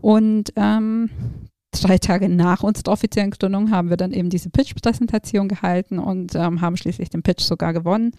Und 0.00 0.52
ähm, 0.56 1.10
drei 1.82 1.98
Tage 1.98 2.28
nach 2.28 2.62
unserer 2.62 2.92
offiziellen 2.92 3.30
Gründung 3.30 3.70
haben 3.70 3.90
wir 3.90 3.96
dann 3.96 4.12
eben 4.12 4.30
diese 4.30 4.50
Pitch-Präsentation 4.50 5.48
gehalten 5.48 5.98
und 5.98 6.34
ähm, 6.34 6.60
haben 6.60 6.76
schließlich 6.76 7.10
den 7.10 7.22
Pitch 7.22 7.42
sogar 7.42 7.72
gewonnen 7.72 8.12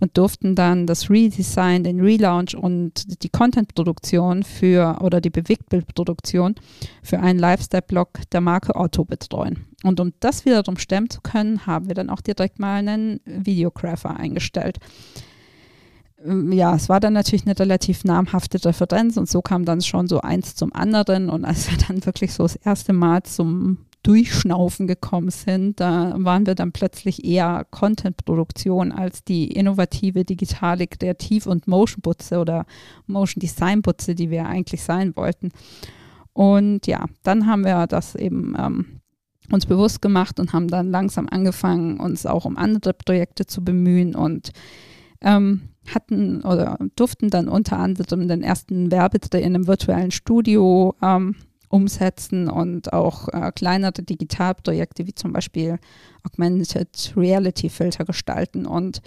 und 0.00 0.16
durften 0.16 0.54
dann 0.54 0.86
das 0.86 1.10
Redesign, 1.10 1.84
den 1.84 2.00
Relaunch 2.00 2.56
und 2.56 3.22
die 3.22 3.28
Content-Produktion 3.28 4.42
für 4.42 4.98
oder 5.00 5.20
die 5.20 5.30
Bewegtbildproduktion 5.30 6.54
für 7.02 7.20
einen 7.20 7.38
Lifestyle-Blog 7.38 8.20
der 8.32 8.40
Marke 8.40 8.74
Otto 8.74 9.04
betreuen. 9.04 9.66
Und 9.82 10.00
um 10.00 10.12
das 10.20 10.44
wiederum 10.44 10.78
stemmen 10.78 11.10
zu 11.10 11.20
können, 11.20 11.66
haben 11.66 11.88
wir 11.88 11.94
dann 11.94 12.10
auch 12.10 12.20
direkt 12.20 12.58
mal 12.58 12.76
einen 12.76 13.20
Videographer 13.24 14.16
eingestellt. 14.16 14.78
Ähm, 16.24 16.52
ja, 16.52 16.74
es 16.74 16.88
war 16.88 17.00
dann 17.00 17.12
natürlich 17.12 17.46
eine 17.46 17.58
relativ 17.58 18.04
namhafte 18.04 18.64
Referenz 18.64 19.16
und 19.16 19.28
so 19.28 19.42
kam 19.42 19.64
dann 19.64 19.82
schon 19.82 20.08
so 20.08 20.20
eins 20.20 20.54
zum 20.54 20.72
anderen. 20.72 21.28
Und 21.28 21.44
als 21.44 21.70
wir 21.70 21.78
dann 21.78 22.04
wirklich 22.04 22.32
so 22.32 22.44
das 22.44 22.56
erste 22.56 22.92
Mal 22.92 23.22
zum 23.22 23.78
Durchschnaufen 24.02 24.86
gekommen 24.86 25.30
sind, 25.30 25.80
da 25.80 26.14
waren 26.18 26.46
wir 26.46 26.54
dann 26.54 26.72
plötzlich 26.72 27.24
eher 27.24 27.66
Content-Produktion 27.70 28.92
als 28.92 29.24
die 29.24 29.46
innovative 29.48 30.24
digitale 30.24 30.86
Kreativ- 30.86 31.46
und 31.46 31.66
Motion-Butze 31.66 32.38
oder 32.38 32.66
Motion-Design-Butze, 33.06 34.14
die 34.14 34.30
wir 34.30 34.46
eigentlich 34.46 34.82
sein 34.82 35.16
wollten. 35.16 35.52
Und 36.34 36.86
ja, 36.86 37.06
dann 37.22 37.46
haben 37.46 37.64
wir 37.64 37.86
das 37.86 38.14
eben 38.14 38.54
ähm, 38.58 39.00
uns 39.50 39.64
bewusst 39.64 40.02
gemacht 40.02 40.38
und 40.38 40.52
haben 40.52 40.68
dann 40.68 40.90
langsam 40.90 41.26
angefangen, 41.30 41.98
uns 41.98 42.26
auch 42.26 42.44
um 42.44 42.58
andere 42.58 42.92
Projekte 42.92 43.46
zu 43.46 43.64
bemühen 43.64 44.14
und 44.14 44.50
ähm, 45.22 45.73
hatten 45.92 46.42
oder 46.42 46.78
durften 46.96 47.30
dann 47.30 47.48
unter 47.48 47.78
anderem 47.78 48.28
den 48.28 48.42
ersten 48.42 48.90
Werbedreh 48.90 49.40
in 49.40 49.54
einem 49.54 49.66
virtuellen 49.66 50.10
Studio 50.10 50.94
ähm, 51.02 51.36
umsetzen 51.68 52.48
und 52.48 52.92
auch 52.92 53.28
äh, 53.28 53.50
kleinere 53.52 54.02
Digitalprojekte 54.02 55.06
wie 55.06 55.14
zum 55.14 55.32
Beispiel 55.32 55.78
Augmented 56.22 57.12
Reality 57.16 57.68
Filter 57.68 58.04
gestalten. 58.04 58.64
Und 58.64 59.02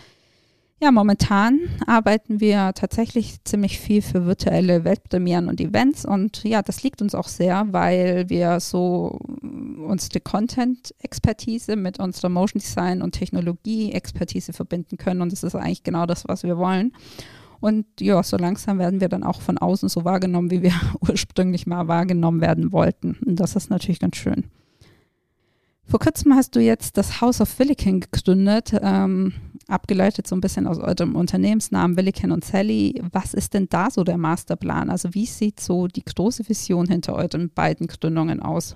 ja, 0.79 0.91
momentan 0.91 1.59
arbeiten 1.87 2.39
wir 2.39 2.73
tatsächlich 2.75 3.43
ziemlich 3.43 3.79
viel 3.79 4.03
für 4.03 4.25
virtuelle 4.25 4.83
Weltpremieren 4.83 5.49
und 5.49 5.59
Events 5.59 6.05
und 6.05 6.43
ja, 6.43 6.61
das 6.61 6.83
liegt 6.83 7.01
uns 7.01 7.15
auch 7.15 7.27
sehr, 7.27 7.67
weil 7.71 8.29
wir 8.29 8.59
so 8.59 9.19
unsere 9.41 10.19
Content-Expertise 10.19 11.75
mit 11.75 11.99
unserer 11.99 12.29
Motion 12.29 12.61
Design 12.61 13.01
und 13.01 13.13
Technologie-Expertise 13.13 14.53
verbinden 14.53 14.97
können 14.97 15.21
und 15.21 15.31
das 15.31 15.43
ist 15.43 15.55
eigentlich 15.55 15.83
genau 15.83 16.05
das, 16.05 16.27
was 16.27 16.43
wir 16.43 16.57
wollen. 16.57 16.93
Und 17.59 17.85
ja, 17.99 18.21
so 18.21 18.37
langsam 18.37 18.77
werden 18.77 19.01
wir 19.01 19.09
dann 19.09 19.23
auch 19.23 19.41
von 19.41 19.57
außen 19.57 19.89
so 19.89 20.05
wahrgenommen, 20.05 20.51
wie 20.51 20.61
wir 20.61 20.73
ursprünglich 21.01 21.65
mal 21.65 21.87
wahrgenommen 21.87 22.39
werden 22.39 22.71
wollten. 22.71 23.17
Und 23.25 23.39
das 23.39 23.55
ist 23.55 23.71
natürlich 23.71 23.99
ganz 23.99 24.17
schön. 24.17 24.45
Vor 25.89 25.99
kurzem 26.01 26.35
hast 26.35 26.53
du 26.53 26.59
jetzt 26.59 26.97
das 26.97 27.21
House 27.21 27.39
of 27.39 27.59
Williken 27.59 28.01
gegründet, 28.01 28.73
ähm, 28.81 29.33
abgeleitet 29.69 30.27
so 30.27 30.35
ein 30.35 30.41
bisschen 30.41 30.67
aus 30.67 30.79
eurem 30.79 31.15
Unternehmensnamen 31.15 31.95
Williken 31.95 32.33
und 32.33 32.43
Sally. 32.43 33.01
Was 33.13 33.33
ist 33.33 33.53
denn 33.53 33.69
da 33.69 33.89
so 33.89 34.03
der 34.03 34.17
Masterplan? 34.17 34.89
Also 34.89 35.13
wie 35.13 35.25
sieht 35.25 35.61
so 35.61 35.87
die 35.87 36.03
große 36.03 36.47
Vision 36.49 36.87
hinter 36.87 37.15
euren 37.15 37.49
beiden 37.49 37.87
Gründungen 37.87 38.41
aus? 38.41 38.75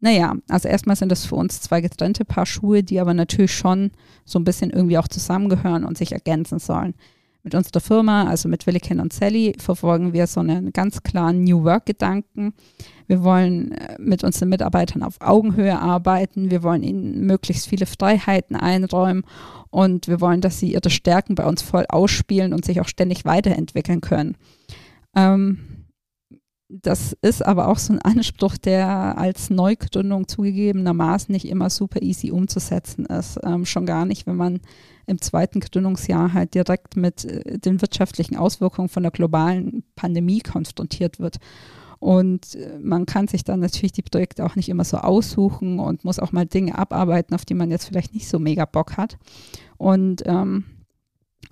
Naja, 0.00 0.36
also 0.48 0.68
erstmal 0.68 0.96
sind 0.96 1.12
das 1.12 1.26
für 1.26 1.34
uns 1.34 1.60
zwei 1.60 1.82
getrennte 1.82 2.24
Paar 2.24 2.46
Schuhe, 2.46 2.82
die 2.82 2.98
aber 2.98 3.12
natürlich 3.12 3.54
schon 3.54 3.90
so 4.24 4.38
ein 4.38 4.44
bisschen 4.44 4.70
irgendwie 4.70 4.96
auch 4.96 5.08
zusammengehören 5.08 5.84
und 5.84 5.98
sich 5.98 6.12
ergänzen 6.12 6.58
sollen. 6.58 6.94
Mit 7.46 7.54
unserer 7.54 7.78
Firma, 7.78 8.24
also 8.24 8.48
mit 8.48 8.66
Williken 8.66 8.98
und 8.98 9.12
Sally, 9.12 9.54
verfolgen 9.60 10.12
wir 10.12 10.26
so 10.26 10.40
einen 10.40 10.72
ganz 10.72 11.04
klaren 11.04 11.44
New 11.44 11.62
Work-Gedanken. 11.62 12.54
Wir 13.06 13.22
wollen 13.22 13.70
äh, 13.70 13.94
mit 14.00 14.24
unseren 14.24 14.48
Mitarbeitern 14.48 15.04
auf 15.04 15.20
Augenhöhe 15.20 15.78
arbeiten. 15.78 16.50
Wir 16.50 16.64
wollen 16.64 16.82
ihnen 16.82 17.24
möglichst 17.24 17.68
viele 17.68 17.86
Freiheiten 17.86 18.56
einräumen 18.56 19.22
und 19.70 20.08
wir 20.08 20.20
wollen, 20.20 20.40
dass 20.40 20.58
sie 20.58 20.72
ihre 20.72 20.90
Stärken 20.90 21.36
bei 21.36 21.46
uns 21.46 21.62
voll 21.62 21.86
ausspielen 21.88 22.52
und 22.52 22.64
sich 22.64 22.80
auch 22.80 22.88
ständig 22.88 23.24
weiterentwickeln 23.24 24.00
können. 24.00 24.36
Ähm, 25.14 25.85
das 26.68 27.16
ist 27.22 27.46
aber 27.46 27.68
auch 27.68 27.78
so 27.78 27.92
ein 27.92 28.02
Anspruch, 28.02 28.56
der 28.56 29.16
als 29.18 29.50
Neugründung 29.50 30.26
zugegebenermaßen 30.26 31.32
nicht 31.32 31.48
immer 31.48 31.70
super 31.70 32.02
easy 32.02 32.30
umzusetzen 32.30 33.06
ist. 33.06 33.38
Ähm, 33.44 33.64
schon 33.64 33.86
gar 33.86 34.04
nicht, 34.04 34.26
wenn 34.26 34.36
man 34.36 34.60
im 35.06 35.20
zweiten 35.20 35.60
Gründungsjahr 35.60 36.32
halt 36.32 36.54
direkt 36.54 36.96
mit 36.96 37.24
äh, 37.24 37.58
den 37.58 37.80
wirtschaftlichen 37.80 38.36
Auswirkungen 38.36 38.88
von 38.88 39.04
der 39.04 39.12
globalen 39.12 39.84
Pandemie 39.94 40.40
konfrontiert 40.40 41.20
wird. 41.20 41.36
Und 42.00 42.56
äh, 42.56 42.78
man 42.80 43.06
kann 43.06 43.28
sich 43.28 43.44
dann 43.44 43.60
natürlich 43.60 43.92
die 43.92 44.02
Projekte 44.02 44.44
auch 44.44 44.56
nicht 44.56 44.68
immer 44.68 44.84
so 44.84 44.98
aussuchen 44.98 45.78
und 45.78 46.04
muss 46.04 46.18
auch 46.18 46.32
mal 46.32 46.46
Dinge 46.46 46.76
abarbeiten, 46.76 47.34
auf 47.34 47.44
die 47.44 47.54
man 47.54 47.70
jetzt 47.70 47.86
vielleicht 47.86 48.12
nicht 48.12 48.28
so 48.28 48.40
mega 48.40 48.64
Bock 48.64 48.96
hat. 48.96 49.18
Und 49.76 50.22
ähm, 50.26 50.64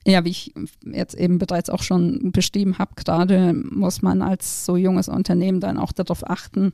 ja, 0.07 0.25
wie 0.25 0.31
ich 0.31 0.55
jetzt 0.85 1.15
eben 1.15 1.39
bereits 1.39 1.71
auch 1.71 1.83
schon 1.83 2.33
beschrieben 2.33 2.79
habe, 2.79 2.93
gerade 2.97 3.55
muss 3.55 4.03
man 4.03 4.23
als 4.23 4.65
so 4.65 4.77
junges 4.77 5.09
Unternehmen 5.09 5.61
dann 5.61 5.79
auch 5.79 5.93
darauf 5.93 6.29
achten, 6.29 6.73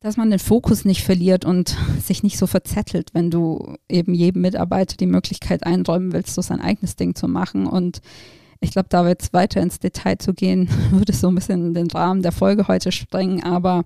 dass 0.00 0.16
man 0.16 0.30
den 0.30 0.38
Fokus 0.38 0.84
nicht 0.84 1.02
verliert 1.02 1.44
und 1.44 1.76
sich 2.02 2.22
nicht 2.22 2.38
so 2.38 2.46
verzettelt, 2.46 3.10
wenn 3.12 3.30
du 3.30 3.76
eben 3.88 4.14
jedem 4.14 4.42
Mitarbeiter 4.42 4.96
die 4.96 5.06
Möglichkeit 5.06 5.64
einräumen 5.64 6.12
willst, 6.12 6.34
so 6.34 6.42
sein 6.42 6.60
eigenes 6.60 6.96
Ding 6.96 7.14
zu 7.14 7.28
machen. 7.28 7.66
Und 7.66 8.00
ich 8.62 8.72
glaube, 8.72 8.88
da 8.90 9.08
jetzt 9.08 9.32
weiter 9.32 9.62
ins 9.62 9.78
Detail 9.78 10.18
zu 10.18 10.34
gehen, 10.34 10.68
würde 10.90 11.12
so 11.12 11.28
ein 11.28 11.34
bisschen 11.34 11.72
den 11.72 11.90
Rahmen 11.90 12.22
der 12.22 12.32
Folge 12.32 12.68
heute 12.68 12.92
sprengen. 12.92 13.42
Aber 13.42 13.84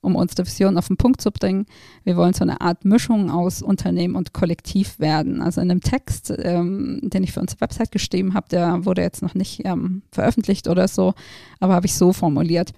um 0.00 0.16
unsere 0.16 0.46
Vision 0.46 0.76
auf 0.76 0.88
den 0.88 0.96
Punkt 0.96 1.20
zu 1.20 1.30
bringen, 1.30 1.66
wir 2.04 2.16
wollen 2.16 2.34
so 2.34 2.42
eine 2.42 2.60
Art 2.60 2.84
Mischung 2.84 3.30
aus 3.30 3.62
Unternehmen 3.62 4.16
und 4.16 4.32
Kollektiv 4.32 4.98
werden. 4.98 5.40
Also 5.40 5.60
in 5.60 5.70
einem 5.70 5.80
Text, 5.80 6.32
ähm, 6.38 7.00
den 7.02 7.22
ich 7.22 7.32
für 7.32 7.40
unsere 7.40 7.60
Website 7.60 7.92
geschrieben 7.92 8.34
habe, 8.34 8.48
der 8.48 8.84
wurde 8.84 9.02
jetzt 9.02 9.22
noch 9.22 9.34
nicht 9.34 9.64
ähm, 9.64 10.02
veröffentlicht 10.10 10.68
oder 10.68 10.88
so, 10.88 11.14
aber 11.60 11.74
habe 11.74 11.86
ich 11.86 11.94
so 11.94 12.12
formuliert. 12.12 12.72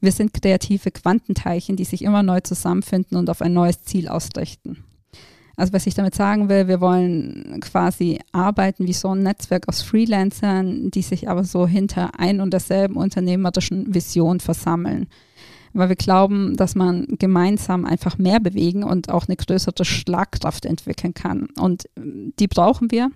Wir 0.00 0.12
sind 0.12 0.34
kreative 0.34 0.90
Quantenteilchen, 0.90 1.76
die 1.76 1.84
sich 1.84 2.02
immer 2.02 2.22
neu 2.22 2.40
zusammenfinden 2.40 3.16
und 3.16 3.30
auf 3.30 3.40
ein 3.40 3.52
neues 3.52 3.82
Ziel 3.82 4.08
ausrichten. 4.08 4.84
Also 5.56 5.72
was 5.72 5.86
ich 5.86 5.94
damit 5.94 6.14
sagen 6.14 6.48
will, 6.48 6.68
wir 6.68 6.80
wollen 6.80 7.60
quasi 7.60 8.18
arbeiten 8.32 8.86
wie 8.86 8.92
so 8.92 9.14
ein 9.14 9.22
Netzwerk 9.22 9.68
aus 9.68 9.82
Freelancern, 9.82 10.90
die 10.90 11.02
sich 11.02 11.28
aber 11.28 11.44
so 11.44 11.66
hinter 11.66 12.18
ein 12.18 12.40
und 12.40 12.52
derselben 12.52 12.96
unternehmerischen 12.96 13.94
Vision 13.94 14.40
versammeln. 14.40 15.06
weil 15.76 15.88
wir 15.88 15.96
glauben, 15.96 16.56
dass 16.56 16.76
man 16.76 17.06
gemeinsam 17.18 17.84
einfach 17.84 18.16
mehr 18.16 18.38
bewegen 18.38 18.84
und 18.84 19.10
auch 19.10 19.26
eine 19.26 19.36
größere 19.36 19.84
Schlagkraft 19.84 20.66
entwickeln 20.66 21.14
kann. 21.14 21.48
Und 21.58 21.84
ähm, 21.96 22.32
die 22.38 22.46
brauchen 22.46 22.92
wir, 22.92 23.10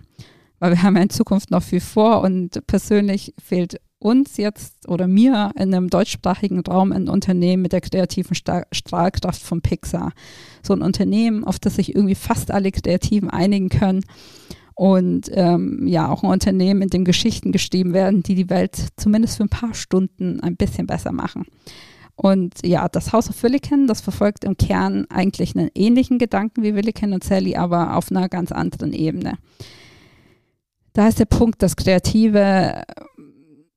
weil 0.59 0.71
wir 0.71 0.83
haben 0.83 0.97
ja 0.97 1.03
in 1.03 1.09
Zukunft 1.09 1.51
noch 1.51 1.63
viel 1.63 1.79
vor 1.79 2.21
und 2.21 2.65
persönlich 2.67 3.33
fehlt 3.41 3.79
uns 3.99 4.37
jetzt 4.37 4.87
oder 4.87 5.07
mir 5.07 5.51
in 5.55 5.73
einem 5.73 5.89
deutschsprachigen 5.89 6.61
Raum 6.61 6.91
ein 6.91 7.09
Unternehmen 7.09 7.61
mit 7.61 7.73
der 7.73 7.81
kreativen 7.81 8.35
Strahlkraft 8.35 9.41
von 9.41 9.61
Pixar. 9.61 10.13
So 10.63 10.73
ein 10.73 10.81
Unternehmen, 10.81 11.43
auf 11.43 11.59
das 11.59 11.75
sich 11.75 11.93
irgendwie 11.95 12.15
fast 12.15 12.51
alle 12.51 12.71
Kreativen 12.71 13.29
einigen 13.29 13.69
können 13.69 14.03
und 14.79 15.29
ähm, 15.33 15.85
ja, 15.87 16.09
auch 16.09 16.23
ein 16.23 16.29
Unternehmen, 16.29 16.81
in 16.81 16.89
dem 16.89 17.03
Geschichten 17.03 17.51
geschrieben 17.51 17.93
werden, 17.93 18.23
die 18.23 18.35
die 18.35 18.49
Welt 18.49 18.77
zumindest 18.95 19.35
für 19.35 19.43
ein 19.43 19.49
paar 19.49 19.73
Stunden 19.73 20.39
ein 20.39 20.55
bisschen 20.55 20.87
besser 20.87 21.11
machen. 21.11 21.45
Und 22.15 22.65
ja, 22.65 22.87
das 22.87 23.11
House 23.11 23.29
of 23.29 23.43
Williken, 23.43 23.87
das 23.87 23.99
verfolgt 23.99 24.45
im 24.45 24.55
Kern 24.55 25.05
eigentlich 25.09 25.55
einen 25.55 25.69
ähnlichen 25.75 26.17
Gedanken 26.17 26.63
wie 26.63 26.75
Williken 26.75 27.11
und 27.11 27.25
Sally, 27.25 27.57
aber 27.57 27.97
auf 27.97 28.09
einer 28.09 28.29
ganz 28.29 28.53
anderen 28.53 28.93
Ebene. 28.93 29.33
Da 30.93 31.09
ist 31.09 31.19
der 31.19 31.25
Punkt, 31.25 31.61
dass 31.61 31.75
Kreative 31.75 32.83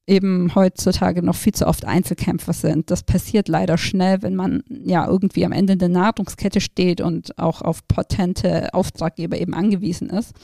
eben 0.06 0.54
heutzutage 0.54 1.22
noch 1.22 1.36
viel 1.36 1.54
zu 1.54 1.66
oft 1.66 1.84
Einzelkämpfer 1.84 2.52
sind. 2.52 2.90
Das 2.90 3.04
passiert 3.04 3.48
leider 3.48 3.78
schnell, 3.78 4.22
wenn 4.22 4.34
man 4.34 4.62
ja 4.68 5.06
irgendwie 5.06 5.44
am 5.44 5.52
Ende 5.52 5.76
der 5.76 5.88
Nahrungskette 5.88 6.60
steht 6.60 7.00
und 7.00 7.38
auch 7.38 7.62
auf 7.62 7.86
potente 7.86 8.74
Auftraggeber 8.74 9.38
eben 9.38 9.54
angewiesen 9.54 10.10
ist. 10.10 10.34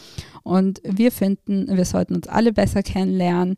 Und 0.45 0.81
wir 0.85 1.11
finden, 1.11 1.67
wir 1.77 1.85
sollten 1.85 2.15
uns 2.15 2.29
alle 2.29 2.53
besser 2.53 2.83
kennenlernen 2.83 3.57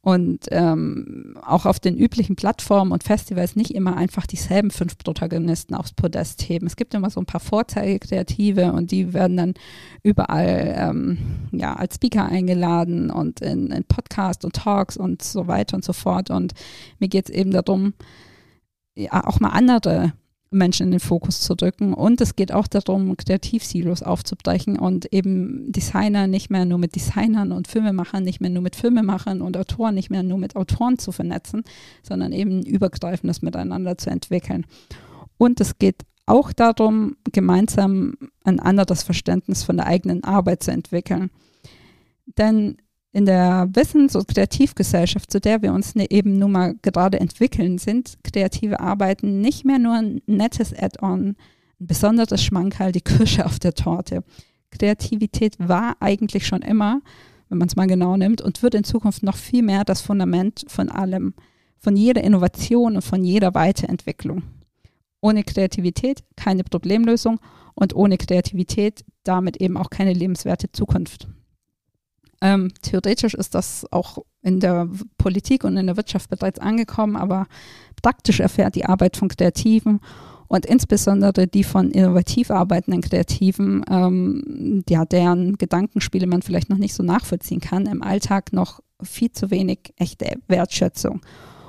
und 0.00 0.46
ähm, 0.52 1.36
auch 1.44 1.66
auf 1.66 1.80
den 1.80 1.96
üblichen 1.96 2.36
Plattformen 2.36 2.92
und 2.92 3.02
Festivals 3.02 3.56
nicht 3.56 3.72
immer 3.72 3.96
einfach 3.96 4.26
dieselben 4.26 4.70
fünf 4.70 4.96
Protagonisten 4.96 5.74
aufs 5.74 5.92
Podest 5.92 6.48
heben. 6.48 6.66
Es 6.66 6.76
gibt 6.76 6.94
immer 6.94 7.10
so 7.10 7.20
ein 7.20 7.26
paar 7.26 7.40
Vorzeigekreative 7.40 8.72
und 8.72 8.92
die 8.92 9.12
werden 9.12 9.36
dann 9.36 9.54
überall 10.04 10.74
ähm, 10.78 11.18
ja, 11.50 11.74
als 11.74 11.96
Speaker 11.96 12.26
eingeladen 12.26 13.10
und 13.10 13.40
in, 13.40 13.72
in 13.72 13.84
Podcasts 13.84 14.44
und 14.44 14.54
Talks 14.54 14.96
und 14.96 15.22
so 15.22 15.48
weiter 15.48 15.74
und 15.74 15.84
so 15.84 15.92
fort. 15.92 16.30
Und 16.30 16.54
mir 17.00 17.08
geht 17.08 17.28
es 17.28 17.34
eben 17.34 17.50
darum, 17.50 17.92
ja, 18.96 19.26
auch 19.26 19.40
mal 19.40 19.50
andere 19.50 20.12
Menschen 20.50 20.84
in 20.84 20.90
den 20.92 21.00
Fokus 21.00 21.40
zu 21.40 21.54
drücken. 21.54 21.94
Und 21.94 22.20
es 22.20 22.36
geht 22.36 22.52
auch 22.52 22.66
darum, 22.66 23.16
Kreativsilos 23.16 24.02
aufzubrechen 24.02 24.78
und 24.78 25.12
eben 25.12 25.70
Designer 25.72 26.26
nicht 26.26 26.50
mehr 26.50 26.64
nur 26.64 26.78
mit 26.78 26.94
Designern 26.94 27.52
und 27.52 27.68
Filmemachern, 27.68 28.24
nicht 28.24 28.40
mehr 28.40 28.50
nur 28.50 28.62
mit 28.62 28.76
Filmemachern 28.76 29.42
und 29.42 29.56
Autoren, 29.56 29.94
nicht 29.94 30.10
mehr 30.10 30.22
nur 30.22 30.38
mit 30.38 30.56
Autoren 30.56 30.98
zu 30.98 31.12
vernetzen, 31.12 31.62
sondern 32.02 32.32
eben 32.32 32.64
übergreifendes 32.64 33.42
Miteinander 33.42 33.98
zu 33.98 34.10
entwickeln. 34.10 34.66
Und 35.36 35.60
es 35.60 35.78
geht 35.78 36.02
auch 36.26 36.52
darum, 36.52 37.16
gemeinsam 37.32 38.14
ein 38.44 38.60
anderes 38.60 39.02
Verständnis 39.02 39.62
von 39.62 39.76
der 39.78 39.86
eigenen 39.86 40.24
Arbeit 40.24 40.62
zu 40.62 40.70
entwickeln. 40.70 41.30
Denn 42.26 42.76
in 43.12 43.24
der 43.26 43.68
Wissens- 43.72 44.16
und 44.16 44.28
Kreativgesellschaft, 44.28 45.30
zu 45.30 45.40
der 45.40 45.62
wir 45.62 45.72
uns 45.72 45.94
ne, 45.94 46.10
eben 46.10 46.38
nun 46.38 46.52
mal 46.52 46.74
gerade 46.82 47.20
entwickeln, 47.20 47.78
sind 47.78 48.18
kreative 48.22 48.80
Arbeiten 48.80 49.40
nicht 49.40 49.64
mehr 49.64 49.78
nur 49.78 49.94
ein 49.94 50.20
nettes 50.26 50.74
Add-on, 50.74 51.36
ein 51.80 51.86
besonderes 51.86 52.42
Schmankerl, 52.42 52.92
die 52.92 53.00
Kirsche 53.00 53.46
auf 53.46 53.58
der 53.58 53.74
Torte. 53.74 54.24
Kreativität 54.70 55.56
war 55.58 55.96
eigentlich 56.00 56.46
schon 56.46 56.62
immer, 56.62 57.00
wenn 57.48 57.58
man 57.58 57.68
es 57.68 57.76
mal 57.76 57.86
genau 57.86 58.16
nimmt, 58.16 58.42
und 58.42 58.62
wird 58.62 58.74
in 58.74 58.84
Zukunft 58.84 59.22
noch 59.22 59.36
viel 59.36 59.62
mehr 59.62 59.84
das 59.84 60.02
Fundament 60.02 60.64
von 60.68 60.90
allem, 60.90 61.34
von 61.78 61.96
jeder 61.96 62.22
Innovation 62.22 62.96
und 62.96 63.02
von 63.02 63.24
jeder 63.24 63.54
Weiterentwicklung. 63.54 64.42
Ohne 65.20 65.44
Kreativität 65.44 66.22
keine 66.36 66.62
Problemlösung 66.62 67.40
und 67.74 67.94
ohne 67.94 68.18
Kreativität 68.18 69.04
damit 69.24 69.56
eben 69.56 69.76
auch 69.76 69.90
keine 69.90 70.12
lebenswerte 70.12 70.70
Zukunft. 70.72 71.28
Ähm, 72.40 72.72
theoretisch 72.82 73.34
ist 73.34 73.54
das 73.54 73.86
auch 73.90 74.18
in 74.42 74.60
der 74.60 74.88
Politik 75.16 75.64
und 75.64 75.76
in 75.76 75.86
der 75.86 75.96
Wirtschaft 75.96 76.30
bereits 76.30 76.60
angekommen, 76.60 77.16
aber 77.16 77.46
praktisch 78.02 78.40
erfährt 78.40 78.76
die 78.76 78.84
Arbeit 78.84 79.16
von 79.16 79.28
Kreativen 79.28 80.00
und 80.46 80.64
insbesondere 80.64 81.46
die 81.46 81.64
von 81.64 81.90
innovativ 81.90 82.50
arbeitenden 82.50 83.02
Kreativen, 83.02 83.84
ähm, 83.90 84.82
ja, 84.88 85.04
deren 85.04 85.58
Gedankenspiele 85.58 86.26
man 86.26 86.42
vielleicht 86.42 86.70
noch 86.70 86.78
nicht 86.78 86.94
so 86.94 87.02
nachvollziehen 87.02 87.60
kann, 87.60 87.86
im 87.86 88.02
Alltag 88.02 88.52
noch 88.52 88.80
viel 89.02 89.30
zu 89.30 89.50
wenig 89.50 89.92
echte 89.96 90.38
Wertschätzung. 90.48 91.20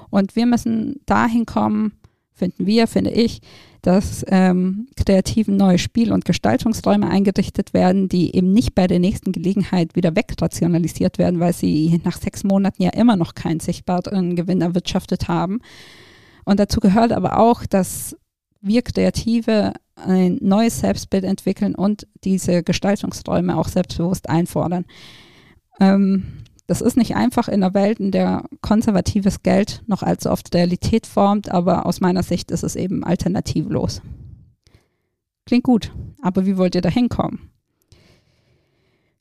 Und 0.10 0.36
wir 0.36 0.46
müssen 0.46 1.02
dahin 1.06 1.46
kommen, 1.46 1.99
finden 2.40 2.66
wir, 2.66 2.88
finde 2.88 3.12
ich, 3.12 3.42
dass 3.82 4.26
ähm, 4.28 4.88
kreativen 4.96 5.56
neue 5.56 5.78
Spiel- 5.78 6.12
und 6.12 6.26
Gestaltungsräume 6.26 7.08
eingerichtet 7.10 7.74
werden, 7.74 8.10
die 8.10 8.36
eben 8.36 8.52
nicht 8.52 8.76
bei 8.76 8.88
der 8.88 9.00
nächsten 9.00 9.32
Gelegenheit 9.32 9.96
wieder 9.96 10.16
wegrationalisiert 10.16 11.18
werden, 11.18 11.40
weil 11.40 11.54
sie 11.54 12.02
nach 12.04 12.18
sechs 12.18 12.44
Monaten 12.44 12.84
ja 12.84 12.90
immer 12.90 13.16
noch 13.16 13.36
keinen 13.36 13.60
sichtbaren 13.60 14.36
Gewinn 14.36 14.62
erwirtschaftet 14.62 15.28
haben. 15.28 15.60
Und 16.46 16.60
dazu 16.60 16.80
gehört 16.80 17.12
aber 17.12 17.40
auch, 17.40 17.66
dass 17.66 18.18
wir 18.62 18.82
Kreative 18.82 19.74
ein 19.96 20.38
neues 20.42 20.80
Selbstbild 20.80 21.24
entwickeln 21.24 21.76
und 21.76 22.08
diese 22.24 22.64
Gestaltungsräume 22.64 23.58
auch 23.58 23.68
selbstbewusst 23.68 24.30
einfordern. 24.30 24.86
Ähm, 25.80 26.44
das 26.70 26.82
ist 26.82 26.98
nicht 26.98 27.16
einfach 27.16 27.48
in 27.48 27.64
einer 27.64 27.74
Welt, 27.74 28.00
in 28.00 28.12
der 28.12 28.44
konservatives 28.62 29.42
Geld 29.42 29.82
noch 29.88 30.04
allzu 30.04 30.30
oft 30.30 30.54
Realität 30.54 31.08
formt, 31.08 31.50
aber 31.50 31.88
aus 31.88 32.00
meiner 32.00 32.22
Sicht 32.22 32.52
ist 32.52 32.62
es 32.62 32.76
eben 32.76 33.04
alternativlos. 33.04 34.04
Klingt 35.48 35.64
gut, 35.64 35.92
aber 36.22 36.46
wie 36.46 36.58
wollt 36.58 36.76
ihr 36.76 36.82
da 36.82 36.90
hinkommen? 36.90 37.50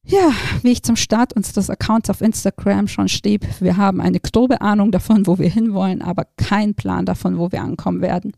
Ja, 0.04 0.30
wie 0.60 0.72
ich 0.72 0.82
zum 0.82 0.96
Start 0.96 1.32
unseres 1.32 1.70
Accounts 1.70 2.10
auf 2.10 2.20
Instagram 2.20 2.86
schon 2.86 3.08
schrieb, 3.08 3.46
wir 3.60 3.78
haben 3.78 4.02
eine 4.02 4.20
grobe 4.20 4.60
Ahnung 4.60 4.92
davon, 4.92 5.26
wo 5.26 5.38
wir 5.38 5.48
hinwollen, 5.48 6.02
aber 6.02 6.26
keinen 6.36 6.74
Plan 6.74 7.06
davon, 7.06 7.38
wo 7.38 7.50
wir 7.50 7.62
ankommen 7.62 8.02
werden. 8.02 8.32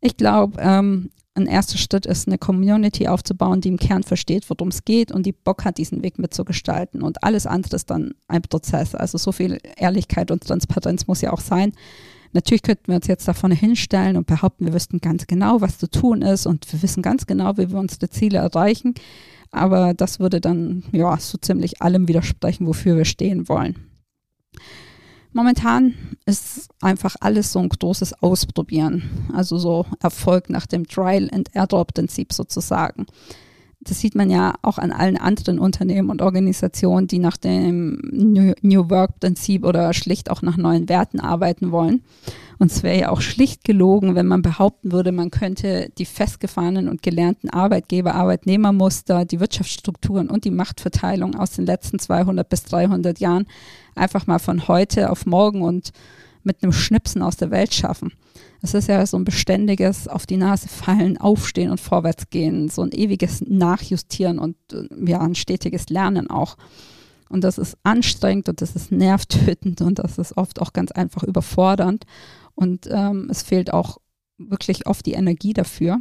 Ich 0.00 0.16
glaube, 0.16 0.58
ähm, 0.62 1.10
ein 1.34 1.46
erster 1.46 1.78
Schritt 1.78 2.06
ist, 2.06 2.28
eine 2.28 2.38
Community 2.38 3.08
aufzubauen, 3.08 3.60
die 3.60 3.68
im 3.68 3.76
Kern 3.76 4.04
versteht, 4.04 4.48
worum 4.48 4.68
es 4.68 4.84
geht 4.84 5.10
und 5.10 5.26
die 5.26 5.32
Bock 5.32 5.64
hat, 5.64 5.78
diesen 5.78 6.02
Weg 6.02 6.18
mitzugestalten. 6.18 7.02
Und 7.02 7.24
alles 7.24 7.46
andere 7.46 7.76
ist 7.76 7.90
dann 7.90 8.14
ein 8.28 8.42
Prozess. 8.42 8.94
Also 8.94 9.18
so 9.18 9.32
viel 9.32 9.58
Ehrlichkeit 9.76 10.30
und 10.30 10.44
Transparenz 10.44 11.06
muss 11.06 11.22
ja 11.22 11.32
auch 11.32 11.40
sein. 11.40 11.72
Natürlich 12.32 12.62
könnten 12.62 12.88
wir 12.88 12.96
uns 12.96 13.06
jetzt 13.06 13.26
davon 13.26 13.52
hinstellen 13.52 14.16
und 14.16 14.26
behaupten, 14.26 14.66
wir 14.66 14.74
wüssten 14.74 15.00
ganz 15.00 15.26
genau, 15.26 15.60
was 15.60 15.78
zu 15.78 15.88
tun 15.88 16.22
ist 16.22 16.46
und 16.46 16.72
wir 16.72 16.82
wissen 16.82 17.02
ganz 17.02 17.26
genau, 17.26 17.56
wie 17.56 17.70
wir 17.70 17.78
unsere 17.78 18.08
Ziele 18.10 18.38
erreichen. 18.38 18.94
Aber 19.50 19.94
das 19.94 20.18
würde 20.18 20.40
dann 20.40 20.82
ja 20.90 21.16
so 21.18 21.38
ziemlich 21.38 21.80
allem 21.80 22.08
widersprechen, 22.08 22.66
wofür 22.66 22.96
wir 22.96 23.04
stehen 23.04 23.48
wollen. 23.48 23.76
Momentan 25.34 25.94
ist 26.26 26.68
einfach 26.80 27.16
alles 27.18 27.52
so 27.52 27.58
ein 27.58 27.68
großes 27.68 28.22
Ausprobieren, 28.22 29.28
also 29.34 29.58
so 29.58 29.84
Erfolg 30.00 30.48
nach 30.48 30.64
dem 30.64 30.86
Trial 30.86 31.28
and 31.32 31.54
Error 31.54 31.84
Prinzip 31.86 32.32
sozusagen. 32.32 33.06
Das 33.84 34.00
sieht 34.00 34.14
man 34.14 34.30
ja 34.30 34.54
auch 34.62 34.78
an 34.78 34.92
allen 34.92 35.16
anderen 35.16 35.58
Unternehmen 35.58 36.10
und 36.10 36.22
Organisationen, 36.22 37.06
die 37.06 37.18
nach 37.18 37.36
dem 37.36 37.98
New 38.12 38.90
Work 38.90 39.20
Prinzip 39.20 39.64
oder 39.64 39.92
schlicht 39.92 40.30
auch 40.30 40.42
nach 40.42 40.56
neuen 40.56 40.88
Werten 40.88 41.20
arbeiten 41.20 41.70
wollen. 41.70 42.02
Und 42.58 42.70
es 42.70 42.82
wäre 42.82 42.98
ja 42.98 43.08
auch 43.10 43.20
schlicht 43.20 43.64
gelogen, 43.64 44.14
wenn 44.14 44.26
man 44.26 44.42
behaupten 44.42 44.92
würde, 44.92 45.12
man 45.12 45.30
könnte 45.30 45.90
die 45.98 46.04
festgefahrenen 46.04 46.88
und 46.88 47.02
gelernten 47.02 47.50
Arbeitgeber, 47.50 48.14
Arbeitnehmermuster, 48.14 49.24
die 49.24 49.40
Wirtschaftsstrukturen 49.40 50.30
und 50.30 50.44
die 50.44 50.50
Machtverteilung 50.50 51.34
aus 51.34 51.52
den 51.52 51.66
letzten 51.66 51.98
200 51.98 52.48
bis 52.48 52.64
300 52.64 53.18
Jahren 53.18 53.46
einfach 53.94 54.26
mal 54.26 54.38
von 54.38 54.68
heute 54.68 55.10
auf 55.10 55.26
morgen 55.26 55.62
und 55.62 55.92
mit 56.44 56.62
einem 56.62 56.72
Schnipsen 56.72 57.22
aus 57.22 57.36
der 57.36 57.50
Welt 57.50 57.74
schaffen. 57.74 58.12
Es 58.62 58.74
ist 58.74 58.88
ja 58.88 59.04
so 59.06 59.16
ein 59.18 59.24
beständiges 59.24 60.08
auf 60.08 60.26
die 60.26 60.36
Nase 60.36 60.68
fallen, 60.68 61.18
aufstehen 61.18 61.70
und 61.70 61.80
vorwärts 61.80 62.30
gehen, 62.30 62.68
so 62.68 62.82
ein 62.82 62.92
ewiges 62.92 63.42
Nachjustieren 63.46 64.38
und 64.38 64.56
äh, 64.72 64.88
ja, 65.06 65.20
ein 65.20 65.34
stetiges 65.34 65.88
Lernen 65.88 66.30
auch. 66.30 66.56
Und 67.28 67.42
das 67.42 67.58
ist 67.58 67.76
anstrengend 67.82 68.48
und 68.48 68.60
das 68.60 68.76
ist 68.76 68.92
nervtötend 68.92 69.80
und 69.80 69.98
das 69.98 70.18
ist 70.18 70.36
oft 70.36 70.60
auch 70.60 70.72
ganz 70.72 70.92
einfach 70.92 71.22
überfordernd. 71.22 72.04
Und 72.54 72.88
ähm, 72.90 73.28
es 73.30 73.42
fehlt 73.42 73.72
auch 73.72 73.98
wirklich 74.38 74.86
oft 74.86 75.04
die 75.06 75.14
Energie 75.14 75.52
dafür. 75.52 76.00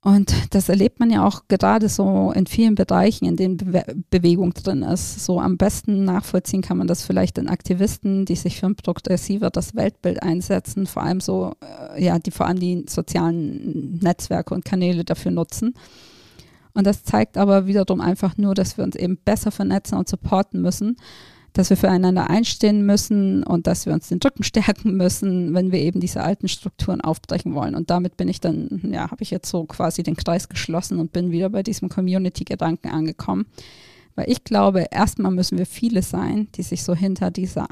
Und 0.00 0.32
das 0.54 0.68
erlebt 0.68 1.00
man 1.00 1.10
ja 1.10 1.26
auch 1.26 1.48
gerade 1.48 1.88
so 1.88 2.30
in 2.32 2.46
vielen 2.46 2.76
Bereichen, 2.76 3.24
in 3.24 3.36
denen 3.36 3.56
Be 3.56 3.84
Bewegung 4.10 4.54
drin 4.54 4.82
ist. 4.82 5.24
So 5.24 5.40
am 5.40 5.56
besten 5.56 6.04
nachvollziehen 6.04 6.62
kann 6.62 6.78
man 6.78 6.86
das 6.86 7.02
vielleicht 7.04 7.36
in 7.36 7.48
Aktivisten, 7.48 8.24
die 8.24 8.36
sich 8.36 8.60
für 8.60 8.66
ein 8.66 8.76
progressiver 8.76 9.50
das 9.50 9.74
Weltbild 9.74 10.22
einsetzen, 10.22 10.86
vor 10.86 11.02
allem 11.02 11.20
so, 11.20 11.54
äh, 11.60 12.04
ja, 12.04 12.18
die 12.20 12.30
vor 12.30 12.46
allem 12.46 12.60
die 12.60 12.84
sozialen 12.88 13.98
Netzwerke 13.98 14.54
und 14.54 14.64
Kanäle 14.64 15.04
dafür 15.04 15.32
nutzen. 15.32 15.74
Und 16.74 16.86
das 16.86 17.02
zeigt 17.02 17.36
aber 17.36 17.66
wiederum 17.66 18.00
einfach 18.00 18.36
nur, 18.36 18.54
dass 18.54 18.76
wir 18.76 18.84
uns 18.84 18.94
eben 18.94 19.16
besser 19.16 19.50
vernetzen 19.50 19.98
und 19.98 20.08
supporten 20.08 20.62
müssen 20.62 20.96
dass 21.58 21.70
wir 21.70 21.76
füreinander 21.76 22.30
einstehen 22.30 22.86
müssen 22.86 23.42
und 23.42 23.66
dass 23.66 23.84
wir 23.84 23.92
uns 23.92 24.06
den 24.06 24.20
Rücken 24.24 24.42
stärken 24.44 24.96
müssen, 24.96 25.54
wenn 25.54 25.72
wir 25.72 25.80
eben 25.80 25.98
diese 25.98 26.22
alten 26.22 26.46
Strukturen 26.46 27.00
aufbrechen 27.00 27.52
wollen. 27.52 27.74
Und 27.74 27.90
damit 27.90 28.16
bin 28.16 28.28
ich 28.28 28.40
dann, 28.40 28.80
ja, 28.92 29.10
habe 29.10 29.24
ich 29.24 29.32
jetzt 29.32 29.50
so 29.50 29.64
quasi 29.64 30.04
den 30.04 30.16
Kreis 30.16 30.48
geschlossen 30.48 31.00
und 31.00 31.12
bin 31.12 31.32
wieder 31.32 31.50
bei 31.50 31.64
diesem 31.64 31.88
Community-Gedanken 31.88 32.90
angekommen. 32.90 33.46
Weil 34.14 34.30
ich 34.30 34.44
glaube, 34.44 34.86
erstmal 34.92 35.32
müssen 35.32 35.58
wir 35.58 35.66
viele 35.66 36.02
sein, 36.02 36.46
die 36.54 36.62
sich 36.62 36.84
so 36.84 36.94
hinter 36.94 37.32
dieser, 37.32 37.66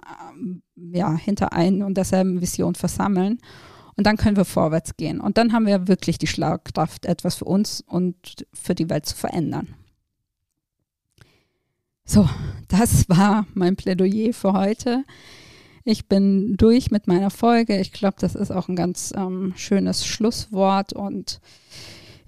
ja, 0.74 1.14
hinter 1.16 1.52
einen 1.52 1.84
und 1.84 1.96
derselben 1.96 2.40
Vision 2.40 2.74
versammeln. 2.74 3.38
Und 3.96 4.04
dann 4.04 4.16
können 4.16 4.36
wir 4.36 4.44
vorwärts 4.44 4.96
gehen. 4.96 5.20
Und 5.20 5.38
dann 5.38 5.52
haben 5.52 5.66
wir 5.66 5.86
wirklich 5.86 6.18
die 6.18 6.26
Schlagkraft, 6.26 7.06
etwas 7.06 7.36
für 7.36 7.44
uns 7.44 7.84
und 7.86 8.46
für 8.52 8.74
die 8.74 8.90
Welt 8.90 9.06
zu 9.06 9.14
verändern. 9.14 9.68
So, 12.08 12.28
das 12.68 13.08
war 13.08 13.46
mein 13.54 13.74
Plädoyer 13.74 14.32
für 14.32 14.52
heute. 14.52 15.04
Ich 15.82 16.06
bin 16.06 16.56
durch 16.56 16.92
mit 16.92 17.08
meiner 17.08 17.30
Folge. 17.30 17.80
Ich 17.80 17.90
glaube, 17.90 18.14
das 18.20 18.36
ist 18.36 18.52
auch 18.52 18.68
ein 18.68 18.76
ganz 18.76 19.12
ähm, 19.16 19.52
schönes 19.56 20.06
Schlusswort 20.06 20.92
und 20.92 21.40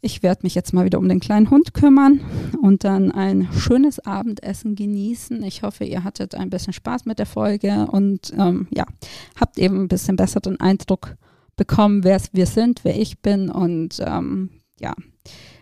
ich 0.00 0.24
werde 0.24 0.40
mich 0.42 0.56
jetzt 0.56 0.74
mal 0.74 0.84
wieder 0.84 0.98
um 0.98 1.08
den 1.08 1.20
kleinen 1.20 1.50
Hund 1.50 1.74
kümmern 1.74 2.20
und 2.60 2.82
dann 2.82 3.12
ein 3.12 3.48
schönes 3.52 4.00
Abendessen 4.00 4.74
genießen. 4.74 5.44
Ich 5.44 5.62
hoffe, 5.62 5.84
ihr 5.84 6.02
hattet 6.02 6.34
ein 6.34 6.50
bisschen 6.50 6.72
Spaß 6.72 7.04
mit 7.04 7.20
der 7.20 7.26
Folge 7.26 7.86
und 7.88 8.32
ähm, 8.36 8.66
ja, 8.70 8.84
habt 9.40 9.58
eben 9.60 9.80
ein 9.82 9.88
bisschen 9.88 10.16
besseren 10.16 10.58
Eindruck 10.58 11.16
bekommen, 11.56 12.02
wer 12.02 12.20
wir 12.32 12.46
sind, 12.46 12.80
wer 12.82 12.98
ich 12.98 13.22
bin 13.22 13.48
und 13.48 14.02
ähm, 14.04 14.50
ja, 14.80 14.94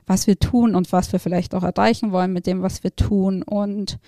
was 0.06 0.26
wir 0.26 0.38
tun 0.38 0.74
und 0.74 0.92
was 0.92 1.12
wir 1.12 1.18
vielleicht 1.18 1.54
auch 1.54 1.64
erreichen 1.64 2.12
wollen 2.12 2.32
mit 2.32 2.46
dem, 2.46 2.62
was 2.62 2.84
wir 2.84 2.94
tun. 2.94 3.42
Und 3.42 3.98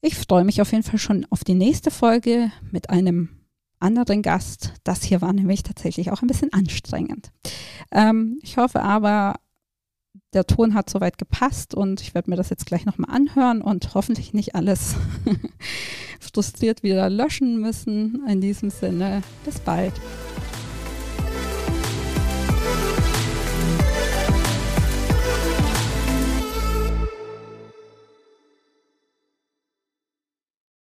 ich 0.00 0.16
freue 0.16 0.44
mich 0.44 0.60
auf 0.60 0.72
jeden 0.72 0.84
Fall 0.84 0.98
schon 0.98 1.26
auf 1.30 1.44
die 1.44 1.54
nächste 1.54 1.90
Folge 1.90 2.50
mit 2.70 2.90
einem 2.90 3.28
anderen 3.78 4.22
Gast. 4.22 4.74
Das 4.84 5.02
hier 5.02 5.20
war 5.20 5.32
nämlich 5.32 5.62
tatsächlich 5.62 6.10
auch 6.10 6.22
ein 6.22 6.28
bisschen 6.28 6.52
anstrengend. 6.52 7.30
Ähm, 7.90 8.38
ich 8.42 8.56
hoffe 8.56 8.82
aber, 8.82 9.36
der 10.32 10.46
Ton 10.46 10.74
hat 10.74 10.88
soweit 10.88 11.18
gepasst 11.18 11.74
und 11.74 12.00
ich 12.00 12.14
werde 12.14 12.30
mir 12.30 12.36
das 12.36 12.50
jetzt 12.50 12.66
gleich 12.66 12.86
nochmal 12.86 13.14
anhören 13.14 13.60
und 13.60 13.94
hoffentlich 13.94 14.32
nicht 14.32 14.54
alles 14.54 14.94
frustriert 16.20 16.82
wieder 16.82 17.10
löschen 17.10 17.60
müssen. 17.60 18.26
In 18.26 18.40
diesem 18.40 18.70
Sinne, 18.70 19.22
bis 19.44 19.60
bald. 19.60 19.94